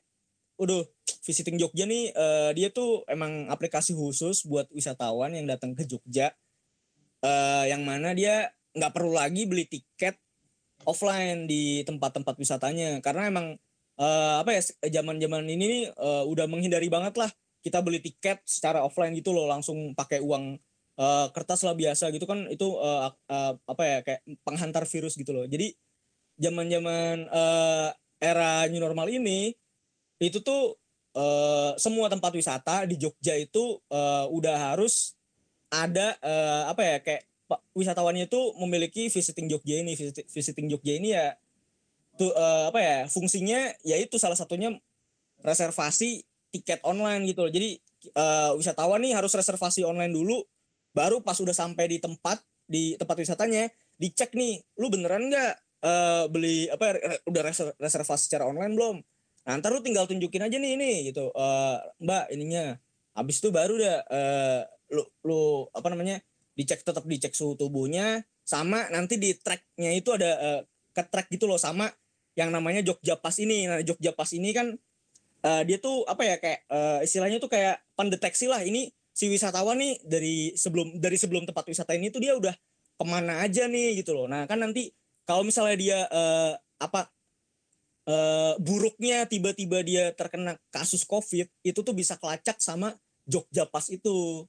udah 0.58 0.82
visiting 1.22 1.60
Jogja 1.60 1.84
nih 1.86 2.10
eh, 2.10 2.50
dia 2.56 2.68
tuh 2.72 3.06
emang 3.06 3.46
aplikasi 3.52 3.94
khusus 3.94 4.42
buat 4.48 4.66
wisatawan 4.74 5.36
yang 5.36 5.46
datang 5.46 5.76
ke 5.76 5.86
Jogja. 5.86 6.34
Eh, 7.22 7.64
yang 7.70 7.86
mana 7.86 8.16
dia 8.16 8.50
nggak 8.72 8.92
perlu 8.96 9.12
lagi 9.14 9.44
beli 9.44 9.68
tiket 9.68 10.16
offline 10.88 11.46
di 11.46 11.82
tempat-tempat 11.86 12.34
wisatanya. 12.38 12.98
Karena 13.04 13.28
emang 13.28 13.46
eh, 13.98 14.34
apa 14.42 14.50
ya 14.56 14.62
zaman-zaman 15.00 15.44
ini 15.48 15.88
eh, 15.90 16.24
udah 16.26 16.46
menghindari 16.48 16.88
banget 16.92 17.14
lah 17.18 17.30
kita 17.62 17.78
beli 17.78 18.02
tiket 18.02 18.42
secara 18.42 18.82
offline 18.82 19.14
gitu 19.14 19.30
loh 19.30 19.46
langsung 19.46 19.94
pakai 19.94 20.18
uang 20.18 20.58
eh, 20.98 21.26
kertas 21.34 21.62
lah 21.62 21.74
biasa 21.78 22.10
gitu 22.10 22.26
kan 22.26 22.48
itu 22.50 22.66
eh, 22.80 23.00
eh, 23.30 23.52
apa 23.56 23.82
ya 23.86 23.98
kayak 24.02 24.20
penghantar 24.42 24.84
virus 24.88 25.14
gitu 25.14 25.30
loh. 25.34 25.46
Jadi 25.46 25.74
zaman-zaman 26.40 27.28
eh, 27.30 27.88
era 28.22 28.66
new 28.70 28.82
normal 28.82 29.10
ini 29.10 29.54
itu 30.22 30.38
tuh 30.42 30.78
eh, 31.14 31.72
semua 31.78 32.06
tempat 32.10 32.32
wisata 32.34 32.86
di 32.86 32.98
Jogja 32.98 33.36
itu 33.38 33.78
eh, 33.90 34.26
udah 34.30 34.74
harus 34.74 35.14
ada 35.72 36.18
eh, 36.20 36.62
apa 36.68 36.82
ya 36.84 36.96
kayak 37.00 37.22
wisatawannya 37.74 38.30
itu 38.30 38.40
memiliki 38.60 39.08
visiting 39.08 39.48
Jogja 39.50 39.80
ini 39.82 39.96
Visit- 39.98 40.28
visiting 40.28 40.66
Jogja 40.70 40.92
ini 40.96 41.12
ya 41.16 41.36
tuh 42.16 42.30
eh, 42.32 42.64
apa 42.68 42.78
ya 42.80 42.98
fungsinya 43.08 43.72
yaitu 43.82 44.20
salah 44.20 44.36
satunya 44.36 44.76
reservasi 45.42 46.22
tiket 46.52 46.84
online 46.84 47.24
gitu 47.26 47.48
loh. 47.48 47.52
Jadi 47.52 47.80
eh, 48.12 48.50
wisatawan 48.56 49.00
nih 49.02 49.16
harus 49.16 49.32
reservasi 49.32 49.82
online 49.82 50.12
dulu 50.12 50.44
baru 50.92 51.24
pas 51.24 51.40
udah 51.40 51.56
sampai 51.56 51.88
di 51.88 51.98
tempat 51.98 52.44
di 52.68 52.94
tempat 53.00 53.16
wisatanya 53.16 53.72
dicek 53.96 54.36
nih 54.36 54.60
lu 54.76 54.92
beneran 54.92 55.28
nggak 55.32 55.52
eh, 55.82 56.24
beli 56.28 56.68
apa 56.68 56.96
re- 56.96 57.22
udah 57.26 57.42
reser- 57.42 57.76
reservasi 57.80 58.28
secara 58.28 58.44
online 58.46 58.72
belum? 58.76 58.96
Nah 59.42 59.52
ntar 59.58 59.74
lu 59.74 59.82
tinggal 59.82 60.06
tunjukin 60.06 60.44
aja 60.46 60.56
nih 60.60 60.72
ini 60.78 60.92
gitu. 61.10 61.32
Eh, 61.32 61.76
mbak 62.02 62.30
ininya. 62.30 62.76
Habis 63.12 63.44
itu 63.44 63.52
baru 63.52 63.76
dah 63.76 63.98
eh, 64.08 64.60
lu 64.92 65.04
lu 65.24 65.40
apa 65.72 65.88
namanya 65.92 66.20
dicek 66.52 66.84
tetap 66.84 67.04
dicek 67.08 67.32
suhu 67.32 67.56
tubuhnya 67.56 68.24
sama 68.42 68.90
nanti 68.92 69.16
di 69.16 69.32
tracknya 69.38 69.90
itu 69.96 70.12
ada 70.12 70.30
eh, 70.40 70.60
ke 70.92 71.02
track 71.08 71.32
gitu 71.32 71.48
loh 71.48 71.56
sama 71.56 71.88
yang 72.36 72.52
namanya 72.52 72.80
Jogja 72.84 73.16
Pas 73.16 73.36
ini. 73.40 73.68
Nah 73.68 73.80
Jogja 73.84 74.12
Pas 74.12 74.28
ini 74.32 74.52
kan 74.52 74.76
eh, 75.42 75.62
dia 75.64 75.78
tuh 75.80 76.04
apa 76.04 76.22
ya 76.24 76.36
kayak 76.36 76.60
eh, 76.68 76.98
istilahnya 77.06 77.38
tuh 77.40 77.50
kayak 77.52 77.80
pendeteksi 77.96 78.48
lah 78.48 78.60
ini 78.64 78.92
si 79.12 79.28
wisatawan 79.28 79.76
nih 79.76 80.00
dari 80.04 80.36
sebelum 80.56 80.96
dari 80.96 81.16
sebelum 81.20 81.44
tempat 81.44 81.68
wisata 81.68 81.92
ini 81.92 82.08
tuh 82.08 82.20
dia 82.24 82.32
udah 82.36 82.52
ke 82.96 83.04
mana 83.04 83.44
aja 83.44 83.68
nih 83.68 84.00
gitu 84.00 84.16
loh. 84.16 84.26
Nah 84.28 84.44
kan 84.48 84.60
nanti 84.60 84.92
kalau 85.28 85.44
misalnya 85.44 85.76
dia 85.76 85.98
eh, 86.08 86.52
apa 86.80 87.08
eh, 88.08 88.54
buruknya 88.58 89.28
tiba-tiba 89.28 89.84
dia 89.84 90.10
terkena 90.16 90.56
kasus 90.72 91.04
covid 91.06 91.46
itu 91.62 91.80
tuh 91.80 91.94
bisa 91.94 92.16
kelacak 92.18 92.58
sama 92.58 92.96
Jogja 93.28 93.68
Pas 93.68 93.86
itu 93.92 94.46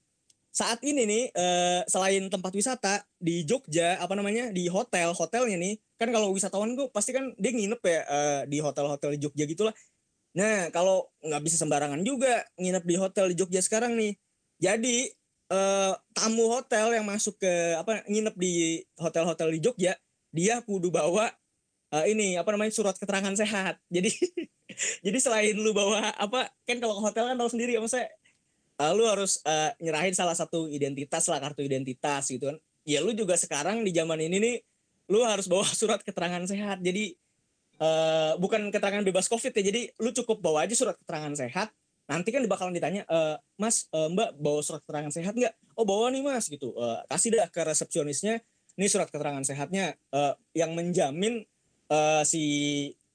saat 0.54 0.78
ini 0.86 1.02
nih 1.10 1.24
eh, 1.34 1.82
selain 1.90 2.30
tempat 2.30 2.54
wisata 2.54 3.02
di 3.18 3.42
Jogja 3.42 3.98
apa 3.98 4.14
namanya 4.14 4.54
di 4.54 4.70
hotel 4.70 5.10
hotelnya 5.18 5.58
nih 5.58 5.82
kan 5.98 6.14
kalau 6.14 6.30
wisatawan 6.30 6.78
gue 6.78 6.86
pasti 6.94 7.10
kan 7.10 7.34
dia 7.42 7.50
nginep 7.50 7.82
ya 7.82 8.00
eh, 8.06 8.42
di 8.46 8.62
hotel-hotel 8.62 9.18
di 9.18 9.20
Jogja 9.26 9.50
gitulah. 9.50 9.74
Nah 10.38 10.70
kalau 10.70 11.10
nggak 11.26 11.42
bisa 11.42 11.58
sembarangan 11.58 12.02
juga 12.06 12.46
nginep 12.62 12.84
di 12.86 12.96
hotel 13.02 13.26
di 13.34 13.36
Jogja 13.42 13.62
sekarang 13.66 13.98
nih. 13.98 14.14
Jadi 14.62 15.10
eh, 15.50 15.94
tamu 16.14 16.46
hotel 16.54 17.02
yang 17.02 17.06
masuk 17.10 17.42
ke 17.42 17.54
apa 17.82 18.06
nginep 18.06 18.36
di 18.38 18.86
hotel-hotel 19.02 19.50
di 19.58 19.60
Jogja 19.60 19.94
dia 20.30 20.62
kudu 20.62 20.94
bawa 20.94 21.34
eh, 21.98 22.06
ini 22.14 22.38
apa 22.38 22.54
namanya 22.54 22.78
surat 22.78 22.94
keterangan 23.02 23.34
sehat. 23.34 23.82
Jadi 23.96 24.14
jadi 25.06 25.18
selain 25.22 25.54
lu 25.54 25.70
bawa 25.70 26.14
apa 26.18 26.50
kan 26.66 26.78
kalau 26.82 26.98
ke 26.98 27.02
hotel 27.06 27.24
kan 27.30 27.38
tahu 27.38 27.50
sendiri 27.52 27.78
ya 27.78 27.82
maksudnya 27.84 28.10
lu 28.82 29.06
harus 29.06 29.38
eh, 29.46 29.72
nyerahin 29.80 30.16
salah 30.18 30.34
satu 30.34 30.66
identitas 30.66 31.30
lah 31.30 31.38
kartu 31.38 31.62
identitas 31.62 32.26
gitu 32.30 32.50
kan. 32.50 32.58
Ya 32.84 33.00
lu 33.00 33.14
juga 33.14 33.38
sekarang 33.38 33.86
di 33.86 33.94
zaman 33.94 34.20
ini 34.20 34.38
nih 34.42 34.56
lu 35.14 35.22
harus 35.24 35.46
bawa 35.46 35.64
surat 35.82 36.02
keterangan 36.02 36.44
sehat. 36.50 36.82
Jadi 36.82 37.14
eh, 37.80 38.34
bukan 38.42 38.74
keterangan 38.74 39.06
bebas 39.06 39.30
covid 39.30 39.54
ya 39.54 39.64
jadi 39.64 39.82
lu 40.02 40.10
cukup 40.12 40.42
bawa 40.42 40.66
aja 40.66 40.74
surat 40.74 40.98
keterangan 40.98 41.34
sehat. 41.38 41.70
Nanti 42.04 42.36
kan 42.36 42.44
bakalan 42.50 42.76
ditanya 42.76 43.08
eh, 43.08 43.36
mas 43.62 43.88
eh, 43.94 44.10
mbak 44.10 44.36
bawa 44.42 44.60
surat 44.66 44.82
keterangan 44.84 45.14
sehat 45.14 45.34
nggak? 45.38 45.54
Oh 45.78 45.86
bawa 45.86 46.10
nih 46.10 46.26
mas 46.26 46.50
gitu. 46.50 46.74
Eh, 46.76 47.00
kasih 47.08 47.30
dah 47.38 47.48
ke 47.48 47.62
resepsionisnya 47.64 48.42
ini 48.74 48.88
surat 48.90 49.08
keterangan 49.14 49.46
sehatnya. 49.46 49.94
Eh, 50.12 50.34
yang 50.58 50.74
menjamin 50.74 51.46
eh, 51.94 52.24
si 52.26 52.44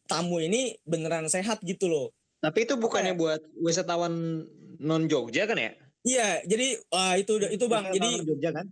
tamu 0.09 0.41
ini 0.41 0.79
beneran 0.89 1.29
sehat 1.29 1.61
gitu 1.67 1.91
loh. 1.91 2.09
Tapi 2.39 2.65
itu 2.65 2.79
bukannya 2.79 3.19
buat 3.19 3.43
wisatawan 3.59 4.47
non 4.79 5.07
Jogja 5.11 5.45
kan 5.47 5.59
ya? 5.59 5.73
iya 6.07 6.41
jadi 6.47 6.79
wah 6.89 7.19
itu 7.19 7.37
itu 7.51 7.67
bang 7.67 7.91
jadi 7.91 8.09
Wisatawan 8.09 8.29
Jogja 8.31 8.51
kan? 8.55 8.67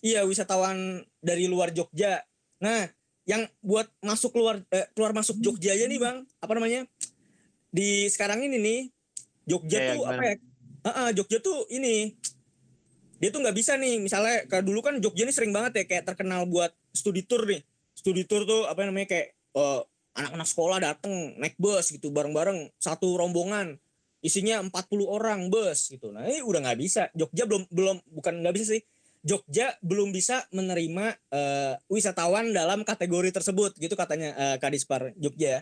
Iya 0.00 0.24
wisatawan 0.24 1.04
dari 1.20 1.44
luar 1.44 1.76
Jogja. 1.76 2.24
Nah, 2.64 2.88
yang 3.28 3.44
buat 3.60 3.84
masuk 4.00 4.32
keluar 4.32 4.64
eh, 4.72 4.88
keluar 4.96 5.12
masuk 5.12 5.36
Jogja 5.44 5.76
aja 5.76 5.84
nih 5.84 6.00
bang, 6.00 6.24
apa 6.40 6.52
namanya? 6.56 6.88
Di 7.68 8.08
sekarang 8.08 8.40
ini 8.40 8.56
nih 8.56 8.80
Jogja 9.44 9.76
Ya, 9.76 9.84
ya, 9.84 9.90
tuh 9.92 10.02
apa 10.08 10.12
gimana? 10.16 10.24
ya? 10.24 10.36
Heeh, 10.80 11.08
Jogja 11.20 11.38
tuh 11.44 11.68
ini 11.68 12.16
dia 13.20 13.28
tuh 13.28 13.44
nggak 13.44 13.52
bisa 13.52 13.76
nih 13.76 14.00
misalnya 14.00 14.48
kayak 14.48 14.64
dulu 14.64 14.80
kan 14.80 14.96
Jogja 15.04 15.28
nih 15.28 15.36
sering 15.36 15.52
banget 15.52 15.72
ya 15.76 15.84
kayak 15.84 16.04
terkenal 16.08 16.48
buat 16.48 16.72
studi 16.96 17.20
tour 17.28 17.44
nih 17.44 17.60
studi 17.92 18.24
tour 18.24 18.48
tuh 18.48 18.64
apa 18.64 18.88
namanya 18.88 19.12
kayak 19.12 19.36
eh, 19.36 19.80
anak-anak 20.16 20.48
sekolah 20.48 20.78
dateng 20.80 21.36
naik 21.36 21.60
bus 21.60 21.92
gitu 21.92 22.08
bareng-bareng 22.08 22.72
satu 22.80 23.20
rombongan 23.20 23.76
isinya 24.20 24.60
40 24.60 24.70
orang 25.08 25.48
bus 25.48 25.88
gitu 25.92 26.12
nah 26.12 26.24
ini 26.28 26.44
udah 26.44 26.60
nggak 26.68 26.78
bisa 26.78 27.02
Jogja 27.16 27.48
belum 27.48 27.68
belum 27.72 27.96
bukan 28.12 28.34
nggak 28.44 28.54
bisa 28.56 28.76
sih 28.76 28.82
Jogja 29.20 29.76
belum 29.84 30.16
bisa 30.16 30.48
menerima 30.48 31.12
eh, 31.28 31.74
wisatawan 31.92 32.56
dalam 32.56 32.88
kategori 32.88 33.36
tersebut 33.36 33.76
gitu 33.76 33.92
katanya 33.92 34.32
eh, 34.32 34.56
Kadispar 34.56 35.12
Jogja. 35.20 35.60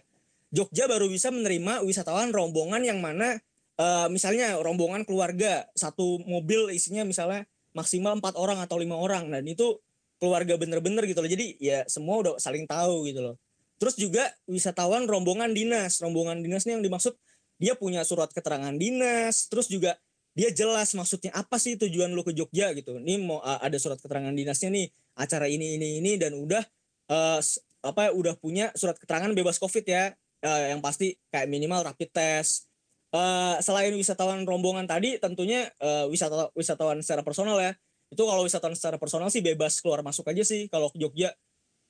Jogja 0.54 0.86
baru 0.86 1.11
bisa 1.11 1.34
menerima 1.34 1.82
wisatawan 1.82 2.30
rombongan 2.30 2.86
yang 2.86 3.02
mana 3.02 3.42
eh, 3.74 4.06
misalnya 4.14 4.54
rombongan 4.62 5.02
keluarga 5.02 5.66
satu 5.74 6.22
mobil 6.22 6.70
isinya 6.70 7.02
misalnya 7.02 7.50
maksimal 7.74 8.14
empat 8.14 8.38
orang 8.38 8.62
atau 8.62 8.78
lima 8.78 8.94
orang 8.94 9.26
dan 9.26 9.42
itu 9.42 9.82
keluarga 10.22 10.54
bener-bener 10.54 11.02
gitu 11.11 11.18
loh. 11.18 11.30
Jadi 11.30 11.59
ya 11.59 11.82
semua 11.90 12.22
udah 12.22 12.34
saling 12.38 12.62
tahu 12.62 13.11
gitu 13.11 13.26
loh. 13.26 13.34
Terus 13.82 13.94
juga 13.98 14.26
wisatawan 14.46 15.06
rombongan 15.06 15.50
dinas, 15.50 15.98
rombongan 15.98 16.42
dinas 16.42 16.62
nih 16.66 16.78
yang 16.78 16.82
dimaksud 16.82 17.14
dia 17.59 17.74
punya 17.74 18.06
surat 18.06 18.30
keterangan 18.30 18.72
dinas, 18.74 19.50
terus 19.50 19.66
juga 19.66 19.98
dia 20.38 20.54
jelas 20.54 20.94
maksudnya 20.94 21.34
apa 21.34 21.59
sih 21.59 21.74
tujuan 21.74 22.14
lu 22.14 22.22
ke 22.22 22.30
Jogja 22.30 22.70
gitu. 22.70 22.94
Ini 23.02 23.18
mau 23.18 23.42
ada 23.42 23.74
surat 23.82 23.98
keterangan 23.98 24.30
dinasnya 24.30 24.70
nih, 24.70 24.86
acara 25.18 25.50
ini 25.50 25.74
ini 25.74 25.98
ini 25.98 26.14
dan 26.14 26.38
udah 26.38 26.62
uh, 27.11 27.42
apa 27.82 28.14
udah 28.14 28.38
punya 28.38 28.70
surat 28.78 28.94
keterangan 28.94 29.34
bebas 29.34 29.59
Covid 29.59 29.82
ya. 29.82 30.14
Uh, 30.38 30.70
yang 30.70 30.78
pasti 30.78 31.18
kayak 31.34 31.50
minimal 31.50 31.82
rapid 31.82 32.14
test. 32.14 32.70
Uh, 33.11 33.59
selain 33.59 33.90
wisatawan 33.98 34.46
rombongan 34.46 34.86
tadi 34.86 35.18
tentunya 35.18 35.66
uh, 35.82 36.06
wisata 36.06 36.54
wisatawan 36.54 37.02
secara 37.02 37.26
personal 37.26 37.59
ya. 37.59 37.74
Itu 38.06 38.22
kalau 38.22 38.46
wisatawan 38.46 38.78
secara 38.78 38.96
personal 39.02 39.28
sih 39.34 39.42
bebas 39.42 39.82
keluar 39.82 40.06
masuk 40.06 40.30
aja 40.30 40.46
sih 40.46 40.70
kalau 40.70 40.94
ke 40.94 41.02
Jogja. 41.02 41.34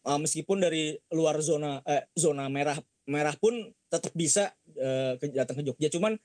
Uh, 0.08 0.16
meskipun 0.16 0.62
dari 0.62 0.96
luar 1.12 1.36
zona 1.44 1.84
eh, 1.84 2.08
zona 2.16 2.48
merah 2.48 2.80
merah 3.08 3.32
pun 3.34 3.72
tetap 3.88 4.12
bisa 4.12 4.52
uh, 4.76 5.16
ke- 5.16 5.32
datang 5.32 5.56
ke 5.58 5.64
Jogja. 5.64 5.88
Cuman 5.88 6.20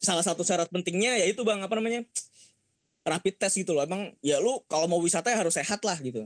salah 0.00 0.24
satu 0.24 0.40
syarat 0.40 0.72
pentingnya 0.72 1.20
yaitu 1.20 1.44
bang 1.44 1.60
apa 1.60 1.76
namanya 1.76 2.06
rapid 3.04 3.36
test 3.36 3.60
gitu 3.60 3.76
loh 3.76 3.84
emang 3.84 4.16
ya 4.24 4.40
lu 4.40 4.64
kalau 4.64 4.88
mau 4.88 4.96
wisata 4.96 5.28
ya 5.28 5.36
harus 5.44 5.52
sehat 5.52 5.84
lah 5.84 6.00
gitu 6.00 6.24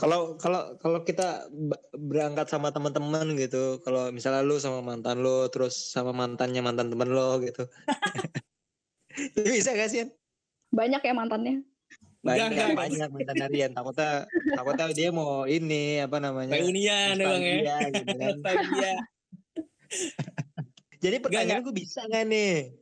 Kalau 0.00 0.40
kalau 0.40 0.72
kalau 0.80 1.04
kita 1.04 1.52
berangkat 1.92 2.48
sama 2.48 2.72
teman-teman 2.72 3.36
gitu, 3.36 3.76
kalau 3.84 4.08
misalnya 4.08 4.40
lu 4.40 4.56
sama 4.56 4.80
mantan 4.80 5.20
lu, 5.20 5.52
terus 5.52 5.92
sama 5.92 6.16
mantannya 6.16 6.64
mantan 6.64 6.88
temen 6.88 7.12
lo 7.12 7.36
gitu, 7.44 7.68
itu 9.36 9.40
bisa 9.44 9.76
gak 9.76 9.92
sih? 9.92 10.08
Banyak 10.72 11.04
ya 11.04 11.12
mantannya. 11.12 11.60
Banyak 12.24 12.56
Enggak, 12.56 12.68
enggak. 12.72 12.88
banyak 12.88 13.10
mantan 13.12 13.36
harian. 13.36 13.70
Takutnya 13.76 14.10
takutnya 14.56 14.86
dia 14.96 15.08
mau 15.12 15.44
ini 15.44 16.00
apa 16.00 16.24
namanya? 16.24 16.56
Reunian 16.56 17.14
ya 17.20 17.26
bang 17.28 17.42
ya. 17.44 17.78
gitu 17.92 18.14
kan. 18.16 18.34
Jadi 21.04 21.16
pertanyaan 21.20 21.62
gue 21.62 21.74
bisa 21.76 22.00
gak 22.08 22.24
nih? 22.26 22.72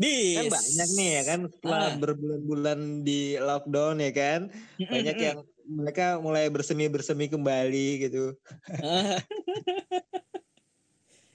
Bis. 0.00 0.34
Kan 0.34 0.50
banyak 0.50 0.88
nih 0.98 1.10
ya 1.14 1.22
kan 1.28 1.40
setelah 1.46 1.78
Ah. 1.78 1.94
berbulan-bulan 2.00 2.78
di 3.06 3.38
lockdown 3.38 4.02
ya 4.02 4.10
kan, 4.10 4.40
banyak 4.80 5.16
yang 5.20 5.38
mereka 5.62 6.18
mulai 6.18 6.50
bersemi 6.50 6.90
bersemi 6.90 7.30
kembali 7.30 7.88
gitu. 8.08 8.34
Ah. 8.82 9.20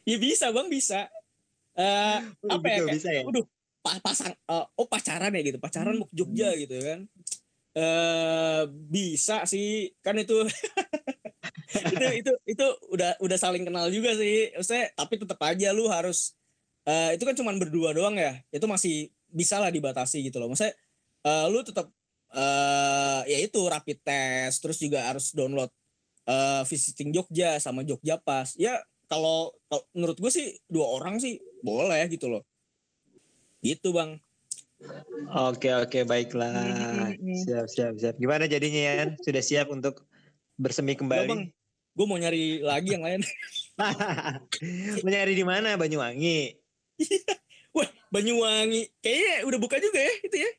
ya 0.09 0.18
bisa 0.20 0.51
bang 0.51 0.68
bisa. 0.68 1.07
Oh, 1.78 2.18
apa 2.49 2.65
ya 2.68 2.76
gitu, 2.82 2.86
kayak, 2.89 2.97
bisa 2.97 3.09
ya? 3.13 3.22
Waduh, 3.24 3.45
pasang 4.03 4.34
eh, 4.36 4.65
oh 4.76 4.88
pacaran 4.91 5.32
ya 5.32 5.41
gitu 5.47 5.63
pacaran 5.63 5.95
mau 5.95 6.09
ke 6.11 6.15
Jogja 6.18 6.51
gitu 6.59 6.76
kan 6.84 6.99
eh 7.78 8.61
bisa 8.68 9.45
sih 9.47 9.93
kan 10.03 10.18
itu 10.18 10.43
itu 11.93 12.05
itu 12.24 12.32
itu 12.47 12.65
udah 12.91 13.20
udah 13.20 13.38
saling 13.38 13.63
kenal 13.68 13.88
juga 13.91 14.15
sih 14.15 14.51
maksudnya 14.55 14.88
tapi 14.95 15.13
tetap 15.20 15.39
aja 15.43 15.76
lu 15.76 15.88
harus 15.91 16.34
eh 16.88 17.20
itu 17.20 17.24
kan 17.28 17.36
cuman 17.36 17.59
berdua 17.59 17.91
doang 17.91 18.15
ya 18.15 18.39
itu 18.49 18.63
masih 18.65 19.11
bisa 19.28 19.59
lah 19.59 19.68
dibatasi 19.68 20.24
gitu 20.24 20.39
loh 20.39 20.47
maksudnya 20.51 20.74
eh, 21.28 21.45
lu 21.51 21.59
tetap 21.61 21.91
eh 22.32 23.22
ya 23.28 23.38
itu 23.43 23.59
rapid 23.68 23.99
test 24.03 24.63
terus 24.63 24.80
juga 24.80 25.03
harus 25.07 25.32
download 25.36 25.72
eh 26.28 26.63
visiting 26.68 27.11
Jogja 27.11 27.59
sama 27.59 27.84
Jogja 27.84 28.20
Pas 28.20 28.55
ya 28.55 28.80
kalau 29.07 29.51
kalau 29.72 29.84
menurut 29.95 30.20
gue 30.20 30.32
sih 30.32 30.55
dua 30.68 30.88
orang 30.99 31.20
sih 31.20 31.39
boleh 31.63 32.07
gitu 32.11 32.28
loh 32.32 32.43
gitu 33.63 33.91
bang 33.95 34.20
Oke 35.34 35.74
oke 35.74 36.05
baiklah. 36.05 36.53
Siap 37.18 37.65
siap 37.65 37.93
siap. 37.97 38.15
Gimana 38.22 38.45
jadinya 38.45 38.82
ya? 38.93 39.05
Sudah 39.26 39.41
siap 39.41 39.68
untuk 39.74 40.05
bersemi 40.53 40.93
Ya, 40.93 41.01
kembali? 41.01 41.30
bang 41.30 41.41
gue 41.98 42.06
mau 42.06 42.14
nyari 42.16 42.62
lagi 42.62 42.93
yang 42.93 43.02
lain 43.02 43.22
Mencari 45.06 45.34
di 45.34 45.41
mana 45.41 45.74
Banyuwangi? 45.74 46.54
wah 47.78 47.89
Banyuwangi 48.14 48.86
kayaknya 49.02 49.50
udah 49.50 49.60
buka 49.60 49.82
juga 49.82 49.98
ya 49.98 50.14
itu 50.22 50.38
ya 50.38 50.52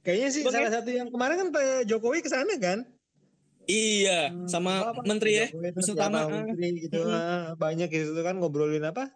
Kayaknya 0.00 0.28
sih 0.32 0.40
Bang, 0.40 0.56
salah 0.56 0.72
satu 0.72 0.88
yang 0.88 1.12
kemarin 1.12 1.36
kan 1.36 1.48
Pak 1.52 1.84
Jokowi 1.84 2.24
ke 2.24 2.32
sana 2.32 2.56
kan? 2.56 2.88
iya 3.68 4.32
Hmm, 4.32 4.48
sama 4.48 4.96
apa, 4.96 5.04
menteri 5.04 5.36
ya 5.36 5.46
Jokowi 5.52 5.68
terus 5.76 5.84
Wisnu 5.84 5.94
siapa, 6.00 6.08
Tama, 6.08 6.18
ah. 6.24 6.26
menteri 6.48 6.68
gitu 6.80 6.98
ah, 7.04 7.44
banyak 7.54 7.88
gitu 7.92 8.20
kan 8.24 8.34
ngobrolin 8.40 8.82
apa? 8.88 9.12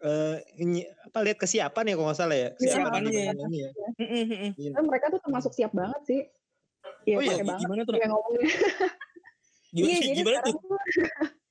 Eh 0.00 0.36
ini 0.58 0.82
apa 0.88 1.20
lihat 1.22 1.36
kesiapan 1.38 1.92
ya 1.92 1.94
kalau 1.94 2.08
nggak 2.08 2.18
salah 2.18 2.34
ya? 2.34 2.48
Kesiapan, 2.56 3.00
di 3.04 3.12
iya. 3.12 3.30
Ya. 3.30 3.70
Iya. 4.56 4.70
Kan 4.74 4.84
mereka 4.88 5.12
tuh 5.12 5.20
termasuk 5.22 5.52
siap 5.52 5.70
banget 5.76 6.02
sih. 6.08 6.20
Iya, 7.06 7.14
Oh 7.14 7.22
iya, 7.22 7.34
banget. 7.44 7.60
gimana 7.62 7.80
tuh 7.84 7.94
Iya 7.94 8.06
ngomongnya. 8.10 8.48
gimana, 9.72 9.88
Iya, 9.88 9.98
jadi 10.04 10.16
gimana 10.20 10.38
tuh 10.44 10.54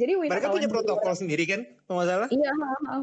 jadi 0.00 0.12
wisatawan 0.20 0.32
Mereka 0.36 0.48
punya 0.52 0.68
protokol 0.68 1.12
luar- 1.12 1.20
sendiri 1.20 1.44
kan? 1.48 1.60
Kalau 1.88 1.96
nggak 2.00 2.08
salah? 2.08 2.28
Iya, 2.28 2.50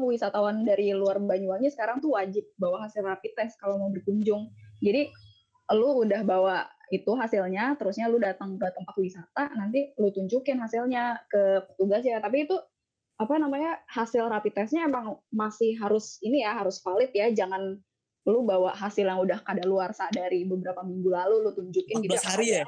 wisatawan 0.02 0.56
dari 0.62 0.86
luar 0.94 1.18
Banyuwangi 1.18 1.70
sekarang 1.70 1.98
tuh 1.98 2.14
wajib 2.14 2.46
bawa 2.58 2.86
hasil 2.86 3.02
rapid 3.02 3.32
test 3.34 3.58
kalau 3.58 3.78
mau 3.78 3.90
berkunjung. 3.90 4.50
Jadi 4.82 5.10
lu 5.74 6.02
udah 6.02 6.22
bawa 6.26 6.66
itu 6.90 7.10
hasilnya, 7.14 7.78
terusnya 7.78 8.10
lu 8.10 8.18
datang 8.18 8.58
ke 8.58 8.66
tempat 8.74 8.94
wisata, 8.98 9.44
nanti 9.54 9.94
lu 9.98 10.10
tunjukin 10.10 10.58
hasilnya 10.58 11.22
ke 11.30 11.62
petugas 11.70 12.02
ya. 12.02 12.18
Tapi 12.18 12.50
itu 12.50 12.58
apa 13.20 13.34
namanya 13.38 13.78
hasil 13.86 14.26
rapid 14.26 14.52
testnya 14.54 14.86
emang 14.90 15.18
masih 15.30 15.78
harus 15.78 16.18
ini 16.22 16.42
ya 16.42 16.54
harus 16.58 16.82
valid 16.82 17.10
ya. 17.14 17.30
Jangan 17.30 17.78
lu 18.28 18.44
bawa 18.44 18.76
hasil 18.76 19.06
yang 19.06 19.22
udah 19.22 19.40
kadaluarsa 19.42 20.10
dari 20.12 20.44
beberapa 20.44 20.84
minggu 20.84 21.08
lalu 21.08 21.34
lu 21.46 21.50
tunjukin 21.56 22.04
gitu. 22.04 22.14
14 22.14 22.30
hari 22.30 22.46
ya? 22.58 22.64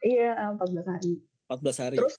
Iya, 0.00 0.56
14 0.56 0.86
hari. 0.88 1.12
14 1.48 1.82
hari 1.84 1.96
Terus 2.00 2.14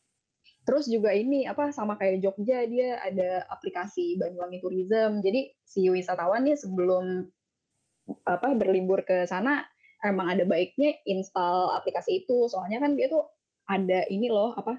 Terus 0.61 0.85
juga 0.85 1.09
ini 1.09 1.49
apa 1.49 1.73
sama 1.73 1.97
kayak 1.97 2.21
Jogja 2.21 2.61
dia 2.69 3.01
ada 3.01 3.49
aplikasi 3.49 4.21
Banyuwangi 4.21 4.61
Tourism. 4.61 5.25
Jadi 5.25 5.49
si 5.65 5.89
wisatawan 5.89 6.45
nih 6.45 6.53
sebelum 6.53 7.25
apa 8.29 8.53
berlibur 8.53 9.01
ke 9.01 9.25
sana 9.25 9.65
emang 10.05 10.29
ada 10.37 10.45
baiknya 10.45 11.01
install 11.09 11.73
aplikasi 11.73 12.21
itu. 12.21 12.45
Soalnya 12.45 12.77
kan 12.77 12.93
dia 12.93 13.09
tuh 13.09 13.25
ada 13.65 14.05
ini 14.13 14.29
loh 14.29 14.53
apa 14.53 14.77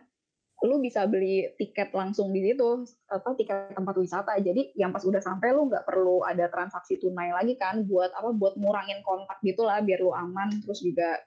lu 0.63 0.79
bisa 0.79 1.03
beli 1.11 1.51
tiket 1.59 1.91
langsung 1.91 2.31
di 2.31 2.39
situ 2.39 2.87
apa 3.11 3.35
tiket 3.35 3.75
tempat 3.75 3.99
wisata 3.99 4.39
jadi 4.39 4.71
yang 4.79 4.95
pas 4.95 5.03
udah 5.03 5.19
sampai 5.19 5.51
lu 5.51 5.67
nggak 5.67 5.83
perlu 5.83 6.23
ada 6.23 6.47
transaksi 6.47 7.03
tunai 7.03 7.35
lagi 7.35 7.59
kan 7.59 7.83
buat 7.83 8.15
apa 8.15 8.31
buat 8.31 8.55
ngurangin 8.55 9.03
kontak 9.03 9.43
gitulah 9.43 9.83
biar 9.83 9.99
lu 9.99 10.15
aman 10.15 10.55
terus 10.63 10.79
juga 10.79 11.19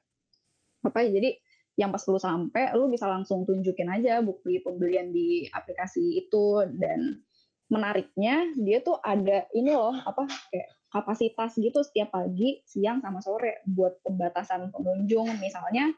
apa 0.87 1.03
ya 1.03 1.19
jadi 1.19 1.35
yang 1.75 1.91
pas 1.91 2.03
lu 2.07 2.19
sampai 2.19 2.71
lu 2.71 2.87
bisa 2.87 3.07
langsung 3.07 3.43
tunjukin 3.43 3.91
aja 3.91 4.23
bukti 4.23 4.63
pembelian 4.63 5.11
di 5.11 5.47
aplikasi 5.51 6.23
itu 6.23 6.63
dan 6.79 7.19
menariknya 7.67 8.55
dia 8.55 8.79
tuh 8.79 9.01
ada 9.03 9.49
ini 9.51 9.75
loh 9.75 9.95
apa 9.95 10.23
kayak 10.53 10.69
kapasitas 10.95 11.59
gitu 11.59 11.83
setiap 11.83 12.15
pagi, 12.15 12.63
siang 12.63 13.03
sama 13.03 13.19
sore 13.19 13.59
buat 13.67 13.99
pembatasan 13.99 14.71
pengunjung 14.71 15.27
misalnya 15.43 15.91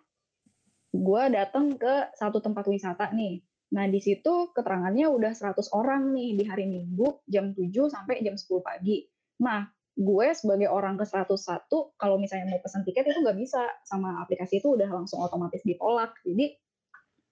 gue 0.89 1.23
datang 1.30 1.78
ke 1.78 2.09
satu 2.17 2.41
tempat 2.41 2.65
wisata 2.65 3.13
nih. 3.13 3.45
Nah, 3.78 3.86
di 3.86 3.99
situ 3.99 4.49
keterangannya 4.55 5.05
udah 5.11 5.36
100 5.36 5.75
orang 5.75 6.15
nih 6.15 6.39
di 6.39 6.43
hari 6.47 6.65
Minggu 6.65 7.28
jam 7.30 7.53
7 7.53 7.69
sampai 7.93 8.23
jam 8.25 8.34
10 8.34 8.63
pagi. 8.63 9.05
Nah, 9.43 9.69
gue 9.97 10.27
sebagai 10.37 10.69
orang 10.69 10.93
ke 10.93 11.09
101 11.09 11.65
kalau 11.97 12.21
misalnya 12.21 12.53
mau 12.53 12.61
pesan 12.61 12.85
tiket 12.85 13.09
itu 13.09 13.17
nggak 13.17 13.37
bisa. 13.41 13.65
Sama 13.81 14.21
aplikasi 14.21 14.61
itu 14.61 14.77
udah 14.77 14.85
langsung 14.93 15.25
otomatis 15.25 15.65
ditolak. 15.65 16.13
Jadi 16.21 16.53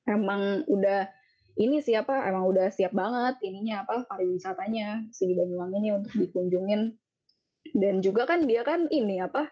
emang 0.09 0.65
udah 0.65 1.05
ini 1.61 1.79
siapa 1.79 2.25
emang 2.25 2.49
udah 2.49 2.73
siap 2.73 2.91
banget 2.91 3.39
ininya 3.45 3.85
apa 3.85 4.09
pariwisatanya 4.09 5.13
si 5.13 5.37
Banyuwangi 5.37 5.77
ini 5.77 5.89
untuk 5.93 6.13
dikunjungin. 6.17 6.97
Dan 7.69 8.01
juga 8.01 8.25
kan 8.25 8.49
dia 8.49 8.65
kan 8.65 8.89
ini 8.89 9.21
apa 9.21 9.45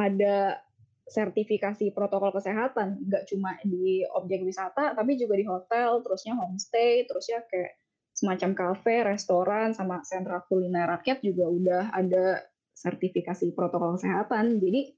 ada 0.00 0.56
sertifikasi 1.04 1.92
protokol 1.92 2.32
kesehatan. 2.32 2.96
Nggak 3.04 3.28
cuma 3.28 3.60
di 3.60 4.08
objek 4.08 4.40
wisata 4.40 4.96
tapi 4.96 5.20
juga 5.20 5.36
di 5.36 5.44
hotel 5.44 6.00
terusnya 6.00 6.32
homestay 6.32 7.04
terusnya 7.04 7.44
kayak 7.44 7.76
semacam 8.14 8.50
kafe, 8.54 9.04
restoran, 9.04 9.74
sama 9.74 10.00
sentra 10.06 10.40
kuliner 10.46 10.86
rakyat 10.86 11.18
juga 11.20 11.50
udah 11.50 11.82
ada 11.90 12.40
sertifikasi 12.74 13.54
protokol 13.54 13.96
kesehatan. 13.96 14.58
Jadi 14.60 14.92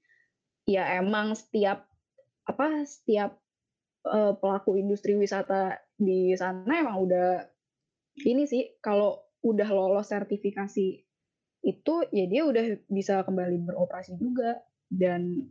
ya 0.66 0.98
emang 0.98 1.38
setiap 1.38 1.86
apa 2.46 2.82
setiap 2.82 3.38
uh, 4.06 4.34
pelaku 4.34 4.78
industri 4.78 5.14
wisata 5.14 5.78
di 5.94 6.34
sana 6.34 6.82
emang 6.82 6.98
udah 7.06 7.42
ini 8.26 8.48
sih 8.48 8.78
kalau 8.82 9.22
udah 9.46 9.68
lolos 9.70 10.10
sertifikasi 10.10 10.86
itu 11.66 11.94
ya 12.14 12.24
dia 12.30 12.42
udah 12.46 12.78
bisa 12.86 13.26
kembali 13.26 13.66
beroperasi 13.66 14.14
juga 14.18 14.62
dan 14.86 15.50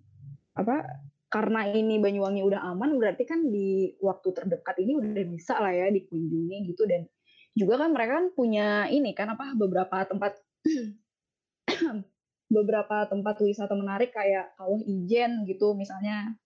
apa 0.55 0.87
karena 1.27 1.67
ini 1.67 1.99
Banyuwangi 1.99 2.47
udah 2.47 2.63
aman 2.71 2.95
berarti 2.95 3.27
kan 3.27 3.51
di 3.51 3.91
waktu 3.99 4.31
terdekat 4.31 4.79
ini 4.79 4.95
udah 4.95 5.23
bisa 5.27 5.59
lah 5.59 5.75
ya 5.75 5.91
dikunjungi 5.91 6.71
gitu 6.71 6.87
dan 6.87 7.03
juga 7.51 7.83
kan 7.83 7.91
mereka 7.91 8.23
kan 8.23 8.27
punya 8.31 8.87
ini 8.87 9.11
kan 9.11 9.35
apa 9.35 9.51
beberapa 9.59 10.07
tempat 10.07 10.39
beberapa 12.45 13.09
tempat 13.09 13.41
wisata 13.41 13.73
menarik 13.73 14.13
kayak 14.13 14.53
Kawah 14.57 14.81
Ijen 14.85 15.45
gitu 15.49 15.73
misalnya. 15.73 16.37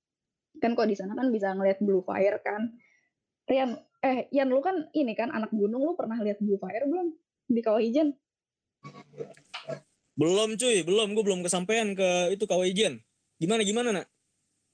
Kan 0.60 0.76
kok 0.76 0.88
di 0.88 0.95
sana 0.95 1.16
kan 1.16 1.32
bisa 1.32 1.52
ngeliat 1.56 1.80
Blue 1.84 2.04
Fire 2.04 2.39
kan. 2.43 2.76
Rian 3.47 3.76
eh 4.00 4.32
Ian 4.32 4.47
lu 4.47 4.64
kan 4.64 4.88
ini 4.95 5.12
kan 5.12 5.32
anak 5.32 5.52
gunung 5.52 5.84
lu 5.84 5.93
pernah 5.97 6.16
lihat 6.20 6.39
Blue 6.39 6.60
Fire 6.60 6.88
belum 6.88 7.12
di 7.50 7.60
Kawah 7.60 7.84
Ijen? 7.84 8.16
Belum 10.16 10.56
cuy 10.56 10.84
belum. 10.84 11.16
Gue 11.16 11.24
belum 11.24 11.43
kesampaian 11.43 11.95
ke 11.95 12.36
itu 12.36 12.43
Kawah 12.47 12.68
Ijen. 12.68 13.00
Gimana 13.39 13.64
gimana 13.64 13.89
nak? 13.95 14.08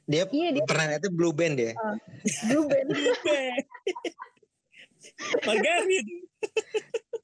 Dia, 0.05 0.29
Iya, 0.29 0.53
dia- 0.53 0.69
pernah 0.69 0.85
itu 0.93 1.09
Blue 1.09 1.33
Band 1.33 1.57
ya. 1.57 1.73
Blue 2.49 2.69
Band. 2.69 2.89
Margarin. 5.45 6.05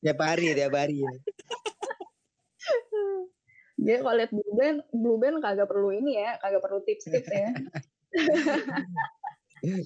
Tiap 0.02 0.18
hari, 0.18 0.58
tiap 0.58 0.74
hari. 0.74 1.06
Ya. 1.06 1.14
dia 3.82 3.97
kalau 3.99 4.13
lihat 4.13 4.29
Blue 4.29 4.53
Band 4.53 4.86
Blue 4.93 5.17
Band 5.17 5.41
kagak 5.41 5.65
perlu 5.65 5.89
ini 5.91 6.13
ya 6.15 6.38
kagak 6.38 6.61
perlu 6.61 6.79
tips-tips 6.86 7.27
ya 7.27 7.49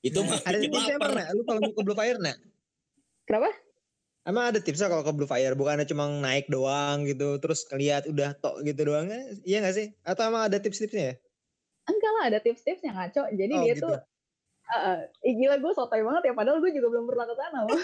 itu 0.00 0.16
mah 0.16 0.40
Ada 0.42 0.58
tipsnya 0.58 0.96
lapar. 0.96 0.98
emang 1.12 1.12
nak? 1.12 1.28
Lu 1.36 1.44
kalau 1.44 1.60
mau 1.60 1.76
ke 1.76 1.82
Blue 1.84 1.92
Fire 1.94 2.16
nak? 2.16 2.40
kenapa 3.28 3.52
Emang 4.20 4.52
ada 4.52 4.60
tipsnya 4.60 4.88
kalau 4.88 5.04
ke 5.04 5.12
Blue 5.12 5.24
Fire? 5.24 5.56
Bukannya 5.56 5.84
cuma 5.84 6.08
naik 6.08 6.48
doang 6.48 7.04
gitu, 7.08 7.40
terus 7.40 7.64
ngeliat 7.68 8.04
udah 8.04 8.36
tok 8.36 8.60
gitu 8.64 8.84
doang? 8.84 9.08
Iya 9.44 9.64
gak 9.64 9.76
sih? 9.76 9.96
Atau 10.04 10.28
emang 10.28 10.44
ada 10.48 10.60
tips-tipsnya 10.60 11.04
ya? 11.04 11.14
enggak 11.88 12.12
lah 12.16 12.24
ada 12.30 12.38
tips-tipsnya 12.38 12.92
ngaco. 12.92 13.32
Jadi 13.32 13.54
Oh, 13.56 13.64
dia 13.64 13.74
gitu. 13.74 13.88
tuh 13.88 13.96
uh, 14.70 15.00
ih, 15.20 15.34
gila 15.36 15.58
gue 15.58 15.72
sotoy 15.74 16.00
banget 16.00 16.30
ya 16.30 16.32
padahal 16.36 16.62
gue 16.62 16.70
juga 16.70 16.88
belum 16.92 17.04
pernah 17.08 17.26
ke 17.26 17.34
sana. 17.34 17.58
loh. 17.64 17.76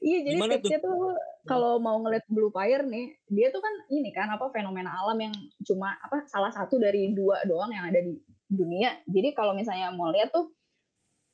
Iya 0.00 0.18
jadi 0.24 0.36
Gimana 0.40 0.52
tuh? 0.56 0.64
tipsnya 0.64 0.80
tuh 0.80 1.12
kalau 1.44 1.76
mau 1.76 2.00
ngeliat 2.00 2.24
blue 2.32 2.48
fire 2.48 2.84
nih, 2.88 3.20
dia 3.28 3.52
tuh 3.52 3.60
kan 3.60 3.74
ini 3.92 4.08
kan 4.16 4.32
apa 4.32 4.48
fenomena 4.48 4.96
alam 4.96 5.16
yang 5.20 5.34
cuma 5.64 5.92
apa 6.00 6.24
salah 6.24 6.48
satu 6.48 6.80
dari 6.80 7.12
dua 7.12 7.44
doang 7.44 7.68
yang 7.68 7.84
ada 7.92 8.00
di 8.00 8.16
dunia. 8.48 8.96
Jadi 9.04 9.36
kalau 9.36 9.52
misalnya 9.52 9.92
mau 9.92 10.08
lihat 10.08 10.32
tuh 10.32 10.52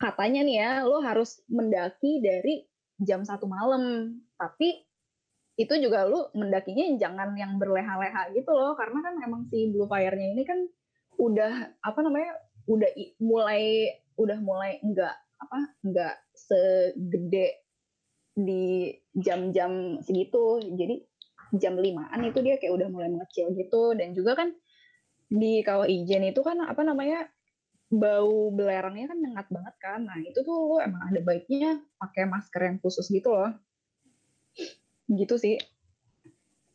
katanya 0.03 0.43
nih 0.43 0.57
ya, 0.59 0.71
lo 0.83 0.99
harus 0.99 1.41
mendaki 1.47 2.19
dari 2.19 2.67
jam 2.99 3.23
satu 3.23 3.47
malam. 3.47 4.19
Tapi 4.35 4.83
itu 5.57 5.75
juga 5.81 6.05
lu 6.05 6.27
mendakinya 6.35 6.85
jangan 7.01 7.33
yang 7.39 7.57
berleha-leha 7.57 8.35
gitu 8.35 8.51
loh, 8.51 8.75
karena 8.75 8.99
kan 9.01 9.15
emang 9.23 9.47
si 9.49 9.71
blue 9.71 9.87
fire-nya 9.87 10.35
ini 10.35 10.43
kan 10.43 10.59
udah 11.17 11.71
apa 11.81 11.99
namanya 12.05 12.35
udah 12.69 12.91
mulai 13.23 13.89
udah 14.21 14.39
mulai 14.43 14.77
enggak 14.85 15.17
apa 15.41 15.59
enggak 15.81 16.15
segede 16.37 17.66
di 18.37 18.93
jam-jam 19.17 19.99
segitu. 20.05 20.61
Jadi 20.61 21.01
jam 21.57 21.81
limaan 21.81 22.21
itu 22.29 22.45
dia 22.45 22.61
kayak 22.61 22.77
udah 22.77 22.89
mulai 22.93 23.09
mengecil 23.09 23.57
gitu. 23.57 23.97
Dan 23.97 24.13
juga 24.13 24.37
kan 24.37 24.53
di 25.27 25.65
kawah 25.65 25.89
ijen 25.89 26.29
itu 26.29 26.45
kan 26.45 26.61
apa 26.63 26.85
namanya 26.85 27.27
bau 27.87 28.53
belerangnya 28.53 29.11
kan 29.11 29.19
nyengat 29.19 29.47
banget 29.49 29.75
kan. 29.81 30.01
Nah 30.05 30.21
itu 30.21 30.45
tuh 30.45 30.55
lo 30.69 30.77
emang 30.79 31.09
ada 31.09 31.21
baiknya 31.25 31.81
pakai 31.97 32.29
masker 32.29 32.61
yang 32.61 32.79
khusus 32.85 33.09
gitu 33.09 33.33
loh. 33.33 33.57
Gitu 35.09 35.35
sih. 35.41 35.57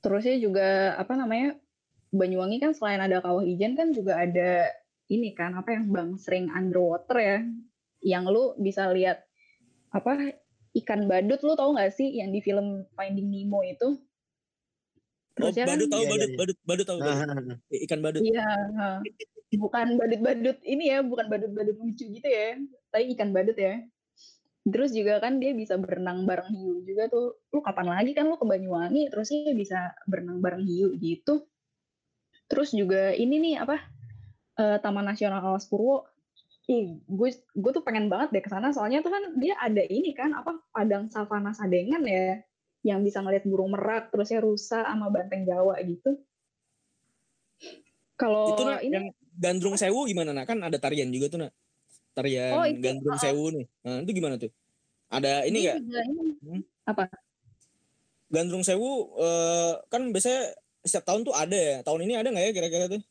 Terusnya 0.01 0.41
juga 0.41 0.97
apa 0.97 1.13
namanya 1.13 1.61
Banyuwangi 2.11 2.59
kan 2.59 2.75
selain 2.75 2.99
ada 2.99 3.23
kawah 3.23 3.39
ijen 3.47 3.79
kan 3.79 3.95
juga 3.95 4.19
ada 4.19 4.67
ini 5.07 5.31
kan 5.31 5.55
apa 5.55 5.79
yang 5.79 5.95
bang 5.95 6.19
sering 6.19 6.51
underwater 6.51 7.15
ya. 7.15 7.39
Yang 8.03 8.23
lu 8.35 8.43
bisa 8.59 8.91
lihat 8.91 9.23
apa 9.95 10.35
ikan 10.71 11.03
badut 11.05 11.43
lu 11.43 11.53
tau 11.53 11.75
gak 11.75 11.91
sih 11.91 12.07
yang 12.15 12.31
di 12.31 12.39
film 12.39 12.87
Finding 12.95 13.27
Nemo 13.27 13.59
itu 13.61 13.99
Oh, 15.31 15.47
Terusnya 15.47 15.63
kan- 15.63 15.79
badut 15.79 15.87
tahu 15.89 16.01
Iya, 16.01 16.05
iya, 16.05 16.11
badut, 16.11 16.27
iya. 16.29 16.37
badut, 16.37 16.57
badut 16.67 16.85
tahu 16.85 16.99
badut. 16.99 17.59
Ikan 17.71 17.99
badut. 18.03 18.21
Iya, 18.21 18.47
bukan 19.55 19.87
badut-badut 19.95 20.57
ini 20.67 20.83
ya, 20.91 20.99
bukan 21.01 21.25
badut-badut 21.31 21.75
lucu 21.79 22.03
gitu 22.03 22.27
ya, 22.27 22.59
tapi 22.91 23.15
ikan 23.15 23.31
badut 23.31 23.55
ya. 23.55 23.79
Terus 24.67 24.91
juga 24.91 25.23
kan 25.23 25.39
dia 25.39 25.55
bisa 25.55 25.79
berenang 25.79 26.27
bareng 26.27 26.51
hiu 26.51 26.83
juga 26.83 27.07
tuh. 27.07 27.39
Lu 27.49 27.63
kapan 27.63 27.95
lagi 27.95 28.11
kan 28.11 28.27
lu 28.27 28.35
ke 28.35 28.43
Banyuwangi, 28.43 29.07
terus 29.07 29.31
dia 29.31 29.55
bisa 29.55 29.95
berenang 30.03 30.43
bareng 30.43 30.67
hiu 30.67 30.93
gitu. 30.99 31.47
Terus 32.45 32.75
juga 32.75 33.15
ini 33.15 33.39
nih 33.39 33.55
apa 33.63 33.79
eh, 34.59 34.77
Taman 34.83 35.07
Nasional 35.07 35.39
Alas 35.41 35.63
Purwo. 35.65 36.10
Ih, 36.69 37.01
gue 37.09 37.29
gue 37.33 37.71
tuh 37.73 37.81
pengen 37.81 38.05
banget 38.05 38.29
deh 38.37 38.43
ke 38.43 38.49
sana 38.53 38.69
soalnya 38.69 39.01
tuh 39.01 39.09
kan 39.09 39.23
dia 39.41 39.57
ada 39.57 39.81
ini 39.81 40.13
kan 40.13 40.29
apa 40.37 40.61
padang 40.69 41.09
savana 41.09 41.55
sadengan 41.57 42.05
ya 42.05 42.45
yang 42.81 43.01
bisa 43.01 43.21
ngeliat 43.21 43.45
burung 43.45 43.73
merak 43.73 44.09
terusnya 44.13 44.41
rusa 44.41 44.85
sama 44.85 45.09
banteng 45.09 45.45
Jawa 45.45 45.77
gitu. 45.81 46.21
Kalau 48.17 48.53
itu 48.53 48.63
nak 48.65 48.81
ini 48.85 48.93
yang 48.93 49.07
Gandrung 49.33 49.77
Sewu 49.77 50.05
gimana 50.05 50.33
nak? 50.33 50.45
Kan 50.49 50.61
ada 50.61 50.77
tarian 50.77 51.09
juga 51.09 51.29
tuh 51.33 51.39
nak. 51.45 51.53
Tarian 52.13 52.53
Oh, 52.53 52.65
itu, 52.65 52.81
Gandrung 52.81 53.17
ah. 53.17 53.21
Sewu 53.21 53.45
nih. 53.53 53.65
Nah, 53.81 53.97
itu 54.05 54.11
gimana 54.13 54.35
tuh? 54.37 54.51
Ada 55.09 55.45
ini 55.49 55.59
dia 55.65 55.73
gak? 55.73 55.77
juga 55.81 56.01
ini. 56.05 56.23
Hmm? 56.45 56.61
Apa? 56.85 57.03
Gandrung 58.29 58.65
Sewu 58.65 59.17
eh, 59.17 59.73
kan 59.89 60.01
biasanya 60.13 60.53
setiap 60.85 61.05
tahun 61.09 61.21
tuh 61.25 61.33
ada 61.33 61.57
ya. 61.57 61.77
Tahun 61.85 62.01
ini 62.01 62.13
ada 62.17 62.29
nggak 62.29 62.45
ya 62.49 62.51
kira-kira 62.53 62.85
tuh? 62.89 63.01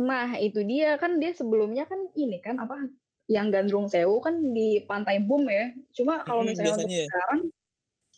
Nah, 0.00 0.32
itu 0.40 0.64
dia 0.64 0.96
kan 0.96 1.20
dia 1.20 1.36
sebelumnya 1.36 1.84
kan 1.84 2.00
ini 2.16 2.40
kan 2.40 2.56
apa 2.56 2.88
yang 3.28 3.52
Gandrung 3.52 3.86
Sewu 3.86 4.18
kan 4.24 4.56
di 4.56 4.80
Pantai 4.88 5.20
Bum 5.20 5.44
ya. 5.44 5.76
Cuma 5.92 6.24
kalau 6.24 6.40
misalnya 6.40 6.80
untuk 6.80 6.88
ya. 6.88 7.04
sekarang 7.04 7.40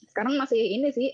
sekarang 0.02 0.34
masih 0.38 0.62
ini 0.62 0.88
sih 0.94 1.08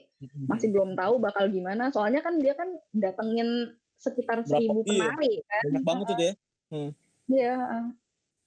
masih 0.45 0.69
belum 0.69 0.93
tahu 0.93 1.19
bakal 1.25 1.49
gimana. 1.49 1.89
Soalnya 1.89 2.21
kan 2.21 2.37
dia 2.37 2.53
kan 2.53 2.69
datengin 2.93 3.73
sekitar 3.97 4.45
Berapa- 4.45 4.61
seribu 4.61 4.85
iya. 4.87 4.93
penari 4.93 5.33
kan. 5.43 5.63
banyak 5.67 5.85
banget 5.89 6.05
tuh 6.07 6.17
ya. 6.21 6.33
Iya. 7.29 7.57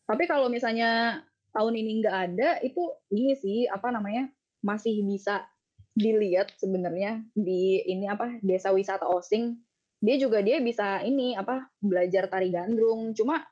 Tapi 0.06 0.24
kalau 0.30 0.48
misalnya 0.48 1.22
tahun 1.52 1.74
ini 1.76 1.92
nggak 2.06 2.18
ada, 2.32 2.50
itu 2.64 2.82
ini 3.12 3.34
sih 3.36 3.58
apa 3.68 3.92
namanya 3.92 4.30
masih 4.62 5.04
bisa 5.04 5.44
dilihat 5.92 6.54
sebenarnya 6.56 7.20
di 7.36 7.84
ini 7.84 8.08
apa 8.08 8.40
desa 8.46 8.72
wisata 8.72 9.10
Osing. 9.10 9.58
Dia 10.02 10.16
juga 10.18 10.42
dia 10.42 10.58
bisa 10.58 11.06
ini 11.06 11.38
apa 11.38 11.70
belajar 11.78 12.26
tari 12.26 12.50
gandrung. 12.50 13.14
Cuma 13.14 13.46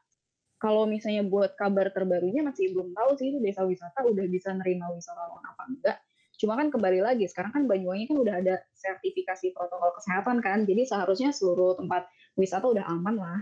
kalau 0.59 0.83
misalnya 0.89 1.23
buat 1.23 1.55
kabar 1.55 1.93
terbarunya 1.93 2.43
masih 2.43 2.73
belum 2.75 2.91
tahu 2.91 3.15
sih 3.15 3.31
itu 3.31 3.39
desa 3.39 3.63
wisata 3.63 4.03
udah 4.03 4.25
bisa 4.27 4.51
nerima 4.57 4.89
wisatawan 4.91 5.39
apa 5.45 5.63
enggak. 5.69 5.97
Cuma 6.39 6.57
kan 6.57 6.67
kembali 6.71 6.99
lagi 7.03 7.27
sekarang 7.29 7.51
kan 7.51 7.63
Banyuwangi 7.69 8.09
kan 8.09 8.17
udah 8.17 8.35
ada 8.41 8.55
sertifikasi 8.75 9.53
protokol 9.53 9.93
kesehatan 9.95 10.41
kan. 10.41 10.65
Jadi 10.65 10.89
seharusnya 10.89 11.29
seluruh 11.31 11.77
tempat 11.77 12.09
wisata 12.35 12.65
udah 12.67 12.85
aman 12.89 13.15
lah. 13.15 13.39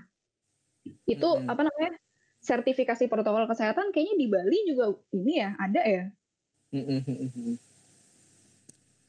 Itu 1.07 1.29
Mm-mm. 1.41 1.49
apa 1.49 1.63
namanya? 1.65 1.95
sertifikasi 2.37 3.09
protokol 3.11 3.49
kesehatan 3.49 3.89
kayaknya 3.91 4.15
di 4.15 4.27
Bali 4.29 4.59
juga 4.69 4.93
ini 5.11 5.41
ya 5.41 5.57
ada 5.57 5.81
ya. 5.83 6.03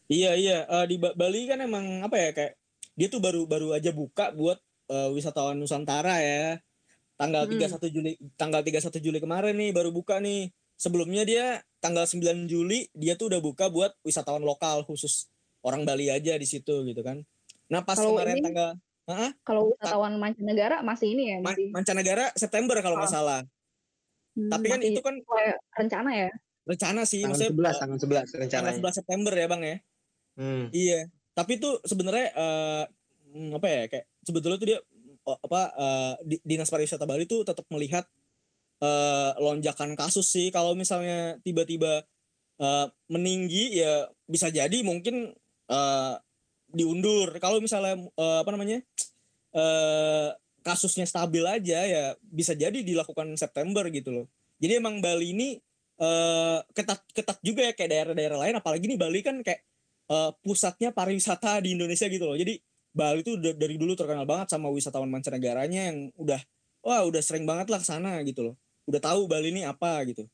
Iya 0.09 0.31
iya 0.35 0.59
Eh, 0.65 0.85
di 0.89 0.97
Ba- 0.97 1.15
Bali 1.15 1.45
kan 1.47 1.61
emang 1.61 2.03
apa 2.03 2.17
ya 2.19 2.31
kayak 2.33 2.58
dia 2.99 3.07
tuh 3.07 3.23
baru 3.23 3.47
baru 3.47 3.71
aja 3.73 3.95
buka 3.95 4.35
buat 4.35 4.59
eh, 4.89 5.09
wisatawan 5.13 5.55
Nusantara 5.55 6.19
ya. 6.19 6.59
Tanggal 7.15 7.47
Mm. 7.47 7.59
31 7.61 7.87
Juli 7.89 8.11
tanggal 8.35 8.61
31 8.61 8.99
Juli 8.99 9.19
kemarin 9.19 9.55
nih 9.55 9.71
baru 9.71 9.91
buka 9.91 10.19
nih. 10.19 10.51
Sebelumnya 10.75 11.23
dia 11.23 11.45
tanggal 11.79 12.03
9 12.05 12.19
Juli 12.45 12.87
dia 12.93 13.15
tuh 13.15 13.27
udah 13.29 13.39
buka 13.39 13.67
buat 13.69 13.95
wisatawan 14.01 14.43
lokal 14.43 14.83
khusus 14.83 15.27
orang 15.61 15.83
Bali 15.83 16.07
aja 16.09 16.35
di 16.35 16.45
situ 16.45 16.83
gitu 16.83 17.03
kan. 17.03 17.23
Nah 17.67 17.83
pas 17.83 17.95
Kalau 17.95 18.15
kemarin 18.15 18.35
ini- 18.35 18.45
tanggal 18.45 18.71
Hah? 19.09 19.33
Kalau 19.41 19.73
wisatawan 19.73 20.15
mancanegara 20.17 20.79
masih 20.81 21.09
ini 21.11 21.23
ya 21.27 21.37
Ma- 21.41 21.51
masih 21.51 21.73
mancanegara 21.73 22.29
September 22.35 22.77
kalau 22.79 22.97
nggak 22.97 23.09
Oh. 23.09 23.17
salah. 23.17 23.41
hmm, 24.35 24.49
Tapi 24.49 24.67
kan 24.69 24.81
itu 24.81 25.01
kan 25.01 25.15
rencana 25.75 26.11
ya. 26.15 26.31
rencana 26.63 27.01
sih 27.03 27.25
tanggal 27.25 27.33
maksudnya 27.33 27.51
11, 27.51 27.73
eh, 27.73 27.81
tanggal 27.81 27.99
11 27.99 28.05
tanggal 28.29 28.41
rencananya. 28.45 28.77
11 28.77 28.95
September 28.95 29.33
ya 29.33 29.47
Bang 29.49 29.63
ya. 29.65 29.77
Hmm. 30.37 30.65
Iya, 30.71 31.01
tapi 31.39 31.63
tuh 31.63 31.79
sebenarnya 31.87 32.35
hmm, 33.31 33.55
apa 33.55 33.67
ya 33.71 33.83
kayak 33.87 34.07
sebetulnya 34.27 34.59
tuh 34.59 34.69
dia 34.75 34.79
apa 35.23 35.63
eh, 35.77 36.15
di- 36.25 36.43
dinas 36.43 36.73
pariwisata 36.73 37.05
Bali 37.05 37.29
tuh 37.29 37.45
tetap 37.45 37.69
melihat 37.69 38.09
eh, 38.81 39.31
lonjakan 39.37 39.93
kasus 39.99 40.27
sih. 40.29 40.49
Kalau 40.49 40.73
misalnya 40.73 41.37
tiba-tiba 41.45 42.03
eh, 42.61 42.87
meninggi 43.13 43.83
ya 43.83 44.09
bisa 44.25 44.49
jadi 44.49 44.79
mungkin 44.81 45.37
eh, 45.69 46.15
diundur. 46.73 47.37
Kalau 47.39 47.61
misalnya 47.61 48.01
eh, 48.01 48.39
apa 48.43 48.51
namanya 48.55 48.81
eh, 49.53 50.29
kasusnya 50.65 51.07
stabil 51.09 51.45
aja 51.45 51.79
ya 51.87 52.05
bisa 52.21 52.53
jadi 52.53 52.81
dilakukan 52.81 53.37
September 53.37 53.85
gitu 53.93 54.11
loh. 54.13 54.27
Jadi 54.59 54.81
emang 54.81 55.05
Bali 55.05 55.37
ini 55.37 55.49
eh, 56.01 56.59
ketat 56.73 57.05
ketat 57.13 57.39
juga 57.45 57.69
ya 57.69 57.73
kayak 57.77 57.91
daerah-daerah 57.93 58.39
lain. 58.49 58.55
Apalagi 58.59 58.85
nih 58.89 58.99
Bali 59.01 59.21
kan 59.21 59.41
kayak 59.45 59.61
eh, 60.09 60.31
pusatnya 60.43 60.91
pariwisata 60.93 61.61
di 61.65 61.77
Indonesia 61.77 62.09
gitu 62.09 62.25
loh. 62.29 62.37
Jadi 62.37 62.59
Bali 62.93 63.23
da- 63.23 63.55
dari 63.55 63.77
dulu 63.79 63.93
terkenal 63.95 64.25
banget 64.25 64.51
sama 64.51 64.73
wisatawan 64.73 65.07
mancanegaranya 65.13 65.93
yang 65.93 66.11
udah 66.19 66.41
wah 66.83 67.05
udah 67.07 67.21
sering 67.23 67.45
banget 67.45 67.69
lah 67.71 67.81
sana 67.85 68.21
gitu 68.25 68.53
loh. 68.53 68.55
Udah 68.89 69.01
tahu 69.03 69.29
Bali 69.29 69.53
ini 69.53 69.63
apa 69.69 70.03
gitu. 70.09 70.25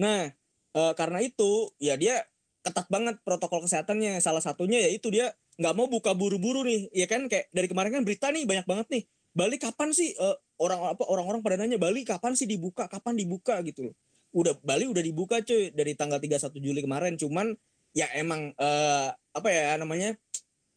Nah, 0.00 0.28
eh, 0.76 0.92
karena 0.98 1.18
itu 1.22 1.70
ya 1.78 1.94
dia 1.94 2.26
ketat 2.66 2.86
banget 2.92 3.16
protokol 3.24 3.64
kesehatannya. 3.64 4.18
Salah 4.20 4.42
satunya 4.44 4.82
ya 4.82 4.90
itu 4.92 5.08
dia 5.08 5.32
nggak 5.60 5.74
mau 5.76 5.86
buka 5.88 6.12
buru-buru 6.16 6.66
nih. 6.66 6.90
Ya 6.92 7.06
kan 7.08 7.26
kayak 7.30 7.48
dari 7.54 7.68
kemarin 7.70 7.90
kan 8.00 8.02
berita 8.04 8.28
nih 8.34 8.44
banyak 8.48 8.66
banget 8.68 8.86
nih. 8.92 9.02
Bali 9.30 9.56
kapan 9.62 9.94
sih 9.94 10.12
eh, 10.12 10.36
orang 10.58 10.96
apa 10.98 11.04
orang-orang 11.06 11.40
pada 11.40 11.56
nanya 11.62 11.78
Bali 11.80 12.02
kapan 12.04 12.34
sih 12.34 12.44
dibuka? 12.50 12.90
Kapan 12.90 13.14
dibuka 13.16 13.62
gitu 13.64 13.90
loh. 13.90 13.94
Udah 14.34 14.54
Bali 14.62 14.86
udah 14.90 15.02
dibuka 15.02 15.40
cuy 15.42 15.70
dari 15.74 15.94
tanggal 15.94 16.18
31 16.18 16.58
Juli 16.60 16.80
kemarin. 16.84 17.14
Cuman 17.16 17.54
ya 17.96 18.06
emang 18.16 18.54
eh, 18.54 19.08
apa 19.10 19.48
ya 19.50 19.76
namanya 19.78 20.14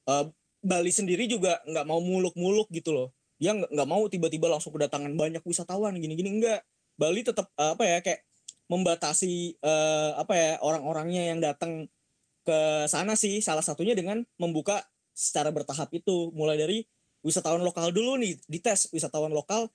eh, 0.10 0.26
Bali 0.64 0.92
sendiri 0.96 1.28
juga 1.28 1.60
nggak 1.68 1.86
mau 1.86 2.00
muluk-muluk 2.00 2.72
gitu 2.72 2.96
loh. 2.96 3.10
Dia 3.36 3.52
nggak 3.52 3.90
mau 3.90 4.08
tiba-tiba 4.08 4.48
langsung 4.48 4.72
kedatangan 4.72 5.12
banyak 5.20 5.44
wisatawan 5.44 6.00
gini-gini 6.00 6.40
enggak. 6.40 6.64
Bali 6.96 7.22
tetap 7.26 7.52
eh, 7.60 7.72
apa 7.76 7.84
ya 7.84 8.00
kayak 8.00 8.22
membatasi 8.72 9.60
eh, 9.60 10.12
apa 10.16 10.34
ya 10.34 10.52
orang-orangnya 10.64 11.24
yang 11.36 11.40
datang 11.44 11.92
ke 12.44 12.60
sana 12.92 13.16
sih 13.16 13.40
salah 13.40 13.64
satunya 13.64 13.96
dengan 13.96 14.24
membuka 14.40 14.84
secara 15.16 15.52
bertahap 15.52 15.92
itu 15.96 16.32
mulai 16.36 16.60
dari 16.60 16.84
wisatawan 17.24 17.64
lokal 17.64 17.92
dulu 17.96 18.20
nih 18.20 18.36
dites 18.52 18.92
wisatawan 18.92 19.32
lokal 19.32 19.72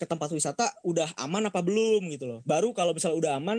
ke 0.00 0.04
tempat 0.08 0.32
wisata 0.32 0.72
udah 0.84 1.12
aman 1.20 1.48
apa 1.48 1.60
belum 1.60 2.08
gitu 2.12 2.24
loh 2.24 2.40
baru 2.48 2.72
kalau 2.72 2.96
misalnya 2.96 3.16
udah 3.20 3.32
aman 3.36 3.58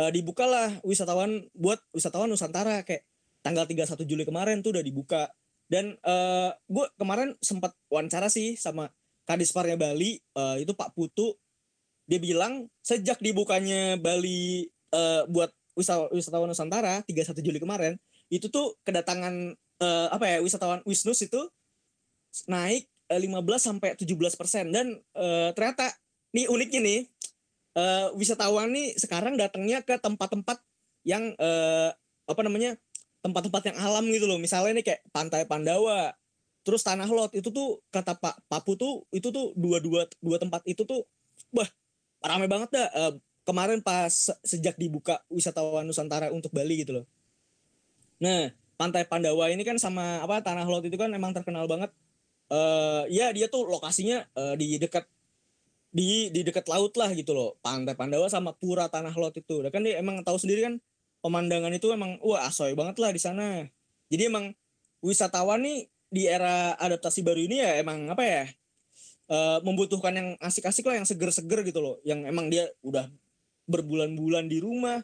eh, 0.00 0.12
dibukalah 0.12 0.80
wisatawan 0.82 1.46
buat 1.56 1.80
wisatawan 1.92 2.28
Nusantara 2.28 2.84
kayak 2.84 3.04
tanggal 3.40 3.64
31 3.64 4.02
Juli 4.08 4.24
kemarin 4.26 4.60
tuh 4.60 4.74
udah 4.74 4.84
dibuka 4.84 5.30
Dan 5.66 5.98
uh, 6.06 6.54
gue 6.70 6.86
kemarin 6.94 7.34
sempat 7.42 7.74
wawancara 7.90 8.30
sih 8.30 8.54
sama 8.54 8.86
Kadisparnya 9.26 9.74
Bali, 9.74 10.14
uh, 10.38 10.54
itu 10.62 10.70
Pak 10.70 10.94
Putu. 10.94 11.34
Dia 12.06 12.22
bilang 12.22 12.70
sejak 12.86 13.18
dibukanya 13.18 13.98
Bali 13.98 14.70
uh, 14.94 15.26
buat 15.26 15.50
wisatawan 16.14 16.46
Nusantara 16.46 17.02
31 17.02 17.34
Juli 17.42 17.58
kemarin, 17.58 17.98
itu 18.30 18.46
tuh 18.46 18.78
kedatangan 18.86 19.58
uh, 19.82 20.08
apa 20.14 20.24
ya 20.26 20.38
wisatawan 20.38 20.80
Wisnus 20.86 21.26
itu 21.26 21.40
naik 22.46 22.86
uh, 23.10 23.18
15 23.18 23.42
sampai 23.58 23.98
17 23.98 24.14
persen 24.38 24.70
dan 24.70 24.96
uh, 25.18 25.50
ternyata 25.52 25.90
nih 26.30 26.46
uniknya 26.50 26.80
nih 26.82 27.00
uh, 27.76 28.08
wisatawan 28.16 28.72
nih 28.72 28.96
sekarang 28.96 29.36
datangnya 29.36 29.84
ke 29.84 30.00
tempat-tempat 30.00 30.58
yang 31.06 31.36
uh, 31.38 31.92
apa 32.26 32.40
namanya 32.42 32.74
tempat-tempat 33.22 33.62
yang 33.70 33.76
alam 33.78 34.04
gitu 34.10 34.26
loh. 34.26 34.40
Misalnya 34.40 34.80
nih 34.80 34.84
kayak 34.90 35.00
Pantai 35.12 35.44
Pandawa, 35.46 36.16
terus 36.66 36.82
Tanah 36.82 37.06
Lot 37.06 37.36
itu 37.36 37.52
tuh 37.52 37.78
kata 37.92 38.16
Pak 38.18 38.48
Papu 38.50 38.74
tuh 38.74 39.04
itu 39.12 39.28
tuh 39.30 39.52
dua 39.54 39.78
dua 39.78 40.08
dua 40.18 40.36
tempat 40.40 40.64
itu 40.66 40.82
tuh 40.82 41.04
wah 41.54 41.68
ramai 42.24 42.48
banget 42.50 42.72
dah. 42.74 42.88
Uh, 42.96 43.14
kemarin 43.46 43.78
pas 43.78 44.10
sejak 44.42 44.74
dibuka 44.74 45.22
wisatawan 45.30 45.86
Nusantara 45.86 46.34
untuk 46.34 46.50
Bali 46.50 46.82
gitu 46.82 46.98
loh. 46.98 47.06
Nah, 48.18 48.50
Pantai 48.74 49.06
Pandawa 49.06 49.46
ini 49.54 49.62
kan 49.62 49.78
sama 49.78 50.18
apa 50.18 50.42
Tanah 50.42 50.66
Lot 50.66 50.82
itu 50.82 50.98
kan 50.98 51.14
emang 51.14 51.30
terkenal 51.30 51.70
banget. 51.70 51.94
Uh, 52.46 53.06
ya 53.10 53.34
dia 53.34 53.50
tuh 53.50 53.66
lokasinya 53.66 54.22
uh, 54.34 54.54
di 54.54 54.78
dekat 54.78 55.06
di 55.92 56.28
di 56.30 56.40
dekat 56.46 56.66
laut 56.68 56.94
lah 56.96 57.10
gitu 57.14 57.32
loh. 57.32 57.58
Pantai 57.60 57.94
Pandawa 57.94 58.26
sama 58.30 58.52
Pura 58.54 58.86
Tanah 58.90 59.14
Lot 59.14 59.36
itu. 59.38 59.62
Kan 59.70 59.82
dia 59.86 60.00
emang 60.00 60.22
tahu 60.22 60.36
sendiri 60.40 60.66
kan 60.66 60.74
pemandangan 61.24 61.72
itu 61.74 61.90
emang 61.90 62.20
wah 62.22 62.46
asoy 62.46 62.72
banget 62.78 62.96
lah 63.02 63.10
di 63.10 63.20
sana. 63.20 63.66
Jadi 64.06 64.22
emang 64.30 64.54
wisatawan 65.02 65.62
nih 65.62 65.90
di 66.06 66.30
era 66.30 66.78
adaptasi 66.78 67.26
baru 67.26 67.42
ini 67.42 67.58
ya 67.58 67.82
emang 67.82 68.06
apa 68.08 68.22
ya 68.22 68.44
uh, 69.30 69.58
membutuhkan 69.62 70.14
yang 70.14 70.28
asik-asik 70.38 70.86
lah, 70.86 70.98
yang 70.98 71.06
seger-seger 71.08 71.66
gitu 71.66 71.80
loh, 71.82 71.98
yang 72.06 72.22
emang 72.26 72.50
dia 72.50 72.70
udah 72.82 73.10
berbulan-bulan 73.66 74.46
di 74.46 74.62
rumah, 74.62 75.02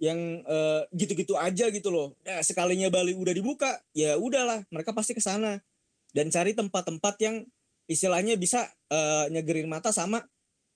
yang 0.00 0.40
uh, 0.48 0.88
gitu-gitu 0.96 1.36
aja 1.36 1.68
gitu 1.68 1.92
loh. 1.92 2.16
Nah, 2.24 2.40
sekalinya 2.40 2.88
Bali 2.88 3.12
udah 3.12 3.34
dibuka, 3.36 3.80
ya 3.92 4.16
udahlah, 4.16 4.64
mereka 4.72 4.96
pasti 4.96 5.12
ke 5.12 5.22
sana 5.22 5.60
dan 6.16 6.28
cari 6.32 6.56
tempat-tempat 6.56 7.14
yang 7.20 7.44
istilahnya 7.92 8.34
bisa 8.40 8.66
uh, 8.88 9.28
nyegerin 9.28 9.68
mata 9.68 9.92
sama 9.92 10.24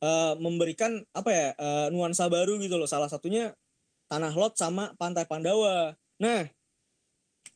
uh, 0.05 0.37
memberikan 0.37 1.01
apa 1.17 1.31
ya 1.33 1.49
uh, 1.57 1.87
nuansa 1.89 2.29
baru 2.29 2.61
gitu 2.61 2.77
loh. 2.77 2.89
Salah 2.89 3.09
satunya 3.09 3.57
Tanah 4.07 4.31
Lot 4.37 4.55
sama 4.55 4.95
Pantai 4.95 5.27
Pandawa. 5.27 5.99
Nah, 6.23 6.47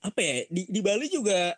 apa 0.02 0.20
ya 0.20 0.48
di, 0.50 0.66
di 0.66 0.80
Bali 0.82 1.06
juga 1.06 1.54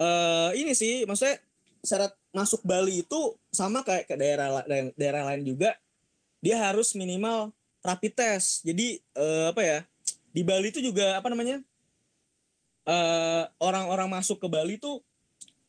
uh, 0.00 0.50
ini 0.56 0.72
sih, 0.72 1.04
maksudnya 1.04 1.42
syarat 1.84 2.16
masuk 2.32 2.64
Bali 2.64 3.04
itu 3.04 3.36
sama 3.52 3.84
kayak 3.84 4.08
ke 4.08 4.14
daerah 4.16 4.64
daerah 4.96 5.28
lain 5.28 5.44
juga, 5.44 5.76
dia 6.40 6.56
harus 6.56 6.96
minimal 6.96 7.52
rapid 7.84 8.16
test. 8.16 8.64
Jadi 8.64 9.02
uh, 9.18 9.52
apa 9.52 9.60
ya 9.60 9.78
di 10.32 10.40
Bali 10.40 10.72
itu 10.72 10.80
juga 10.80 11.20
apa 11.20 11.28
namanya 11.30 11.60
orang 12.84 13.88
orang-orang 13.88 14.08
masuk 14.12 14.44
ke 14.44 14.48
Bali 14.48 14.76
itu 14.76 15.00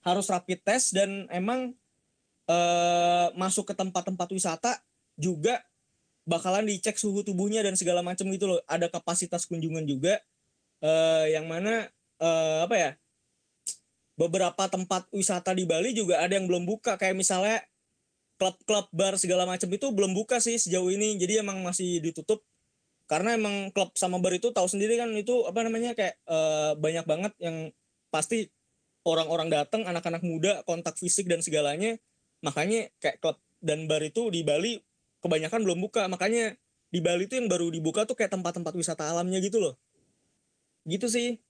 harus 0.05 0.29
rapid 0.29 0.61
test 0.61 0.93
dan 0.93 1.25
emang 1.33 1.73
uh, 2.45 3.27
masuk 3.33 3.65
ke 3.67 3.73
tempat-tempat 3.73 4.29
wisata 4.29 4.77
juga 5.17 5.65
bakalan 6.29 6.69
dicek 6.69 6.97
suhu 6.97 7.25
tubuhnya 7.25 7.65
dan 7.65 7.73
segala 7.73 8.05
macam 8.05 8.29
gitu 8.29 8.45
loh. 8.45 8.61
Ada 8.69 8.89
kapasitas 8.89 9.49
kunjungan 9.49 9.85
juga 9.89 10.21
uh, 10.85 11.25
yang 11.25 11.49
mana 11.49 11.89
uh, 12.21 12.69
apa 12.69 12.75
ya? 12.77 12.91
Beberapa 14.15 14.71
tempat 14.71 15.09
wisata 15.11 15.51
di 15.51 15.67
Bali 15.67 15.91
juga 15.91 16.23
ada 16.23 16.37
yang 16.39 16.47
belum 16.47 16.63
buka 16.63 16.95
kayak 16.95 17.19
misalnya 17.19 17.59
klub-klub 18.39 18.87
bar 18.95 19.19
segala 19.19 19.43
macam 19.43 19.67
itu 19.67 19.91
belum 19.91 20.15
buka 20.15 20.39
sih 20.39 20.55
sejauh 20.55 20.87
ini. 20.93 21.19
Jadi 21.19 21.43
emang 21.43 21.59
masih 21.65 21.99
ditutup 21.99 22.45
karena 23.05 23.37
emang 23.37 23.69
klub 23.75 23.93
sama 23.99 24.17
bar 24.17 24.33
itu 24.33 24.49
tahu 24.49 24.65
sendiri 24.65 24.97
kan 24.97 25.11
itu 25.13 25.45
apa 25.45 25.61
namanya 25.61 25.93
kayak 25.93 26.15
uh, 26.25 26.73
banyak 26.79 27.05
banget 27.05 27.33
yang 27.37 27.69
pasti 28.09 28.49
orang-orang 29.05 29.53
datang 29.53 29.85
anak-anak 29.85 30.25
muda 30.25 30.65
kontak 30.65 30.97
fisik 30.97 31.29
dan 31.29 31.39
segalanya 31.39 31.95
makanya 32.41 32.89
kayak 32.99 33.21
klub 33.21 33.37
dan 33.65 33.89
bar 33.89 34.01
itu 34.05 34.29
di 34.29 34.45
Bali 34.45 34.77
kebanyakan 35.25 35.65
belum 35.65 35.79
buka. 35.81 36.05
Makanya 36.05 36.53
di 36.93 36.99
Bali 37.01 37.25
tuh 37.25 37.41
yang 37.41 37.49
baru 37.49 37.73
dibuka 37.73 38.05
tuh 38.05 38.13
kayak 38.13 38.37
tempat-tempat 38.37 38.73
wisata 38.77 39.09
alamnya 39.09 39.41
gitu 39.41 39.57
loh. 39.57 39.73
Gitu 40.85 41.09
sih. 41.09 41.41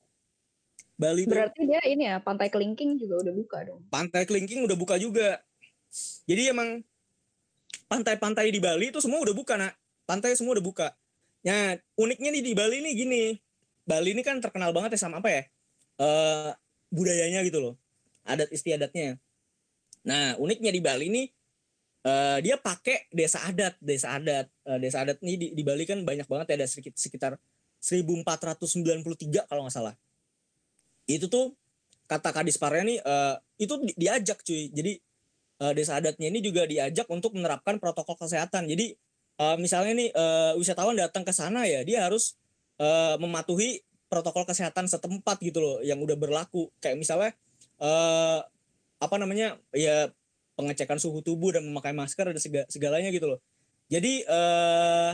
Bali 0.95 1.28
tuh 1.28 1.36
berarti 1.36 1.68
dia 1.68 1.84
ini 1.84 2.08
ya 2.08 2.24
pantai 2.24 2.47
kelingking 2.47 2.95
juga 2.95 3.20
udah 3.20 3.34
buka 3.36 3.58
dong? 3.68 3.84
Pantai 3.91 4.24
kelingking 4.24 4.64
udah 4.64 4.80
buka 4.80 4.95
juga. 4.95 5.43
Jadi 6.24 6.56
emang 6.56 6.80
pantai-pantai 7.91 8.47
di 8.47 8.64
Bali 8.64 8.95
itu 8.95 9.03
semua 9.03 9.20
udah 9.20 9.36
buka 9.36 9.60
nak. 9.60 9.76
Pantai 10.08 10.39
semua 10.39 10.56
udah 10.56 10.64
buka. 10.64 10.88
Nah 11.43 11.76
uniknya 11.99 12.32
nih 12.32 12.43
di 12.47 12.53
Bali 12.56 12.80
nih 12.80 12.93
gini. 12.95 13.24
Bali 13.84 14.16
ini 14.16 14.24
kan 14.24 14.39
terkenal 14.39 14.72
banget 14.72 14.95
ya 14.95 14.99
sama 15.03 15.20
apa 15.20 15.30
ya? 15.30 15.43
Uh, 15.99 16.51
budayanya 16.89 17.41
gitu 17.45 17.61
loh. 17.61 17.73
Adat 18.25 18.49
istiadatnya. 18.49 19.17
Nah 20.05 20.38
uniknya 20.38 20.71
di 20.73 20.81
Bali 20.81 21.07
nih 21.09 21.27
uh, 22.05 22.38
dia 22.41 22.55
pakai 22.57 23.09
desa 23.09 23.41
adat 23.45 23.77
desa 23.81 24.17
adat. 24.17 24.49
Uh, 24.65 24.77
desa 24.77 25.01
adat 25.05 25.17
ini 25.25 25.33
di, 25.38 25.47
di 25.53 25.63
Bali 25.65 25.83
kan 25.86 26.01
banyak 26.05 26.25
banget 26.29 26.53
ya 26.53 26.55
ada 26.63 26.67
sekitar, 26.69 26.97
sekitar 26.97 27.31
1493 27.81 29.49
kalau 29.49 29.65
nggak 29.65 29.75
salah. 29.75 29.95
Itu 31.05 31.29
tuh 31.29 31.53
kata 32.05 32.33
Kadis 32.33 32.57
Parya 32.57 32.86
nih 32.86 32.99
uh, 33.01 33.38
itu 33.57 33.73
di, 33.81 33.93
diajak 33.97 34.41
cuy. 34.41 34.69
Jadi 34.73 34.97
uh, 35.61 35.73
desa 35.73 35.97
adatnya 35.97 36.29
ini 36.29 36.41
juga 36.41 36.65
diajak 36.65 37.05
untuk 37.09 37.33
menerapkan 37.38 37.77
protokol 37.77 38.17
kesehatan. 38.17 38.69
Jadi 38.69 38.97
uh, 39.41 39.57
misalnya 39.57 39.93
nih 39.97 40.09
uh, 40.13 40.53
wisatawan 40.57 40.95
datang 40.97 41.25
ke 41.25 41.33
sana 41.33 41.65
ya 41.65 41.81
dia 41.86 42.05
harus 42.05 42.38
uh, 42.79 43.17
mematuhi 43.19 43.81
protokol 44.08 44.45
kesehatan 44.45 44.86
setempat 44.86 45.41
gitu 45.41 45.60
loh 45.60 45.78
yang 45.82 45.97
udah 46.01 46.16
berlaku 46.16 46.70
kayak 46.80 46.97
misalnya 46.99 47.32
uh, 47.82 48.45
apa 49.01 49.16
namanya 49.20 49.58
ya 49.76 50.10
pengecekan 50.56 50.97
suhu 50.97 51.20
tubuh 51.20 51.51
dan 51.51 51.68
memakai 51.68 51.91
masker 51.91 52.32
dan 52.32 52.39
segalanya 52.72 53.12
gitu 53.12 53.36
loh. 53.36 53.39
Jadi 53.91 54.24
uh, 54.26 55.14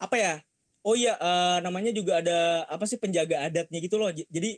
apa 0.00 0.16
ya? 0.16 0.34
Oh 0.80 0.96
iya 0.96 1.14
uh, 1.20 1.60
namanya 1.60 1.92
juga 1.92 2.24
ada 2.24 2.64
apa 2.64 2.88
sih 2.88 2.96
penjaga 2.96 3.44
adatnya 3.44 3.78
gitu 3.84 4.00
loh. 4.00 4.08
Jadi 4.10 4.56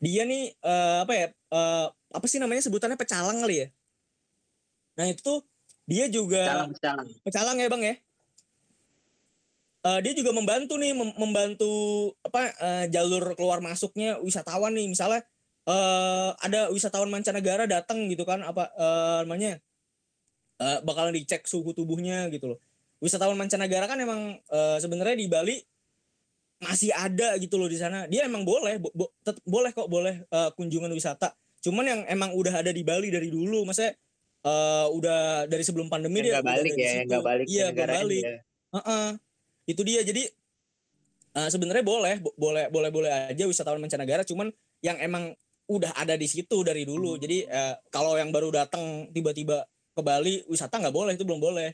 dia 0.00 0.22
nih 0.24 0.56
uh, 0.64 1.04
apa 1.04 1.12
ya? 1.12 1.26
Uh, 1.52 1.86
apa 2.12 2.26
sih 2.26 2.40
namanya 2.40 2.64
sebutannya 2.64 2.96
pecalang 2.96 3.44
kali 3.44 3.56
ya? 3.64 3.68
Nah 4.96 5.06
itu 5.12 5.20
tuh 5.20 5.40
dia 5.84 6.08
juga 6.08 6.48
pecalang, 6.48 6.70
pecalang. 6.72 7.08
pecalang 7.20 7.56
ya 7.60 7.68
bang 7.68 7.82
ya. 7.84 7.94
Uh, 9.82 9.98
dia 9.98 10.14
juga 10.14 10.30
membantu 10.30 10.78
nih 10.78 10.94
mem 10.94 11.10
membantu 11.18 11.70
apa 12.22 12.54
uh, 12.62 12.84
jalur 12.86 13.34
keluar 13.34 13.58
masuknya 13.58 14.14
wisatawan 14.22 14.70
nih. 14.78 14.86
Misalnya 14.86 15.26
uh, 15.66 16.38
ada 16.38 16.70
wisatawan 16.70 17.10
mancanegara 17.10 17.66
datang 17.66 18.06
gitu 18.06 18.22
kan 18.22 18.46
apa 18.46 18.70
uh, 18.78 19.26
namanya 19.26 19.58
uh, 20.62 20.78
bakalan 20.86 21.18
dicek 21.18 21.50
suhu 21.50 21.74
tubuhnya 21.74 22.30
gitu 22.30 22.54
loh. 22.54 22.58
Wisatawan 23.02 23.34
mancanegara 23.34 23.90
kan 23.90 23.98
emang 23.98 24.38
uh, 24.54 24.78
sebenarnya 24.78 25.18
di 25.18 25.26
Bali 25.26 25.58
masih 26.62 26.94
ada 26.94 27.34
gitu 27.42 27.58
loh 27.58 27.66
di 27.66 27.74
sana. 27.74 28.06
Dia 28.06 28.30
emang 28.30 28.46
boleh 28.46 28.78
bo 28.78 28.94
bo 28.94 29.10
boleh 29.42 29.74
kok 29.74 29.90
boleh 29.90 30.22
uh, 30.30 30.54
kunjungan 30.54 30.94
wisata. 30.94 31.34
Cuman 31.58 31.84
yang 31.90 32.00
emang 32.06 32.30
udah 32.38 32.62
ada 32.62 32.70
di 32.70 32.86
Bali 32.86 33.10
dari 33.10 33.34
dulu 33.34 33.66
maksudnya 33.66 33.98
uh, 34.46 34.86
udah 34.94 35.50
dari 35.50 35.66
sebelum 35.66 35.90
pandemi 35.90 36.22
dia 36.22 36.38
nggak 36.38 36.46
balik 36.46 36.72
ya 36.78 36.92
nggak 37.02 37.22
balik 37.26 37.46
iya 37.50 37.66
nggak 37.74 37.90
balik. 37.90 38.24
Uh 38.70 38.78
-uh. 38.78 39.08
Itu 39.72 39.82
dia 39.82 40.04
jadi 40.04 40.28
uh, 41.36 41.48
sebenarnya 41.48 41.84
boleh 41.84 42.20
boleh 42.36 42.64
boleh 42.68 42.90
boleh 42.92 43.10
aja 43.32 43.44
wisatawan 43.48 43.80
mancanegara 43.80 44.22
cuman 44.22 44.52
yang 44.84 44.98
emang 45.00 45.32
udah 45.70 45.94
ada 45.94 46.18
di 46.18 46.26
situ 46.26 46.60
dari 46.66 46.82
dulu. 46.84 47.16
Hmm. 47.16 47.20
Jadi 47.22 47.38
eh, 47.46 47.74
kalau 47.88 48.18
yang 48.18 48.34
baru 48.34 48.50
datang 48.50 49.08
tiba-tiba 49.14 49.64
ke 49.92 50.00
Bali 50.02 50.42
wisata 50.48 50.80
nggak 50.80 50.94
boleh 50.94 51.12
itu 51.14 51.24
belum 51.24 51.40
boleh. 51.40 51.72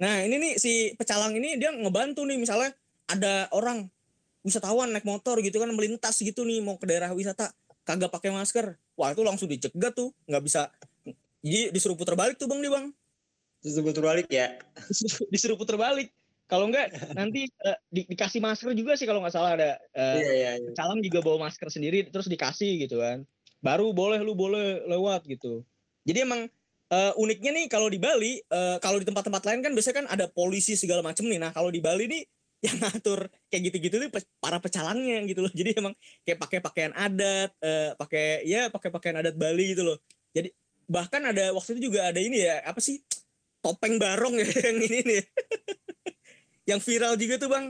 Nah 0.00 0.24
ini 0.24 0.40
nih 0.40 0.52
si 0.56 0.96
pecalang 0.96 1.36
ini 1.36 1.60
dia 1.60 1.70
ngebantu 1.70 2.24
nih 2.24 2.40
misalnya 2.40 2.72
ada 3.10 3.50
orang 3.52 3.86
wisatawan 4.40 4.88
naik 4.96 5.04
motor 5.04 5.36
gitu 5.44 5.60
kan 5.60 5.68
melintas 5.76 6.16
gitu 6.16 6.48
nih 6.48 6.64
mau 6.64 6.80
ke 6.80 6.88
daerah 6.88 7.12
wisata 7.12 7.52
kagak 7.84 8.12
pakai 8.12 8.30
masker, 8.32 8.76
wah 8.94 9.10
itu 9.10 9.20
langsung 9.24 9.50
dicegat 9.50 9.92
tuh 9.92 10.14
nggak 10.24 10.42
bisa. 10.44 10.70
Jadi 11.40 11.72
disuruh 11.74 11.96
putar 11.96 12.16
balik 12.16 12.40
tuh 12.40 12.48
bang 12.48 12.60
nih 12.62 12.70
bang. 12.72 12.86
Disuruh 13.60 13.86
putar 13.92 14.04
balik 14.14 14.28
ya? 14.32 14.56
disuruh 15.32 15.56
putar 15.60 15.76
balik 15.76 16.08
kalau 16.50 16.66
enggak 16.66 16.90
nanti 17.14 17.46
uh, 17.62 17.78
di, 17.86 18.02
dikasih 18.10 18.42
masker 18.42 18.74
juga 18.74 18.98
sih 18.98 19.06
kalau 19.06 19.22
nggak 19.22 19.34
salah 19.34 19.54
ada 19.54 19.78
uh, 19.94 20.18
iya, 20.18 20.32
iya, 20.34 20.50
iya. 20.58 20.70
calon 20.74 20.98
juga 20.98 21.22
bawa 21.22 21.46
masker 21.46 21.70
sendiri 21.70 22.10
terus 22.10 22.26
dikasih 22.26 22.82
gitu 22.90 22.98
kan. 22.98 23.22
Baru 23.62 23.94
boleh 23.94 24.18
lu 24.18 24.34
boleh 24.34 24.82
lewat 24.90 25.30
gitu. 25.30 25.62
Jadi 26.02 26.26
emang 26.26 26.50
uh, 26.90 27.12
uniknya 27.16 27.54
nih 27.54 27.66
kalau 27.70 27.86
di 27.86 28.02
Bali 28.02 28.42
uh, 28.50 28.82
kalau 28.82 28.98
di 28.98 29.06
tempat-tempat 29.06 29.42
lain 29.46 29.60
kan 29.62 29.72
biasanya 29.72 29.96
kan 30.04 30.06
ada 30.10 30.26
polisi 30.26 30.74
segala 30.74 31.00
macam 31.06 31.24
nih. 31.30 31.38
Nah 31.38 31.54
kalau 31.54 31.70
di 31.70 31.78
Bali 31.78 32.10
nih 32.10 32.22
yang 32.66 32.76
ngatur 32.76 33.24
kayak 33.48 33.72
gitu-gitu 33.72 33.96
tuh 33.96 34.10
para 34.36 34.60
pecalangnya 34.60 35.24
gitu 35.24 35.40
loh. 35.46 35.52
Jadi 35.54 35.80
emang 35.80 35.94
kayak 36.26 36.38
pakai 36.44 36.58
pakaian 36.60 36.92
adat 36.92 37.50
eh, 37.64 37.96
pakai 37.96 38.44
ya 38.44 38.68
pakai 38.68 38.90
pakaian 38.92 39.16
adat 39.22 39.32
Bali 39.38 39.72
gitu 39.72 39.86
loh. 39.86 39.96
Jadi 40.36 40.52
bahkan 40.90 41.24
ada 41.24 41.56
waktu 41.56 41.78
itu 41.78 41.88
juga 41.88 42.12
ada 42.12 42.20
ini 42.20 42.44
ya 42.44 42.60
apa 42.66 42.82
sih? 42.82 43.00
Topeng 43.60 43.96
barong 43.96 44.36
ya 44.44 44.48
yang 44.72 44.76
ini 44.76 44.98
nih 45.04 45.22
yang 46.68 46.80
viral 46.82 47.14
juga 47.16 47.36
tuh 47.40 47.50
bang 47.52 47.66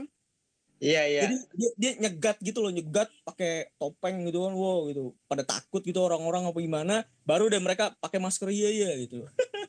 Iya 0.81 1.05
iya. 1.05 1.21
jadi 1.29 1.35
dia, 1.53 1.69
dia 1.77 1.91
nyegat 2.01 2.41
gitu 2.41 2.57
loh 2.65 2.73
nyegat 2.73 3.05
pakai 3.21 3.69
topeng 3.77 4.25
gitu 4.25 4.49
kan 4.49 4.53
wow 4.57 4.89
gitu 4.89 5.13
pada 5.29 5.45
takut 5.45 5.85
gitu 5.85 6.01
orang-orang 6.01 6.49
apa 6.49 6.57
gimana 6.57 6.95
baru 7.21 7.53
deh 7.53 7.61
mereka 7.61 7.93
pakai 8.01 8.17
masker 8.17 8.49
iya 8.49 8.69
iya 8.73 8.89
gitu 8.97 9.21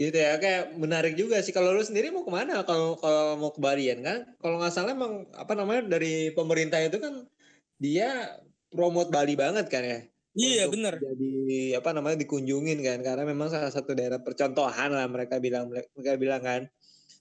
Gitu 0.00 0.16
ya 0.16 0.40
kayak 0.40 0.80
menarik 0.80 1.12
juga 1.12 1.44
sih. 1.44 1.52
Kalau 1.52 1.76
lu 1.76 1.84
sendiri 1.84 2.08
mau 2.08 2.24
ke 2.24 2.32
mana? 2.32 2.64
Kalau 2.64 2.96
kalau 2.96 3.36
mau 3.36 3.52
ke 3.52 3.60
Balian 3.60 4.00
kan? 4.00 4.32
Kalau 4.40 4.56
nggak 4.56 4.72
salah 4.72 4.96
emang 4.96 5.28
apa 5.36 5.52
namanya 5.52 5.92
dari 5.92 6.32
pemerintah 6.32 6.80
itu 6.80 6.96
kan 6.96 7.28
dia 7.76 8.40
promote 8.72 9.12
Bali 9.12 9.36
banget 9.36 9.68
kan 9.68 9.84
ya. 9.84 10.00
iya 10.30 10.70
bener 10.70 10.94
Jadi 10.94 11.74
apa 11.76 11.92
namanya 11.92 12.16
dikunjungin 12.16 12.80
kan? 12.80 13.04
Karena 13.04 13.28
memang 13.28 13.52
salah 13.52 13.68
satu 13.68 13.92
daerah 13.92 14.24
percontohan 14.24 14.88
lah 14.88 15.04
mereka 15.04 15.36
bilang 15.36 15.68
mereka 15.68 16.16
bilang 16.16 16.40
kan. 16.40 16.64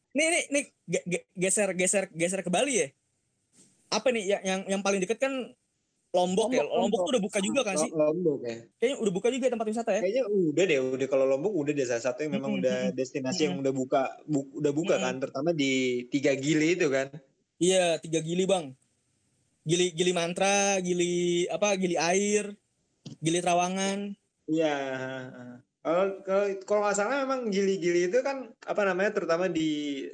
Nih 0.10 0.28
nih 0.28 0.44
nih 0.50 0.64
ge- 0.86 1.06
ge- 1.06 1.26
geser 1.38 1.70
geser 1.74 2.04
geser 2.12 2.42
ke 2.42 2.50
Bali 2.50 2.74
ya? 2.82 2.88
Apa 3.90 4.10
nih 4.10 4.24
yang 4.26 4.42
yang, 4.46 4.62
yang 4.78 4.82
paling 4.82 5.02
deket 5.02 5.18
kan 5.18 5.34
Lombok, 6.10 6.50
ya? 6.50 6.66
Lombok, 6.66 6.74
Lombok 6.74 6.74
tuh 6.74 6.82
Lombok. 6.82 7.10
udah 7.14 7.22
buka 7.22 7.38
juga 7.40 7.62
kan 7.62 7.76
sih? 7.78 7.90
Lo- 7.94 8.10
Lombok 8.10 8.40
ya. 8.42 8.58
kayaknya 8.82 8.98
udah 8.98 9.14
buka 9.14 9.28
juga 9.30 9.44
ya 9.46 9.52
tempat 9.54 9.68
wisata 9.70 9.90
ya? 9.94 10.02
Kayaknya 10.02 10.24
udah 10.26 10.64
deh, 10.66 10.78
udah 10.98 11.08
kalau 11.08 11.26
Lombok 11.30 11.54
udah 11.54 11.72
deh 11.78 11.86
salah 11.86 12.02
satu 12.02 12.20
yang 12.26 12.34
memang 12.34 12.52
udah 12.58 12.78
destinasi 12.92 13.42
yang 13.46 13.62
udah 13.62 13.70
buka 13.70 14.02
bu- 14.26 14.50
udah 14.58 14.74
buka 14.74 14.98
kan, 14.98 15.22
terutama 15.22 15.54
di 15.54 16.04
tiga 16.10 16.34
gili 16.34 16.74
itu 16.74 16.90
kan. 16.90 17.14
iya 17.62 18.02
tiga 18.02 18.26
gili 18.26 18.50
bang. 18.50 18.74
Gili 19.62 19.94
gili 19.94 20.10
mantra 20.10 20.82
gili 20.82 21.46
apa 21.46 21.78
gili 21.78 21.94
air 21.94 22.58
gili 23.22 23.38
Trawangan. 23.38 24.18
Iya. 24.50 24.76
Kalau 25.90 26.06
kalau 26.22 26.46
kalau 26.70 26.80
nggak 26.86 26.98
salah 27.02 27.18
memang 27.26 27.50
gili-gili 27.50 28.00
itu 28.14 28.22
kan 28.22 28.54
apa 28.62 28.82
namanya 28.86 29.10
terutama 29.18 29.50
di 29.50 30.06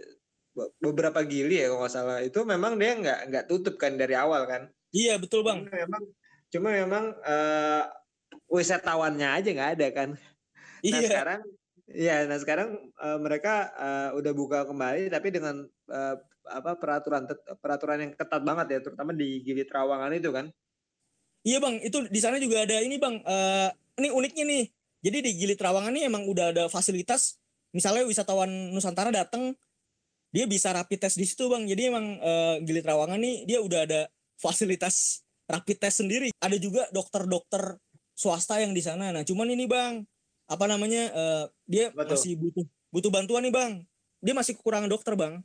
be- 0.55 0.71
beberapa 0.79 1.19
gili 1.27 1.59
ya 1.59 1.67
kalau 1.67 1.83
nggak 1.83 1.91
salah 1.99 2.17
itu 2.23 2.39
memang 2.47 2.79
dia 2.79 2.95
nggak 2.95 3.19
nggak 3.27 3.45
tutup 3.51 3.75
kan 3.75 3.99
dari 3.99 4.15
awal 4.15 4.47
kan. 4.47 4.71
iya 4.95 5.19
betul 5.19 5.43
bang 5.43 5.67
Cuma 5.67 5.75
memang 5.83 6.03
cuma 6.47 6.69
memang 6.71 7.05
eh, 7.27 7.83
wisatawannya 8.47 9.27
aja 9.35 9.49
nggak 9.51 9.71
ada 9.75 9.87
kan. 9.91 10.09
Nah 10.15 10.87
iya 10.87 11.07
sekarang 11.11 11.41
ya 11.91 12.15
nah 12.29 12.39
sekarang 12.39 12.69
eh, 12.95 13.19
mereka 13.19 13.53
eh, 13.75 14.09
udah 14.15 14.31
buka 14.31 14.59
kembali 14.63 15.11
tapi 15.11 15.27
dengan 15.35 15.67
eh, 15.91 16.15
apa 16.45 16.71
peraturan 16.79 17.27
peraturan 17.59 17.99
yang 17.99 18.11
ketat 18.15 18.41
banget 18.47 18.67
ya 18.73 18.79
terutama 18.79 19.11
di 19.11 19.43
gili 19.43 19.67
Trawangan 19.67 20.13
itu 20.15 20.31
kan. 20.31 20.47
Iya 21.45 21.57
bang, 21.61 21.75
itu 21.83 21.97
di 22.09 22.19
sana 22.23 22.41
juga 22.41 22.63
ada 22.65 22.79
ini 22.81 22.95
bang. 22.97 23.15
eh 23.21 23.69
ini 24.01 24.07
uniknya 24.09 24.43
nih. 24.47 24.63
Jadi 25.05 25.17
di 25.21 25.31
Gili 25.37 25.53
Trawangan 25.53 25.93
nih 25.93 26.09
emang 26.09 26.25
udah 26.25 26.49
ada 26.49 26.63
fasilitas. 26.65 27.37
Misalnya 27.69 28.09
wisatawan 28.09 28.49
Nusantara 28.73 29.13
datang, 29.13 29.53
dia 30.33 30.49
bisa 30.49 30.73
rapid 30.73 31.05
test 31.05 31.21
di 31.21 31.29
situ 31.29 31.45
bang. 31.45 31.69
Jadi 31.69 31.93
emang 31.93 32.17
eh, 32.17 32.55
Gili 32.65 32.81
Trawangan 32.81 33.21
nih 33.21 33.45
dia 33.45 33.61
udah 33.61 33.85
ada 33.85 34.01
fasilitas 34.41 35.21
rapid 35.45 35.77
test 35.77 36.01
sendiri. 36.01 36.33
Ada 36.41 36.57
juga 36.57 36.89
dokter-dokter 36.89 37.77
swasta 38.17 38.57
yang 38.57 38.73
di 38.73 38.81
sana. 38.81 39.13
Nah 39.13 39.21
cuman 39.21 39.45
ini 39.53 39.69
bang, 39.69 40.01
apa 40.49 40.65
namanya? 40.65 41.13
eh, 41.13 41.45
dia 41.69 41.93
Betul. 41.93 42.17
masih 42.17 42.33
butuh 42.41 42.65
butuh 42.89 43.11
bantuan 43.13 43.45
nih 43.45 43.53
bang. 43.53 43.71
Dia 44.25 44.33
masih 44.33 44.57
kekurangan 44.57 44.89
dokter 44.89 45.13
bang. 45.13 45.37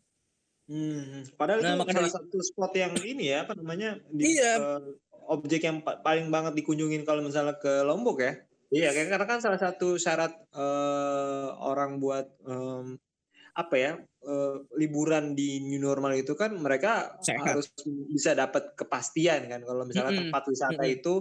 Hmm, 0.71 1.27
padahal 1.35 1.61
Nah, 1.61 1.75
itu 1.75 1.81
maka 1.83 1.93
salah 1.99 2.15
satu 2.15 2.39
spot 2.41 2.73
yang 2.79 2.95
ini 3.03 3.35
ya 3.35 3.43
apa 3.43 3.59
namanya 3.59 3.99
di, 4.07 4.39
Iya. 4.39 4.53
eh, 4.79 4.83
objek 5.27 5.67
yang 5.67 5.83
pa- 5.83 5.99
paling 5.99 6.31
banget 6.31 6.55
dikunjungin 6.63 7.03
kalau 7.03 7.21
misalnya 7.21 7.59
ke 7.59 7.83
Lombok 7.85 8.23
ya. 8.23 8.39
Iya, 8.71 8.95
karena 8.95 9.27
kan 9.27 9.43
salah 9.43 9.59
satu 9.59 9.99
syarat 9.99 10.31
eh, 10.55 11.49
orang 11.59 11.99
buat 11.99 12.31
em, 12.47 12.95
apa 13.51 13.75
ya 13.75 13.93
eh, 13.99 14.57
liburan 14.79 15.35
di 15.35 15.59
new 15.67 15.83
normal 15.83 16.15
itu 16.15 16.39
kan 16.39 16.55
mereka 16.55 17.19
Sehat. 17.19 17.59
harus 17.59 17.75
bisa 18.15 18.39
dapat 18.39 18.79
kepastian 18.79 19.51
kan 19.51 19.61
kalau 19.67 19.83
misalnya 19.83 20.15
Mm-mm, 20.15 20.31
tempat 20.31 20.43
wisata 20.47 20.83
mm-mm. 20.87 20.97
itu 21.03 21.15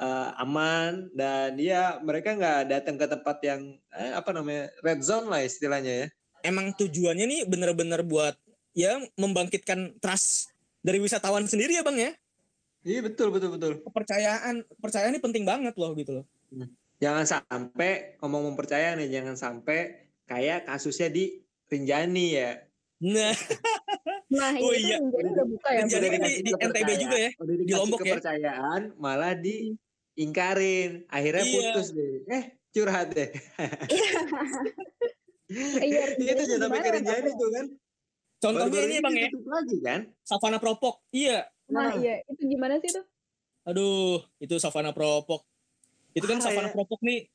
eh, 0.00 0.30
aman 0.40 1.12
dan 1.12 1.60
ya 1.60 2.00
mereka 2.00 2.32
nggak 2.40 2.72
datang 2.72 2.96
ke 2.96 3.04
tempat 3.04 3.36
yang 3.44 3.60
eh, 3.92 4.12
apa 4.16 4.30
namanya 4.32 4.72
red 4.80 5.04
zone 5.04 5.28
lah 5.28 5.44
istilahnya 5.44 5.92
ya. 5.92 6.08
Emang 6.40 6.72
tujuannya 6.72 7.26
nih 7.28 7.40
bener-bener 7.44 8.00
buat 8.00 8.32
ya 8.72 8.96
membangkitkan 9.20 10.00
trust 10.00 10.56
dari 10.80 11.04
wisatawan 11.04 11.44
sendiri 11.44 11.76
ya 11.76 11.84
bang 11.84 11.98
ya. 12.00 12.12
Iya 12.80 13.04
betul 13.04 13.28
betul 13.28 13.60
betul. 13.60 13.72
kepercayaan 13.84 14.64
kepercayaan 14.64 15.12
ini 15.12 15.20
penting 15.20 15.44
banget 15.44 15.76
loh 15.76 15.92
gitu 15.92 16.22
loh 16.22 16.24
jangan 16.98 17.24
sampai 17.24 18.18
ngomong 18.18 18.52
mempercaya 18.52 18.94
nih 18.94 19.08
jangan 19.08 19.34
sampai 19.34 19.78
kayak 20.24 20.64
kasusnya 20.64 21.08
di 21.08 21.40
Rinjani 21.64 22.26
ya. 22.32 22.50
Nah. 23.00 23.32
Nah, 24.28 24.52
Oh 24.60 24.76
ini 24.76 24.92
iya. 24.92 25.00
kan 25.00 25.08
jadi 25.08 25.28
udah 25.32 25.46
buka 25.48 25.68
ya. 25.72 25.80
Rinjani 25.80 26.06
kan 26.12 26.20
di- 26.20 26.40
di 26.44 26.50
NTB 26.52 26.88
juga 27.00 27.16
ya, 27.16 27.30
udah 27.32 27.54
dikasih 27.56 27.76
Lombok 27.80 27.98
ya. 27.98 28.04
kepercayaan 28.12 28.80
malah 29.00 29.32
diingkarin. 29.32 30.90
Akhirnya 31.08 31.44
Iya. 31.48 31.52
putus 31.72 31.88
deh. 31.96 32.28
Eh 32.28 32.44
curhat 32.68 33.08
deh. 33.10 33.30
Iya, 35.48 36.02
itu 36.12 36.42
jangan 36.44 36.68
sampai 36.68 36.80
ke 36.84 36.90
Rinjani 36.92 37.30
tuh 37.32 37.48
kan. 37.48 37.66
Contohnya 38.36 38.80
ini 38.84 38.96
bang 39.00 39.14
ya. 39.16 39.28
lagi 39.32 39.76
kan? 39.80 40.00
Savana 40.20 40.60
Propok. 40.60 41.00
Iya. 41.08 41.48
Nah, 41.68 41.96
iya, 41.96 42.20
itu 42.28 42.42
gimana 42.46 42.76
sih 42.80 42.92
tuh? 42.92 43.04
aduh 43.64 44.24
itu 44.40 44.56
Savana 44.56 44.92
Propok 44.92 45.47
itu 46.12 46.24
kan 46.24 46.38
Savana 46.38 46.68
ya. 46.68 46.74
Propok 46.74 47.00
nih 47.00 47.28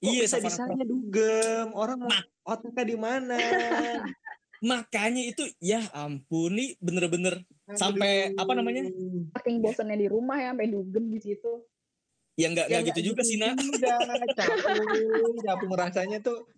Kok 0.00 0.08
iya 0.08 0.22
bisa 0.24 0.36
bisanya 0.40 0.84
dugem 0.84 1.66
orang 1.72 1.98
mau 2.00 2.08
Nah. 2.08 2.22
otaknya 2.46 2.84
di 2.84 2.96
mana 2.96 3.36
makanya 4.60 5.22
itu 5.24 5.44
ya 5.58 5.80
ampun 5.92 6.52
nih 6.52 6.76
bener-bener 6.78 7.44
Sampai, 7.70 8.34
apa 8.34 8.50
namanya? 8.52 8.82
Saking 9.38 9.62
bosannya 9.62 9.94
di 9.94 10.10
rumah 10.10 10.34
ya, 10.34 10.50
sampai 10.50 10.66
dugem 10.68 11.06
di 11.06 11.22
situ. 11.22 11.62
ya 12.34 12.50
nggak 12.50 12.66
Ya 12.66 12.82
nggak 12.82 12.90
gitu 12.90 13.14
juga 13.14 13.22
sih 13.22 13.38
nak 13.38 13.54
Udah 13.54 13.94
capung, 14.34 15.36
capung 15.38 15.72
rasanya 15.78 16.18
tuh. 16.18 16.50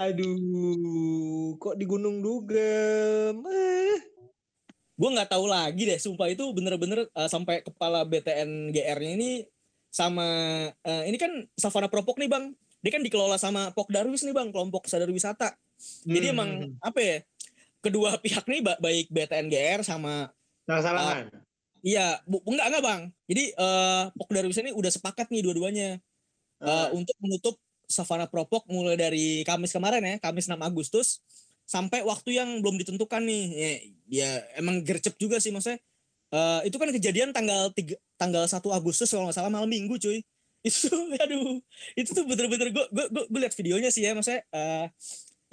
Aduh, 0.00 1.54
kok 1.56 1.76
di 1.76 1.84
Gunung 1.84 2.18
Dugem? 2.18 3.36
Eh. 3.44 3.98
gue 4.96 5.10
nggak 5.12 5.28
tahu 5.28 5.44
lagi 5.44 5.84
deh 5.84 6.00
sumpah 6.00 6.32
itu 6.32 6.40
bener-bener 6.50 7.04
eh, 7.04 7.28
sampai 7.28 7.60
kepala 7.60 8.02
BTN 8.02 8.72
GR-nya 8.72 9.12
ini 9.12 9.30
sama 9.96 10.26
eh, 10.76 11.02
ini 11.08 11.16
kan 11.16 11.32
Savana 11.56 11.88
Propok 11.88 12.20
nih 12.20 12.28
bang 12.28 12.52
dia 12.84 12.92
kan 12.92 13.00
dikelola 13.00 13.40
sama 13.40 13.72
Pok 13.72 13.88
Darwis 13.88 14.20
nih 14.20 14.30
bang 14.30 14.52
kelompok 14.52 14.84
sadar 14.84 15.08
wisata 15.08 15.56
jadi 16.04 16.30
Hmm. 16.30 16.34
emang 16.36 16.50
apa 16.80 17.00
ya 17.00 17.16
kedua 17.80 18.16
pihak 18.24 18.44
nih 18.44 18.60
ba- 18.60 18.76
baik 18.76 19.08
BTN 19.08 19.48
GR 19.48 19.80
sama 19.80 20.28
salah-salahan. 20.64 21.32
iya 21.80 22.20
bu, 22.24 22.44
enggak 22.44 22.66
enggak 22.68 22.84
bang 22.84 23.00
jadi 23.24 23.44
eh 23.50 24.04
Pok 24.12 24.30
Darwis 24.30 24.58
ini 24.58 24.70
udah 24.70 24.90
sepakat 24.90 25.32
nih 25.32 25.40
dua-duanya 25.40 25.96
eh, 26.58 26.68
Ah. 26.68 26.92
untuk 26.92 27.16
menutup 27.18 27.56
Savana 27.86 28.26
Propok 28.26 28.66
mulai 28.66 28.98
dari 28.98 29.40
Kamis 29.42 29.70
kemarin 29.70 30.02
ya 30.02 30.16
Kamis 30.18 30.44
6 30.44 30.58
Agustus 30.58 31.22
sampai 31.64 32.02
waktu 32.02 32.36
yang 32.36 32.60
belum 32.60 32.76
ditentukan 32.76 33.22
nih 33.22 33.44
ya, 33.50 33.70
ya 34.06 34.30
emang 34.54 34.82
gercep 34.82 35.16
juga 35.16 35.38
sih 35.38 35.50
maksudnya 35.50 35.80
Eh, 36.26 36.60
itu 36.66 36.76
kan 36.76 36.90
kejadian 36.90 37.30
tanggal 37.30 37.70
tiga, 37.70 37.94
tanggal 38.18 38.50
1 38.50 38.58
Agustus 38.74 39.06
kalau 39.06 39.30
nggak 39.30 39.36
salah 39.38 39.52
malam 39.52 39.70
minggu 39.70 39.94
cuy 39.94 40.18
itu 40.66 40.90
aduh 41.22 41.62
itu 41.94 42.10
tuh 42.10 42.26
bener-bener 42.26 42.74
gue 42.74 42.84
gue 42.90 43.06
gue 43.30 43.38
lihat 43.38 43.54
videonya 43.54 43.94
sih 43.94 44.02
ya 44.02 44.18
maksudnya 44.18 44.42
eh, 44.50 44.90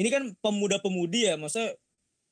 ini 0.01 0.09
kan 0.09 0.33
pemuda-pemudi 0.41 1.29
ya 1.29 1.37
maksudnya 1.37 1.77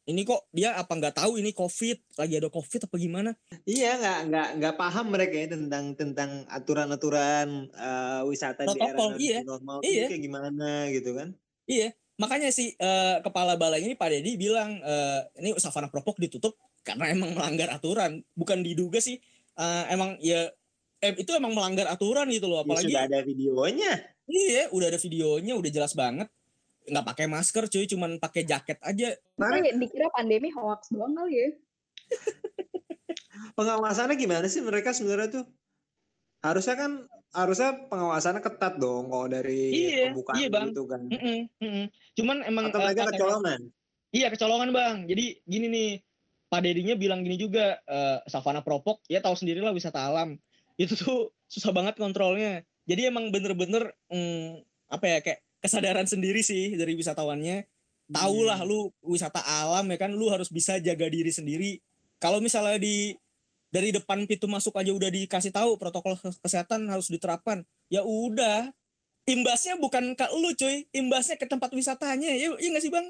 ini 0.09 0.25
kok 0.25 0.49
dia 0.49 0.73
apa 0.73 0.89
nggak 0.89 1.21
tahu 1.21 1.37
ini 1.37 1.53
covid 1.53 2.01
lagi 2.17 2.41
ada 2.41 2.49
covid 2.49 2.89
apa 2.89 2.95
gimana 2.97 3.31
Iya, 3.69 4.01
nggak 4.01 4.19
nggak 4.33 4.47
nggak 4.57 4.75
paham 4.81 5.05
mereka 5.13 5.35
ya 5.37 5.47
tentang 5.53 5.85
tentang 5.93 6.29
aturan-aturan 6.49 7.69
eh, 7.69 8.21
wisata 8.25 8.65
di 8.65 8.79
era 8.81 8.97
iya. 9.21 9.45
normal 9.45 9.85
Iya. 9.85 10.09
itu 10.09 10.17
kayak 10.17 10.23
gimana 10.25 10.69
gitu 10.89 11.13
kan? 11.13 11.37
Iya, 11.69 11.93
makanya 12.17 12.49
si 12.49 12.73
eh, 12.73 13.17
kepala 13.21 13.53
balai 13.61 13.85
ini 13.85 13.93
Pak 13.93 14.09
Dedi 14.09 14.41
bilang 14.41 14.81
eh, 14.81 15.21
ini 15.37 15.53
Savana 15.61 15.93
Propok 15.93 16.17
ditutup 16.17 16.57
karena 16.81 17.05
emang 17.09 17.33
melanggar 17.33 17.69
aturan. 17.69 18.21
Bukan 18.33 18.61
diduga 18.61 18.97
sih, 18.97 19.17
eh, 19.55 19.83
emang 19.89 20.17
ya 20.19 20.49
eh, 20.97 21.13
itu 21.17 21.31
emang 21.33 21.53
melanggar 21.53 21.89
aturan 21.89 22.29
gitu 22.29 22.45
loh. 22.45 22.61
Ya, 22.61 22.63
Apalagi 22.65 22.85
sudah 22.89 23.01
ada 23.05 23.19
videonya. 23.21 23.91
iya, 24.27 24.63
udah 24.69 24.87
ada 24.87 24.99
videonya, 24.99 25.53
udah 25.55 25.71
jelas 25.71 25.93
banget. 25.93 26.29
Nggak 26.81 27.05
pakai 27.05 27.25
masker 27.25 27.63
cuy, 27.67 27.85
cuman 27.85 28.17
pakai 28.17 28.41
jaket 28.41 28.77
aja. 28.81 29.13
Nah, 29.37 29.49
Kayak 29.51 29.77
dikira 29.77 30.07
pandemi 30.09 30.49
hoax 30.49 30.89
doang 30.89 31.13
kali 31.13 31.33
ya. 31.35 31.49
pengawasannya 33.57 34.15
gimana 34.15 34.45
sih 34.45 34.61
mereka 34.61 34.91
sebenarnya 34.91 35.41
tuh? 35.41 35.45
Harusnya 36.41 36.75
kan 36.75 36.91
harusnya 37.31 37.87
pengawasannya 37.87 38.41
ketat 38.41 38.75
dong 38.75 39.07
kalau 39.07 39.25
dari 39.25 39.71
Iya, 39.71 40.11
pembukaan 40.11 40.35
iya, 40.37 40.47
Bang. 40.49 40.67
gitu 40.73 40.83
kan. 40.83 41.01
Mm-mm, 41.07 41.39
mm-mm. 41.61 41.85
Cuman 42.17 42.37
emang 42.43 42.65
Atau 42.69 42.79
eh, 42.79 42.83
mereka 42.83 42.99
katanya- 42.99 43.13
kecolongan. 43.15 43.61
Iya 44.11 44.27
kecolongan 44.27 44.69
bang. 44.69 44.95
Jadi 45.07 45.25
gini 45.47 45.67
nih, 45.71 45.89
Pak 46.51 46.67
Dedinya 46.67 46.99
bilang 46.99 47.23
gini 47.23 47.39
juga, 47.39 47.79
eh, 47.87 48.19
Savana 48.27 48.59
Propok, 48.59 48.99
ya 49.07 49.23
tahu 49.23 49.39
sendiri 49.39 49.63
lah 49.63 49.71
wisata 49.71 50.03
alam. 50.03 50.35
Itu 50.75 50.99
tuh 50.99 51.31
susah 51.47 51.71
banget 51.71 51.95
kontrolnya. 51.95 52.67
Jadi 52.83 53.07
emang 53.07 53.31
bener-bener 53.31 53.95
hmm, 54.11 54.59
apa 54.91 55.05
ya 55.07 55.17
kayak 55.23 55.39
kesadaran 55.63 56.03
sendiri 56.03 56.43
sih 56.43 56.75
dari 56.75 56.91
wisatawannya. 56.99 57.63
Tahu 58.11 58.43
lah 58.43 58.59
Hmm. 58.59 58.67
lu 58.67 58.79
wisata 58.99 59.39
alam 59.39 59.87
ya 59.87 59.95
kan, 59.95 60.11
lu 60.11 60.27
harus 60.27 60.51
bisa 60.51 60.75
jaga 60.83 61.07
diri 61.07 61.31
sendiri. 61.31 61.79
Kalau 62.19 62.43
misalnya 62.43 62.75
di 62.75 63.15
dari 63.71 63.95
depan 63.95 64.27
pintu 64.27 64.51
masuk 64.51 64.75
aja 64.75 64.91
udah 64.91 65.07
dikasih 65.07 65.55
tahu 65.55 65.79
protokol 65.79 66.19
kes- 66.19 66.43
kesehatan 66.43 66.91
harus 66.91 67.07
diterapkan. 67.07 67.63
Ya 67.87 68.03
udah, 68.03 68.75
imbasnya 69.23 69.79
bukan 69.79 70.11
ke 70.19 70.27
lu 70.35 70.51
cuy, 70.51 70.83
imbasnya 70.91 71.39
ke 71.39 71.47
tempat 71.47 71.71
wisatanya. 71.71 72.35
Ya 72.35 72.51
iya 72.51 72.67
nggak 72.75 72.83
sih 72.83 72.91
bang? 72.91 73.07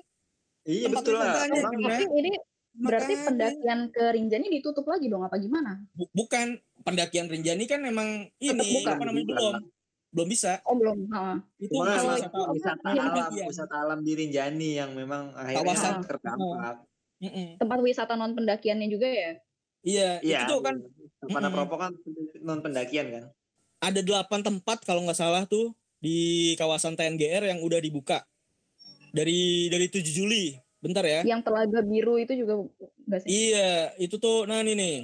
Iya 0.70 0.86
Tempat 0.94 1.02
betul 1.02 1.18
lah. 1.18 1.50
Emang 1.50 1.74
ini 2.22 2.32
berarti 2.74 3.14
Makanya. 3.14 3.28
pendakian 3.28 3.80
ke 3.90 4.04
Rinjani 4.12 4.48
ditutup 4.50 4.86
lagi 4.86 5.06
dong 5.06 5.22
apa 5.22 5.36
gimana? 5.36 5.84
Bu- 5.92 6.08
bukan 6.10 6.56
pendakian 6.82 7.28
Rinjani 7.28 7.66
kan 7.66 7.80
memang 7.80 8.08
ini 8.38 8.52
bukan. 8.56 8.92
apa 8.92 9.04
namanya 9.04 9.26
Bukan. 9.26 9.36
belum 9.36 9.56
belum 10.12 10.28
bisa 10.28 10.60
Oh 10.62 10.76
belum. 10.76 10.98
Heeh. 11.06 11.36
itu 11.62 11.72
Cuma 11.72 11.88
Kalau 11.90 12.12
wisata 12.12 12.28
itu 12.28 12.42
wisata 12.54 12.84
yang 12.86 12.96
alam, 12.98 13.08
pendakian. 13.10 13.48
wisata 13.48 13.76
alam 13.78 14.00
di 14.02 14.12
Rinjani 14.14 14.70
yang 14.74 14.92
memang 14.92 15.24
akhirnya 15.34 15.60
Kawasan. 15.62 15.94
terdampak. 16.02 16.76
Mm-mm. 17.22 17.48
Tempat 17.56 17.80
wisata 17.80 18.14
non 18.16 18.34
pendakiannya 18.34 18.88
juga 18.88 19.08
ya? 19.08 19.32
iya 19.82 20.10
Iya. 20.20 20.40
itu 20.44 20.58
kan 20.60 20.76
Savana 21.18 21.42
Mm-mm. 21.44 21.56
Propo 21.56 21.76
kan 21.76 21.92
non 22.40 22.60
pendakian 22.60 23.08
kan. 23.10 23.24
ada 23.80 24.00
delapan 24.00 24.42
tempat 24.42 24.82
kalau 24.82 25.02
nggak 25.02 25.16
salah 25.16 25.44
tuh 25.44 25.74
di 25.98 26.18
kawasan 26.56 26.94
TNGR 26.94 27.46
yang 27.46 27.60
udah 27.60 27.78
dibuka 27.78 28.22
dari 29.10 29.66
dari 29.68 29.86
7 29.86 30.02
Juli 30.08 30.54
bentar 30.82 31.06
ya 31.06 31.22
Yang 31.24 31.42
telaga 31.46 31.80
biru 31.86 32.18
itu 32.18 32.34
juga 32.34 32.66
enggak 33.06 33.20
sih? 33.24 33.30
iya 33.30 33.94
itu 34.02 34.18
tuh 34.18 34.50
nah 34.50 34.66
ini 34.66 34.74
nih 34.74 34.98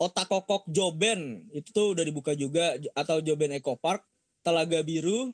Otak 0.00 0.32
Kokok 0.32 0.64
Joben 0.72 1.44
itu 1.52 1.68
tuh 1.76 1.92
udah 1.92 2.00
dibuka 2.00 2.32
juga 2.32 2.72
atau 2.96 3.20
Joben 3.20 3.52
Eco 3.52 3.76
Park 3.76 4.00
Telaga 4.40 4.80
Biru 4.80 5.28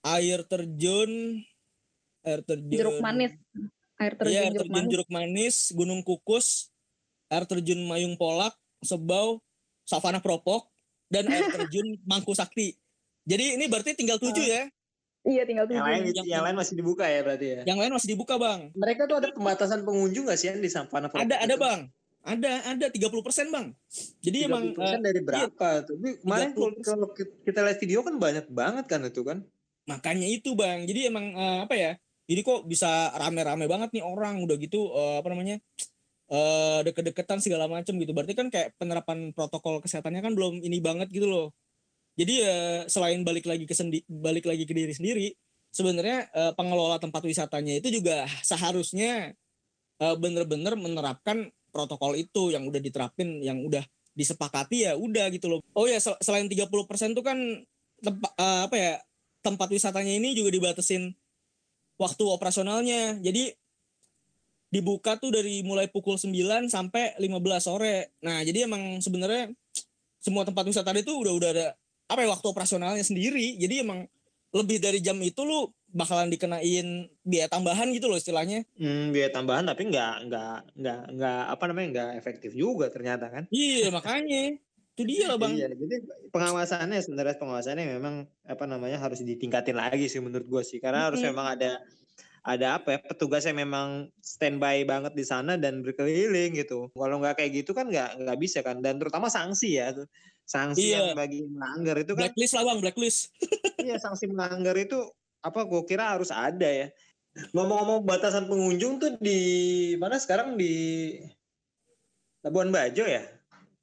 air 0.00 0.40
terjun 0.48 1.40
air 2.24 2.40
terjun 2.44 2.72
Jeruk 2.80 3.00
manis. 3.04 3.32
Air 4.00 4.12
terjun 4.16 4.32
Iya, 4.32 4.40
air 4.48 4.52
jeruk 4.56 4.60
terjun 4.64 4.74
manis. 4.74 4.90
Jeruk 4.90 5.10
Manis, 5.12 5.56
Gunung 5.76 6.00
Kukus, 6.02 6.72
air 7.30 7.44
terjun 7.46 7.78
Mayung 7.86 8.18
Polak, 8.18 8.56
Sebau, 8.82 9.38
Savana 9.86 10.18
Propok, 10.18 10.66
dan 11.12 11.28
air 11.30 11.46
terjun 11.54 12.00
Mangku 12.02 12.34
Sakti. 12.34 12.74
Jadi 13.24 13.54
ini 13.60 13.64
berarti 13.70 13.94
tinggal 13.94 14.18
tujuh 14.18 14.44
ya. 14.44 14.66
Iya 15.24 15.42
tinggal 15.48 15.64
Yang 15.64 15.86
lain 15.88 16.00
tujuh. 16.04 16.16
Yang- 16.20 16.28
yang 16.28 16.44
lain 16.44 16.56
masih 16.60 16.74
dibuka 16.76 17.04
ya 17.08 17.20
berarti 17.24 17.46
ya. 17.48 17.60
Yang 17.64 17.78
lain 17.80 17.92
masih 17.96 18.08
dibuka 18.12 18.34
bang. 18.36 18.60
Mereka 18.76 19.02
tuh 19.08 19.16
ada 19.16 19.28
pembatasan 19.32 19.80
pengunjung 19.80 20.24
nggak 20.28 20.38
sih 20.38 20.48
yang 20.52 20.60
di 20.60 20.68
Propo? 20.68 21.16
Ada 21.16 21.36
ada 21.40 21.56
itu? 21.56 21.64
bang. 21.64 21.80
Ada 22.24 22.50
ada 22.72 22.86
30% 22.88 23.48
bang. 23.52 23.66
Jadi 24.20 24.38
emang 24.48 24.64
30% 24.76 24.84
eh, 24.84 25.00
dari 25.00 25.20
berapa 25.24 25.68
tuh? 25.84 25.96
Tapi 25.96 26.08
kemarin 26.20 26.50
kalau 26.52 26.68
30%. 26.76 26.84
kalau 26.84 27.06
kita 27.16 27.58
lihat 27.64 27.78
video 27.80 27.98
kan 28.04 28.14
banyak 28.20 28.46
banget 28.52 28.84
kan 28.88 29.00
itu 29.04 29.22
kan. 29.24 29.38
makanya 29.84 30.24
itu 30.28 30.56
bang. 30.56 30.84
Jadi 30.88 31.00
emang 31.08 31.32
eh, 31.32 31.58
apa 31.64 31.74
ya? 31.76 31.92
Jadi 32.24 32.40
kok 32.40 32.64
bisa 32.64 33.12
rame-rame 33.16 33.68
banget 33.68 33.92
nih 33.96 34.04
orang 34.04 34.40
udah 34.44 34.56
gitu 34.60 34.92
eh, 34.92 35.16
apa 35.24 35.28
namanya? 35.32 35.56
eh 36.24 36.80
deket-deketan 36.88 37.40
segala 37.40 37.68
macam 37.68 37.92
gitu. 37.96 38.12
Berarti 38.16 38.32
kan 38.32 38.48
kayak 38.48 38.72
penerapan 38.80 39.32
protokol 39.36 39.84
kesehatannya 39.84 40.24
kan 40.24 40.32
belum 40.32 40.60
ini 40.64 40.80
banget 40.80 41.12
gitu 41.12 41.28
loh. 41.28 41.52
Jadi 42.14 42.34
ya 42.46 42.58
selain 42.86 43.26
balik 43.26 43.46
lagi 43.46 43.66
ke 43.66 43.74
sendi 43.74 44.06
balik 44.06 44.46
lagi 44.46 44.64
ke 44.64 44.74
diri 44.74 44.94
sendiri, 44.94 45.34
sebenarnya 45.74 46.30
eh, 46.30 46.52
pengelola 46.54 47.02
tempat 47.02 47.22
wisatanya 47.26 47.82
itu 47.82 47.90
juga 48.00 48.26
seharusnya 48.48 49.34
eh, 49.98 50.16
bener-bener 50.18 50.78
menerapkan 50.78 51.50
protokol 51.74 52.14
itu 52.14 52.54
yang 52.54 52.70
udah 52.70 52.78
diterapin, 52.78 53.42
yang 53.42 53.58
udah 53.66 53.82
disepakati 54.14 54.86
ya 54.86 54.94
udah 54.94 55.26
gitu 55.34 55.50
loh. 55.50 55.60
Oh 55.74 55.90
ya 55.90 55.98
sel- 55.98 56.18
selain 56.22 56.46
30% 56.46 57.18
tuh 57.18 57.24
kan 57.26 57.38
tempat 57.98 58.30
apa 58.38 58.76
ya 58.78 58.92
tempat 59.42 59.68
wisatanya 59.74 60.14
ini 60.14 60.38
juga 60.38 60.54
dibatasin 60.54 61.10
waktu 61.98 62.24
operasionalnya. 62.30 63.18
Jadi 63.18 63.50
dibuka 64.70 65.14
tuh 65.18 65.30
dari 65.30 65.62
mulai 65.62 65.86
pukul 65.86 66.18
9 66.18 66.66
sampai 66.66 67.14
15 67.22 67.62
sore. 67.62 68.14
Nah, 68.22 68.42
jadi 68.42 68.66
emang 68.66 68.98
sebenarnya 68.98 69.54
semua 70.18 70.42
tempat 70.42 70.66
wisata 70.66 70.90
itu 70.94 71.14
udah 71.14 71.32
udah 71.36 71.50
ada 71.54 71.66
apa 72.08 72.20
ya 72.24 72.28
waktu 72.30 72.46
operasionalnya 72.50 73.04
sendiri. 73.04 73.56
Jadi 73.56 73.84
emang 73.84 74.04
lebih 74.54 74.78
dari 74.78 75.02
jam 75.02 75.18
itu 75.18 75.42
lu 75.42 75.66
bakalan 75.90 76.30
dikenain 76.30 77.10
biaya 77.26 77.50
tambahan 77.50 77.90
gitu 77.90 78.06
loh 78.06 78.18
istilahnya. 78.18 78.62
Hmm, 78.78 79.10
biaya 79.10 79.30
tambahan 79.34 79.66
tapi 79.66 79.90
nggak 79.90 80.14
nggak 80.30 80.58
nggak 80.78 81.00
nggak 81.18 81.42
apa 81.50 81.64
namanya 81.70 81.88
nggak 81.90 82.10
efektif 82.22 82.50
juga 82.54 82.90
ternyata 82.90 83.30
kan. 83.30 83.44
Iya, 83.50 83.90
makanya. 83.90 84.58
Itu 84.94 85.02
dia 85.10 85.26
lah, 85.26 85.38
Bang. 85.42 85.58
Iya, 85.58 85.74
jadi 85.74 86.06
pengawasannya 86.30 87.02
sebenarnya 87.02 87.34
pengawasannya 87.34 87.98
memang 87.98 88.30
apa 88.46 88.64
namanya 88.70 89.02
harus 89.02 89.26
ditingkatin 89.26 89.74
lagi 89.74 90.06
sih 90.06 90.22
menurut 90.22 90.46
gue 90.46 90.62
sih 90.62 90.78
karena 90.78 91.10
harus 91.10 91.18
memang 91.18 91.58
ada 91.58 91.82
ada 92.44 92.78
apa 92.78 92.94
ya 92.94 92.98
petugas 93.00 93.42
yang 93.48 93.58
memang 93.58 94.12
standby 94.20 94.84
banget 94.84 95.16
di 95.16 95.24
sana 95.26 95.58
dan 95.58 95.80
berkeliling 95.82 96.54
gitu. 96.54 96.92
Kalau 96.94 97.16
nggak 97.18 97.40
kayak 97.42 97.64
gitu 97.64 97.74
kan 97.74 97.90
nggak 97.90 98.22
nggak 98.22 98.38
bisa 98.38 98.60
kan 98.62 98.78
dan 98.84 99.02
terutama 99.02 99.26
sanksi 99.26 99.82
ya. 99.82 99.90
Sanksi 100.44 100.92
Iya. 100.92 100.96
yang 101.00 101.16
bagi 101.16 101.40
melanggar 101.48 101.96
itu 101.98 102.12
kan 102.12 102.28
Blacklist 102.28 102.52
lah, 102.52 102.64
Bang, 102.68 102.78
blacklist. 102.84 103.20
iya 103.84 103.96
sanksi 103.96 104.28
melanggar 104.28 104.76
itu 104.76 105.00
apa 105.40 105.60
gue 105.64 105.82
kira 105.84 106.12
harus 106.12 106.28
ada 106.28 106.68
ya. 106.68 106.88
Ngomong-ngomong 107.50 108.06
batasan 108.06 108.46
pengunjung 108.46 109.00
tuh 109.00 109.16
di 109.18 109.40
mana 109.98 110.20
sekarang 110.20 110.54
di 110.54 110.72
Labuan 112.44 112.68
Bajo 112.68 113.04
ya? 113.08 113.24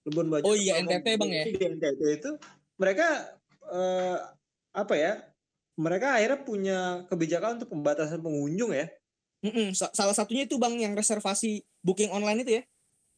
Labuan 0.05 0.27
Bajo. 0.29 0.43
Oh 0.47 0.55
iya, 0.55 0.77
NTT, 0.79 1.07
Bang, 1.17 1.31
ya? 1.33 1.43
Di 1.49 1.53
NTT 1.57 2.01
itu 2.21 2.31
mereka 2.77 3.35
eh, 3.67 4.17
apa 4.71 4.93
ya? 4.95 5.13
Mereka 5.75 6.07
akhirnya 6.13 6.39
punya 6.45 6.79
kebijakan 7.09 7.57
untuk 7.57 7.73
pembatasan 7.73 8.21
pengunjung 8.21 8.71
ya. 8.71 8.85
Mm-mm, 9.41 9.73
sa- 9.73 9.89
Salah 9.91 10.13
satunya 10.13 10.45
itu, 10.45 10.61
Bang, 10.61 10.77
yang 10.77 10.93
reservasi 10.93 11.65
booking 11.81 12.13
online 12.13 12.45
itu 12.45 12.61
ya. 12.61 12.63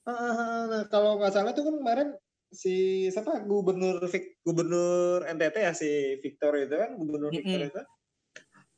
Ah, 0.07 0.67
Nah, 0.67 0.83
kalau 0.87 1.19
nggak 1.19 1.31
salah 1.35 1.51
tuh 1.51 1.67
kan 1.67 1.75
kemarin 1.75 2.09
si 2.54 3.08
siapa 3.10 3.41
gubernur 3.43 3.97
gubernur 4.45 5.26
NTT 5.26 5.56
ya 5.60 5.74
si 5.74 6.18
Victor 6.22 6.54
itu 6.62 6.76
kan 6.78 6.93
gubernur 6.95 7.34
Victor 7.34 7.60
Mm-mm. 7.60 7.70
itu 7.74 7.82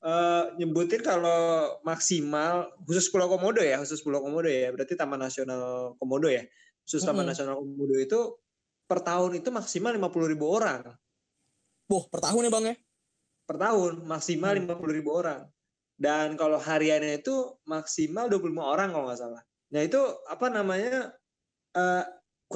eh, 0.06 0.44
nyebutin 0.58 1.02
kalau 1.04 1.76
maksimal 1.84 2.72
khusus 2.88 3.12
Pulau 3.12 3.28
Komodo 3.28 3.60
ya 3.60 3.78
khusus 3.84 4.00
Pulau 4.00 4.24
Komodo 4.24 4.48
ya 4.48 4.72
berarti 4.72 4.96
Taman 4.96 5.20
Nasional 5.20 5.94
Komodo 6.00 6.32
ya 6.32 6.48
khusus 6.88 7.04
Taman 7.04 7.28
Mm-mm. 7.28 7.32
Nasional 7.36 7.56
Komodo 7.60 7.96
itu 8.00 8.20
per 8.86 9.02
tahun 9.02 9.42
itu 9.42 9.50
maksimal 9.50 9.92
50 9.98 10.32
ribu 10.32 10.46
orang 10.48 10.82
Wah, 11.86 12.04
per 12.10 12.22
tahun 12.22 12.50
ya, 12.50 12.52
Bang 12.54 12.66
ya. 12.66 12.76
per 13.46 13.58
tahun 13.62 13.94
maksimal 14.10 14.54
Hmm. 14.58 14.66
50 14.74 14.98
ribu 14.98 15.10
orang 15.14 15.46
dan 15.96 16.36
kalau 16.36 16.60
hariannya 16.60 17.24
itu 17.24 17.56
maksimal 17.66 18.28
25 18.28 18.52
orang 18.62 18.90
kalau 18.92 19.06
nggak 19.10 19.20
salah 19.22 19.42
nah 19.74 19.82
itu 19.82 20.00
apa 20.30 20.48
namanya 20.54 21.14
eh, 21.74 22.04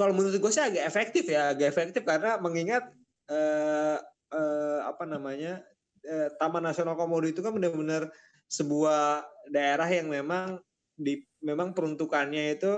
kalau 0.00 0.16
menurut 0.16 0.40
gue 0.40 0.48
sih 0.48 0.64
agak 0.64 0.88
efektif 0.88 1.28
ya 1.28 1.52
agak 1.52 1.76
efektif 1.76 2.00
karena 2.08 2.40
mengingat 2.40 2.88
eh, 3.28 4.00
eh, 4.32 4.80
apa 4.88 5.04
namanya 5.04 5.60
eh, 6.00 6.32
Taman 6.40 6.64
Nasional 6.64 6.96
Komodo 6.96 7.28
itu 7.28 7.44
kan 7.44 7.52
benar-benar 7.52 8.08
sebuah 8.48 9.28
daerah 9.52 9.84
yang 9.92 10.08
memang 10.08 10.56
di 10.96 11.20
memang 11.44 11.76
peruntukannya 11.76 12.56
itu 12.56 12.72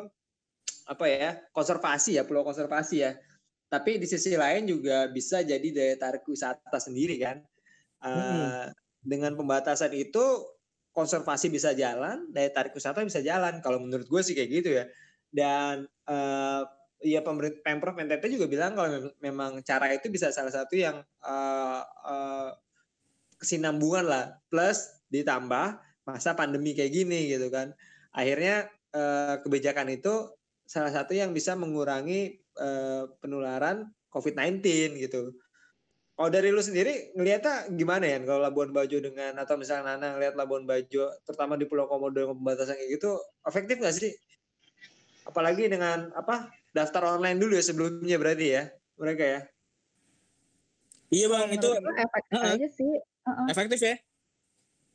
apa 0.91 1.05
ya 1.07 1.31
konservasi 1.55 2.19
ya 2.19 2.27
pulau 2.27 2.43
konservasi 2.43 2.97
ya. 3.07 3.15
Tapi 3.71 3.97
di 3.97 4.05
sisi 4.05 4.37
lain 4.37 4.69
juga 4.69 5.09
bisa 5.09 5.41
jadi 5.41 5.65
daya 5.73 5.97
tarik 5.97 6.27
wisata 6.29 6.77
sendiri 6.77 7.17
kan. 7.23 7.41
Eh, 8.03 8.11
Mm-mm. 8.11 8.69
dengan 9.01 9.33
pembatasan 9.39 9.95
itu 9.95 10.23
konservasi 10.93 11.49
bisa 11.49 11.73
jalan 11.73 12.29
daya 12.35 12.51
tarik 12.53 12.75
wisata 12.77 13.01
bisa 13.07 13.25
jalan. 13.25 13.63
Kalau 13.65 13.81
menurut 13.81 14.05
gue 14.11 14.21
sih 14.21 14.35
kayak 14.37 14.51
gitu 14.51 14.71
ya. 14.77 14.85
Dan 15.33 15.89
eh, 15.89 16.63
ya 17.03 17.21
pemerintah 17.21 17.61
pemprov 17.67 17.99
NTT 17.99 18.39
juga 18.39 18.47
bilang 18.49 18.73
kalau 18.79 18.89
mem- 18.91 19.17
memang 19.21 19.51
cara 19.67 19.91
itu 19.93 20.09
bisa 20.09 20.31
salah 20.31 20.51
satu 20.51 20.75
yang 20.79 21.03
eh, 21.03 21.83
eh, 21.85 22.51
kesinambungan 23.43 24.07
lah 24.07 24.25
plus 24.49 24.87
ditambah 25.11 25.79
masa 26.07 26.35
pandemi 26.35 26.75
kayak 26.75 26.95
gini 26.95 27.31
gitu 27.31 27.51
kan 27.51 27.75
akhirnya 28.15 28.71
eh, 28.95 29.35
kebijakan 29.43 29.91
itu 29.93 30.31
salah 30.67 30.93
satu 30.95 31.13
yang 31.13 31.35
bisa 31.37 31.53
mengurangi 31.59 32.39
eh, 32.39 33.05
penularan 33.21 33.91
COVID-19 34.13 34.61
gitu. 35.01 35.33
Kalau 36.13 36.29
dari 36.29 36.53
lu 36.53 36.61
sendiri 36.61 37.17
ngelihatnya 37.17 37.73
gimana 37.73 38.05
ya 38.05 38.21
kalau 38.21 38.45
Labuan 38.45 38.71
Bajo 38.71 39.01
dengan 39.01 39.33
atau 39.41 39.57
misalnya 39.57 39.97
Nana 39.97 40.15
ngelihat 40.15 40.37
Labuan 40.37 40.69
Bajo 40.69 41.09
terutama 41.25 41.57
di 41.57 41.65
Pulau 41.65 41.89
Komodo 41.89 42.13
dengan 42.13 42.37
pembatasan 42.37 42.77
kayak 42.77 43.01
gitu 43.01 43.17
efektif 43.49 43.81
nggak 43.81 43.97
sih? 43.97 44.13
Apalagi 45.25 45.73
dengan 45.73 46.13
apa 46.13 46.53
daftar 46.73 47.17
online 47.17 47.39
dulu 47.39 47.53
ya 47.57 47.65
sebelumnya 47.65 48.17
berarti 48.17 48.47
ya 48.49 48.63
mereka 48.97 49.25
ya. 49.25 49.41
Iya, 51.13 51.27
Bang, 51.29 51.53
itu 51.53 51.69
Menurut 51.69 52.01
efektif 52.01 52.33
Heeh. 52.41 52.55
aja 52.57 52.69
sih. 52.73 52.93
Heeh. 53.23 53.47
efektif 53.53 53.79
ya. 53.79 53.95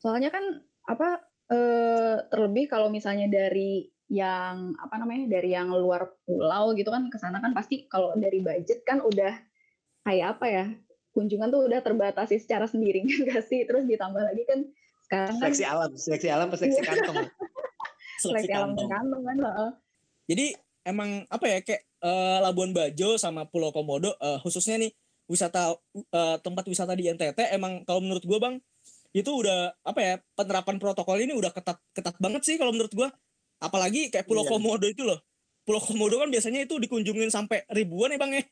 Soalnya 0.01 0.29
kan 0.33 0.43
apa 0.89 1.21
eh, 1.47 2.15
terlebih 2.33 2.65
kalau 2.67 2.89
misalnya 2.89 3.29
dari 3.29 3.87
yang 4.07 4.71
apa 4.79 4.95
namanya 4.97 5.27
dari 5.27 5.51
yang 5.51 5.67
luar 5.69 6.15
pulau 6.23 6.71
gitu 6.73 6.87
kan 6.87 7.11
ke 7.11 7.19
sana 7.19 7.43
kan 7.43 7.51
pasti 7.51 7.91
kalau 7.91 8.15
dari 8.15 8.39
budget 8.39 8.87
kan 8.87 9.03
udah 9.03 9.35
kayak 10.07 10.39
apa 10.39 10.45
ya 10.47 10.65
kunjungan 11.11 11.51
tuh 11.51 11.67
udah 11.67 11.83
terbatasi 11.83 12.39
secara 12.39 12.71
sendiri 12.71 13.03
kan 13.27 13.43
sih 13.43 13.67
terus 13.67 13.83
ditambah 13.83 14.23
lagi 14.23 14.47
kan 14.47 14.59
sekarang 15.03 15.35
kan 15.35 15.51
seleksi 15.51 15.65
alam 15.67 15.91
seleksi 15.99 16.27
alam 16.31 16.47
seleksi 16.55 16.79
Iya. 16.79 16.87
kantong 16.87 17.17
seleksi 18.23 18.51
alam 18.55 18.71
kantong 18.79 19.23
kan 19.27 19.37
heeh. 19.43 19.71
Jadi 20.27 20.45
emang 20.87 21.27
apa 21.27 21.45
ya 21.45 21.59
kayak 21.59 21.83
eh, 21.83 22.37
Labuan 22.39 22.71
Bajo 22.71 23.19
sama 23.19 23.43
Pulau 23.43 23.69
Komodo 23.69 24.15
eh, 24.15 24.39
khususnya 24.39 24.79
nih 24.79 24.91
wisata 25.27 25.75
eh, 25.93 26.37
tempat 26.39 26.63
wisata 26.65 26.95
di 26.95 27.11
NTT 27.11 27.51
emang 27.51 27.83
kalau 27.83 27.99
menurut 27.99 28.23
gua 28.23 28.39
Bang 28.39 28.55
itu 29.11 29.27
udah 29.27 29.75
apa 29.81 29.99
ya 29.99 30.13
penerapan 30.33 30.77
protokol 30.77 31.19
ini 31.19 31.33
udah 31.33 31.51
ketat 31.51 31.75
ketat 31.91 32.15
banget 32.17 32.41
sih 32.43 32.55
kalau 32.55 32.71
menurut 32.71 32.93
gua. 32.93 33.09
Apalagi 33.57 34.13
kayak 34.13 34.29
Pulau 34.29 34.45
Iya. 34.45 34.51
Komodo 34.53 34.85
itu 34.85 35.01
loh. 35.01 35.17
Pulau 35.65 35.81
Komodo 35.81 36.21
kan 36.21 36.29
biasanya 36.29 36.61
itu 36.63 36.77
dikunjungin 36.77 37.27
sampai 37.27 37.65
ribuan 37.73 38.13
ya 38.13 38.19
Bang 38.21 38.29
ya. 38.31 38.45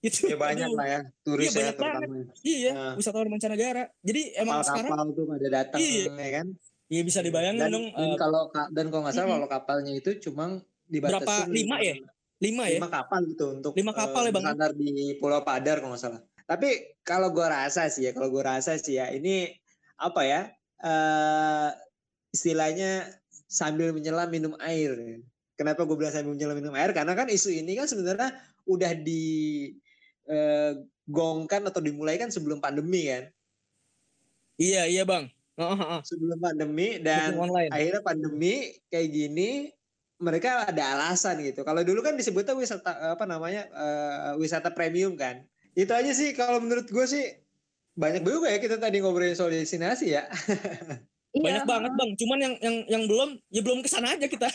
Itu 0.00 0.26
ya 0.26 0.34
banyak 0.34 0.66
aduh, 0.66 0.78
lah 0.80 0.86
ya 0.88 1.00
turis 1.20 1.46
Iya, 1.46 1.60
ya 1.60 1.72
terutama 1.76 2.16
Iya, 2.42 2.70
Nah. 2.72 2.94
wisatawan 2.96 3.28
mancanegara. 3.28 3.84
Jadi 4.00 4.22
emang 4.34 4.64
sekarang 4.64 4.88
kapal-kapal 4.90 5.14
tuh 5.14 5.24
pada 5.28 5.48
datang 5.52 5.78
Iya. 5.78 6.04
ya 6.10 6.30
kan 6.40 6.46
ya 6.88 7.02
bisa 7.04 7.20
dibayangin 7.20 7.60
dan, 7.60 7.70
dong 7.70 7.86
dan 7.88 8.10
kalau 8.16 8.42
ka- 8.48 8.68
dan 8.68 8.86
kalau 8.88 9.02
nggak 9.04 9.14
salah 9.14 9.36
kalau 9.36 9.48
kapalnya 9.48 9.92
itu 9.92 10.10
cuma 10.20 10.60
Berapa? 11.00 11.48
Lima 11.48 11.78
ya? 11.80 11.96
lima 12.42 12.66
ya. 12.66 12.82
lima 12.82 12.90
kapal 12.90 13.22
gitu 13.30 13.54
untuk 13.54 13.70
Lima 13.78 13.94
kapal 13.94 14.26
eh, 14.26 14.28
ya, 14.28 14.32
Bang? 14.34 14.42
bersandar 14.42 14.72
di 14.74 15.14
Pulau 15.22 15.46
Padar 15.46 15.78
kalau 15.78 15.94
nggak 15.94 16.02
salah. 16.02 16.20
Tapi 16.42 16.98
kalau 17.06 17.30
gue 17.30 17.46
rasa 17.46 17.86
sih 17.86 18.02
ya, 18.02 18.10
kalau 18.10 18.34
gue 18.34 18.42
rasa 18.42 18.74
sih 18.82 18.98
ya 18.98 19.14
ini 19.14 19.46
apa 19.94 20.26
ya 20.26 20.40
eh 20.82 21.70
istilahnya 22.34 23.06
sambil 23.46 23.94
menyelam 23.94 24.26
minum 24.26 24.58
air. 24.58 25.22
Kenapa 25.54 25.86
gue 25.86 25.94
bilang 25.94 26.10
sambil 26.10 26.34
menyelam 26.34 26.58
minum 26.58 26.74
air? 26.74 26.90
Karena 26.90 27.14
kan 27.14 27.30
isu 27.30 27.54
ini 27.54 27.78
kan 27.78 27.86
sebenarnya 27.86 28.34
udah 28.66 28.90
di 28.98 29.70
eh, 30.26 30.82
gongkan 31.06 31.70
atau 31.70 31.78
dimulai 31.78 32.18
kan 32.18 32.34
sebelum 32.34 32.58
pandemi 32.58 33.06
kan, 33.06 33.30
Iya, 34.60 34.86
iya 34.86 35.02
Bang. 35.02 35.30
Sebelum 36.08 36.38
pandemi 36.40 36.96
dan 36.98 37.36
akhirnya 37.70 38.02
pandemi 38.02 38.72
kayak 38.88 39.08
gini 39.12 39.68
mereka 40.22 40.70
ada 40.70 40.94
alasan 40.94 41.42
gitu. 41.42 41.66
Kalau 41.66 41.82
dulu 41.82 42.00
kan 42.06 42.14
disebutnya 42.14 42.54
wisata 42.54 43.18
apa 43.18 43.26
namanya 43.26 43.66
eh, 43.66 44.32
wisata 44.38 44.70
premium 44.70 45.18
kan. 45.18 45.42
Itu 45.74 45.90
aja 45.90 46.14
sih 46.14 46.30
kalau 46.38 46.62
menurut 46.62 46.86
gue 46.86 47.06
sih 47.10 47.24
banyak 47.98 48.24
juga 48.24 48.48
ya 48.48 48.62
kita 48.62 48.78
tadi 48.78 49.02
ngobrolin 49.02 49.34
soal 49.34 49.50
destinasi 49.50 50.14
ya. 50.14 50.24
Iya, 51.32 51.48
Banyak 51.48 51.64
banget 51.64 51.92
Bang. 51.96 52.10
Cuman 52.12 52.38
yang 52.44 52.54
yang 52.60 52.76
yang 52.92 53.02
belum 53.08 53.40
ya 53.48 53.64
belum 53.64 53.80
ke 53.80 53.88
sana 53.88 54.12
aja 54.12 54.28
kita. 54.28 54.52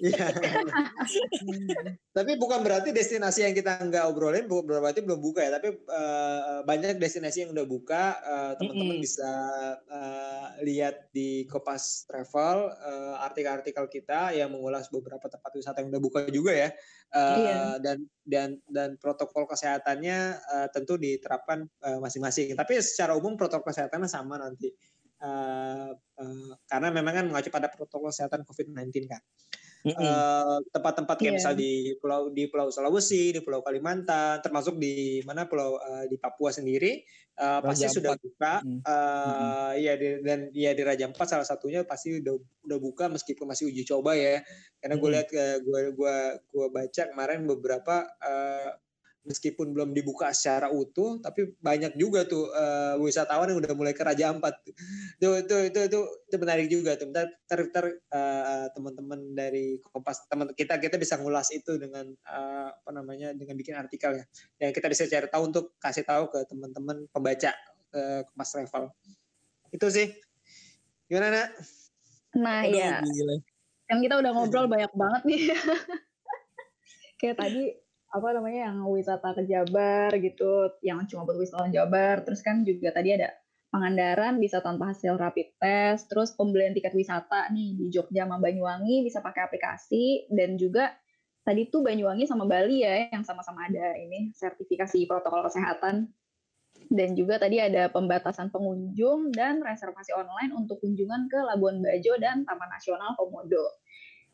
Iya. 0.00 0.26
tapi 2.16 2.32
bukan 2.40 2.60
berarti 2.64 2.90
destinasi 2.90 3.46
yang 3.46 3.54
kita 3.54 3.78
nggak 3.84 4.04
obrolin 4.10 4.48
bu- 4.48 4.64
berarti 4.64 5.04
belum 5.04 5.20
buka 5.20 5.44
ya. 5.44 5.60
Tapi 5.60 5.68
eh, 5.74 6.60
banyak 6.64 6.98
destinasi 6.98 7.46
yang 7.46 7.50
udah 7.52 7.66
buka. 7.68 8.04
Eh, 8.18 8.52
teman-teman 8.58 8.96
Mm-mm. 8.98 9.04
bisa 9.04 9.30
eh, 9.86 10.46
lihat 10.66 11.12
di 11.12 11.44
Kopas 11.46 12.08
Travel 12.08 12.70
artikel-artikel 13.20 13.84
kita 13.88 14.32
yang 14.34 14.50
mengulas 14.50 14.88
beberapa 14.88 15.26
tempat 15.28 15.50
wisata 15.54 15.80
yang 15.84 15.92
udah 15.92 16.02
buka 16.02 16.20
juga 16.32 16.52
ya. 16.52 16.68
Eh, 17.14 17.36
Iya. 17.44 17.60
Dan 17.78 17.98
dan 18.24 18.50
dan 18.66 18.90
protokol 18.98 19.44
kesehatannya 19.46 20.18
eh, 20.40 20.68
tentu 20.72 20.96
diterapkan 20.98 21.66
masing-masing. 22.00 22.56
Tapi 22.56 22.80
secara 22.80 23.14
umum 23.14 23.36
protokol 23.38 23.70
kesehatannya 23.70 24.08
sama 24.10 24.40
nanti. 24.40 24.72
Eh, 25.24 25.90
eh, 25.94 26.52
karena 26.68 26.88
memang 26.92 27.12
kan 27.16 27.24
mengacu 27.30 27.48
pada 27.48 27.72
protokol 27.72 28.12
kesehatan 28.12 28.44
COVID-19 28.44 29.08
kan. 29.08 29.22
Mm-mm. 29.84 30.00
Eh, 30.00 30.58
tempat-tempat 30.72 31.16
kayak 31.20 31.28
Iya. 31.28 31.36
misal 31.36 31.52
di 31.54 31.92
pulau 32.00 32.32
di 32.32 32.48
Pulau 32.48 32.72
Sulawesi, 32.72 33.36
di 33.36 33.40
Pulau 33.44 33.60
Kalimantan, 33.60 34.40
termasuk 34.40 34.80
di 34.80 35.20
mana 35.28 35.44
pulau 35.44 35.76
eh, 35.76 36.08
di 36.08 36.16
Papua 36.16 36.48
sendiri 36.48 37.04
eh, 37.36 37.60
pasti 37.60 37.84
sudah 37.92 38.16
buka. 38.16 38.64
Mm. 38.64 38.80
Eh, 38.80 39.72
ya 39.84 39.92
di- 40.00 40.20
dan 40.24 40.48
ya 40.56 40.72
di 40.72 40.80
Raja 40.80 41.04
Ampat 41.04 41.28
salah 41.36 41.44
satunya 41.44 41.84
pasti 41.84 42.16
udah 42.16 42.32
udah 42.64 42.78
buka 42.80 43.12
meskipun 43.12 43.44
masih 43.44 43.68
uji 43.68 43.84
coba 43.84 44.16
ya. 44.16 44.40
Karena 44.80 44.96
gue 44.96 45.08
Mm. 45.12 45.14
lihat 45.20 45.28
eh, 45.36 45.56
gue 45.60 45.80
gua 45.92 46.16
gua 46.48 46.66
baca 46.72 47.02
kemarin 47.12 47.44
beberapa 47.44 48.08
eh, 48.24 48.70
meskipun 49.24 49.72
belum 49.72 49.96
dibuka 49.96 50.28
secara 50.36 50.68
utuh 50.68 51.16
tapi 51.18 51.56
banyak 51.58 51.96
juga 51.96 52.28
tuh 52.28 52.52
eh, 52.52 52.94
wisatawan 53.00 53.48
yang 53.50 53.58
udah 53.58 53.72
mulai 53.72 53.96
ke 53.96 54.04
Raja 54.04 54.30
Ampat. 54.30 54.60
Itu 55.18 55.40
itu 55.40 55.56
itu 55.72 55.80
itu, 55.88 56.00
itu 56.28 56.36
menarik 56.36 56.66
juga 56.68 57.00
tuh. 57.00 57.08
Ntar, 57.08 57.32
ntar, 57.48 57.60
ntar, 57.72 57.84
eh, 57.88 58.66
teman-teman 58.76 59.20
dari 59.32 59.80
Kompas 59.80 60.28
teman 60.28 60.52
kita 60.52 60.76
kita 60.76 61.00
bisa 61.00 61.16
ngulas 61.16 61.48
itu 61.54 61.80
dengan 61.80 62.04
eh, 62.12 62.68
apa 62.70 62.90
namanya 62.92 63.32
dengan 63.32 63.56
bikin 63.56 63.74
artikel 63.78 64.20
ya. 64.20 64.24
Yang 64.60 64.72
kita 64.76 64.86
bisa 64.92 65.02
cari 65.08 65.26
tahu 65.32 65.42
untuk 65.48 65.64
kasih 65.80 66.04
tahu 66.04 66.28
ke 66.28 66.44
teman-teman 66.44 67.08
pembaca 67.08 67.52
eh, 67.96 68.20
Kompas 68.28 68.48
Travel. 68.52 68.84
Itu 69.72 69.88
sih. 69.88 70.12
Gimana 71.08 71.28
nak? 71.32 71.48
Nah, 72.34 72.66
Aduh, 72.66 72.74
iya. 72.74 72.98
gila. 73.00 73.36
kan 73.84 74.00
kita 74.00 74.16
udah 74.16 74.30
ngobrol 74.32 74.66
banyak 74.66 74.92
banget 74.96 75.22
nih. 75.28 75.42
Kayak 77.20 77.36
tadi 77.40 77.83
apa 78.14 78.28
namanya 78.30 78.70
yang 78.70 78.86
wisata 78.86 79.34
ke 79.34 79.42
Jabar 79.50 80.14
gitu, 80.22 80.70
yang 80.86 81.02
cuma 81.10 81.26
buat 81.26 81.34
wisatawan 81.34 81.74
Jabar. 81.74 82.22
Terus 82.22 82.40
kan 82.46 82.62
juga 82.62 82.94
tadi 82.94 83.18
ada 83.18 83.34
Pangandaran 83.74 84.38
bisa 84.38 84.62
tanpa 84.62 84.94
hasil 84.94 85.18
rapid 85.18 85.58
test, 85.58 86.06
terus 86.06 86.30
pembelian 86.38 86.70
tiket 86.70 86.94
wisata 86.94 87.50
nih 87.50 87.74
di 87.74 87.90
Jogja 87.90 88.22
sama 88.22 88.38
Banyuwangi 88.38 89.02
bisa 89.02 89.18
pakai 89.18 89.50
aplikasi 89.50 90.30
dan 90.30 90.54
juga 90.54 90.94
tadi 91.42 91.66
tuh 91.66 91.82
Banyuwangi 91.82 92.22
sama 92.22 92.46
Bali 92.46 92.86
ya 92.86 93.10
yang 93.10 93.26
sama-sama 93.26 93.66
ada 93.66 93.98
ini 93.98 94.30
sertifikasi 94.30 95.10
protokol 95.10 95.50
kesehatan 95.50 96.06
dan 96.86 97.18
juga 97.18 97.42
tadi 97.42 97.58
ada 97.58 97.90
pembatasan 97.90 98.54
pengunjung 98.54 99.34
dan 99.34 99.58
reservasi 99.58 100.14
online 100.14 100.54
untuk 100.54 100.78
kunjungan 100.78 101.26
ke 101.26 101.42
Labuan 101.42 101.82
Bajo 101.82 102.14
dan 102.22 102.46
Taman 102.46 102.70
Nasional 102.70 103.18
Komodo. 103.18 103.82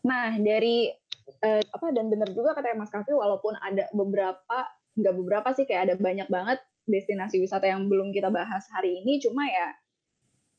Nah, 0.05 0.37
dari 0.37 0.93
eh, 1.43 1.63
apa 1.63 1.87
dan 1.95 2.11
benar 2.11 2.29
juga 2.35 2.57
kata 2.59 2.75
Mas 2.75 2.91
Kafi 2.91 3.15
walaupun 3.15 3.55
ada 3.59 3.87
beberapa 3.95 4.59
nggak 4.99 5.15
beberapa 5.15 5.49
sih 5.55 5.65
kayak 5.65 5.83
ada 5.91 5.95
banyak 5.97 6.29
banget 6.29 6.59
destinasi 6.91 7.39
wisata 7.39 7.71
yang 7.71 7.87
belum 7.87 8.11
kita 8.11 8.29
bahas 8.29 8.67
hari 8.75 9.01
ini 9.01 9.23
cuma 9.23 9.47
ya 9.47 9.73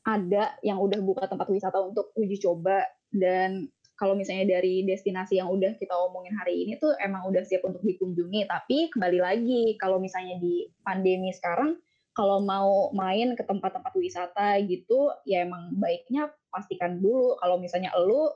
ada 0.02 0.56
yang 0.66 0.82
udah 0.82 0.98
buka 0.98 1.30
tempat 1.30 1.46
wisata 1.46 1.78
untuk 1.78 2.10
uji 2.18 2.42
coba 2.42 2.82
dan 3.12 3.70
kalau 4.02 4.18
misalnya 4.18 4.58
dari 4.58 4.82
destinasi 4.82 5.38
yang 5.38 5.46
udah 5.46 5.78
kita 5.78 5.94
omongin 5.94 6.34
hari 6.34 6.66
ini 6.66 6.74
tuh 6.80 6.90
emang 6.98 7.22
udah 7.30 7.46
siap 7.46 7.62
untuk 7.62 7.86
dikunjungi. 7.86 8.50
Tapi 8.50 8.90
kembali 8.90 9.18
lagi 9.22 9.62
kalau 9.78 10.02
misalnya 10.02 10.42
di 10.42 10.66
pandemi 10.82 11.30
sekarang 11.30 11.78
kalau 12.10 12.42
mau 12.42 12.90
main 12.98 13.38
ke 13.38 13.46
tempat-tempat 13.46 13.94
wisata 13.94 14.58
gitu 14.66 15.14
ya 15.22 15.46
emang 15.46 15.78
baiknya 15.78 16.34
pastikan 16.50 16.98
dulu. 16.98 17.38
Kalau 17.38 17.62
misalnya 17.62 17.94
elu 17.94 18.26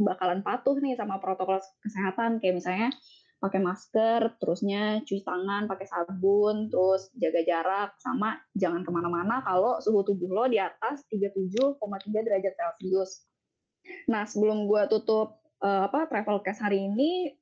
bakalan 0.00 0.40
patuh 0.40 0.76
nih 0.80 0.96
sama 0.96 1.20
protokol 1.20 1.60
kesehatan 1.84 2.40
kayak 2.40 2.58
misalnya 2.58 2.88
pakai 3.40 3.60
masker, 3.64 4.36
terusnya 4.36 5.00
cuci 5.00 5.24
tangan 5.24 5.64
pakai 5.64 5.88
sabun, 5.88 6.68
terus 6.68 7.08
jaga 7.16 7.40
jarak, 7.40 7.90
sama 7.96 8.36
jangan 8.52 8.84
ke 8.84 8.92
mana-mana 8.92 9.40
kalau 9.40 9.80
suhu 9.80 10.04
tubuh 10.04 10.28
lo 10.28 10.44
di 10.44 10.60
atas 10.60 11.08
37,3 11.08 11.80
derajat 12.20 12.52
Celcius. 12.52 13.24
Nah 14.12 14.28
sebelum 14.28 14.68
gue 14.68 14.84
tutup 14.92 15.40
eh, 15.64 15.82
apa 15.88 16.04
travel 16.12 16.44
cast 16.44 16.60
hari 16.60 16.84
ini, 16.84 17.32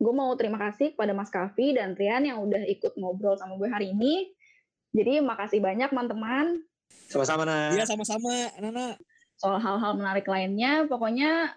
gue 0.00 0.14
mau 0.16 0.32
terima 0.40 0.56
kasih 0.56 0.96
kepada 0.96 1.12
Mas 1.12 1.28
Kavi 1.28 1.76
dan 1.76 1.92
Rian 1.92 2.24
yang 2.24 2.40
udah 2.40 2.64
ikut 2.64 2.96
ngobrol 2.96 3.36
sama 3.36 3.60
gue 3.60 3.68
hari 3.68 3.92
ini. 3.92 4.32
Jadi 4.96 5.20
makasih 5.20 5.60
banyak 5.60 5.92
teman-teman 5.92 6.64
Sama-sama 7.12 7.44
nak. 7.44 7.76
Iya 7.76 7.84
sama-sama, 7.84 8.32
Nana. 8.56 8.96
soal 9.36 9.60
hal-hal 9.60 9.92
menarik 10.00 10.24
lainnya. 10.24 10.88
Pokoknya 10.88 11.52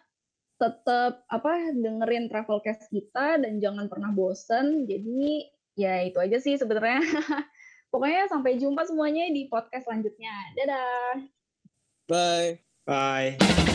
tetap 0.59 1.23
apa 1.31 1.71
dengerin 1.71 2.27
Travelcast 2.27 2.91
kita 2.91 3.39
dan 3.39 3.63
jangan 3.63 3.87
pernah 3.87 4.11
bosen. 4.11 4.83
Jadi 4.85 5.47
ya 5.79 6.03
itu 6.03 6.19
aja 6.19 6.37
sih 6.37 6.59
sebenarnya. 6.59 6.99
Pokoknya 7.91 8.29
sampai 8.29 8.59
jumpa 8.59 8.85
semuanya 8.85 9.25
di 9.31 9.47
podcast 9.49 9.87
selanjutnya. 9.87 10.35
Dadah. 10.59 11.25
Bye. 12.05 12.61
Bye. 12.85 13.68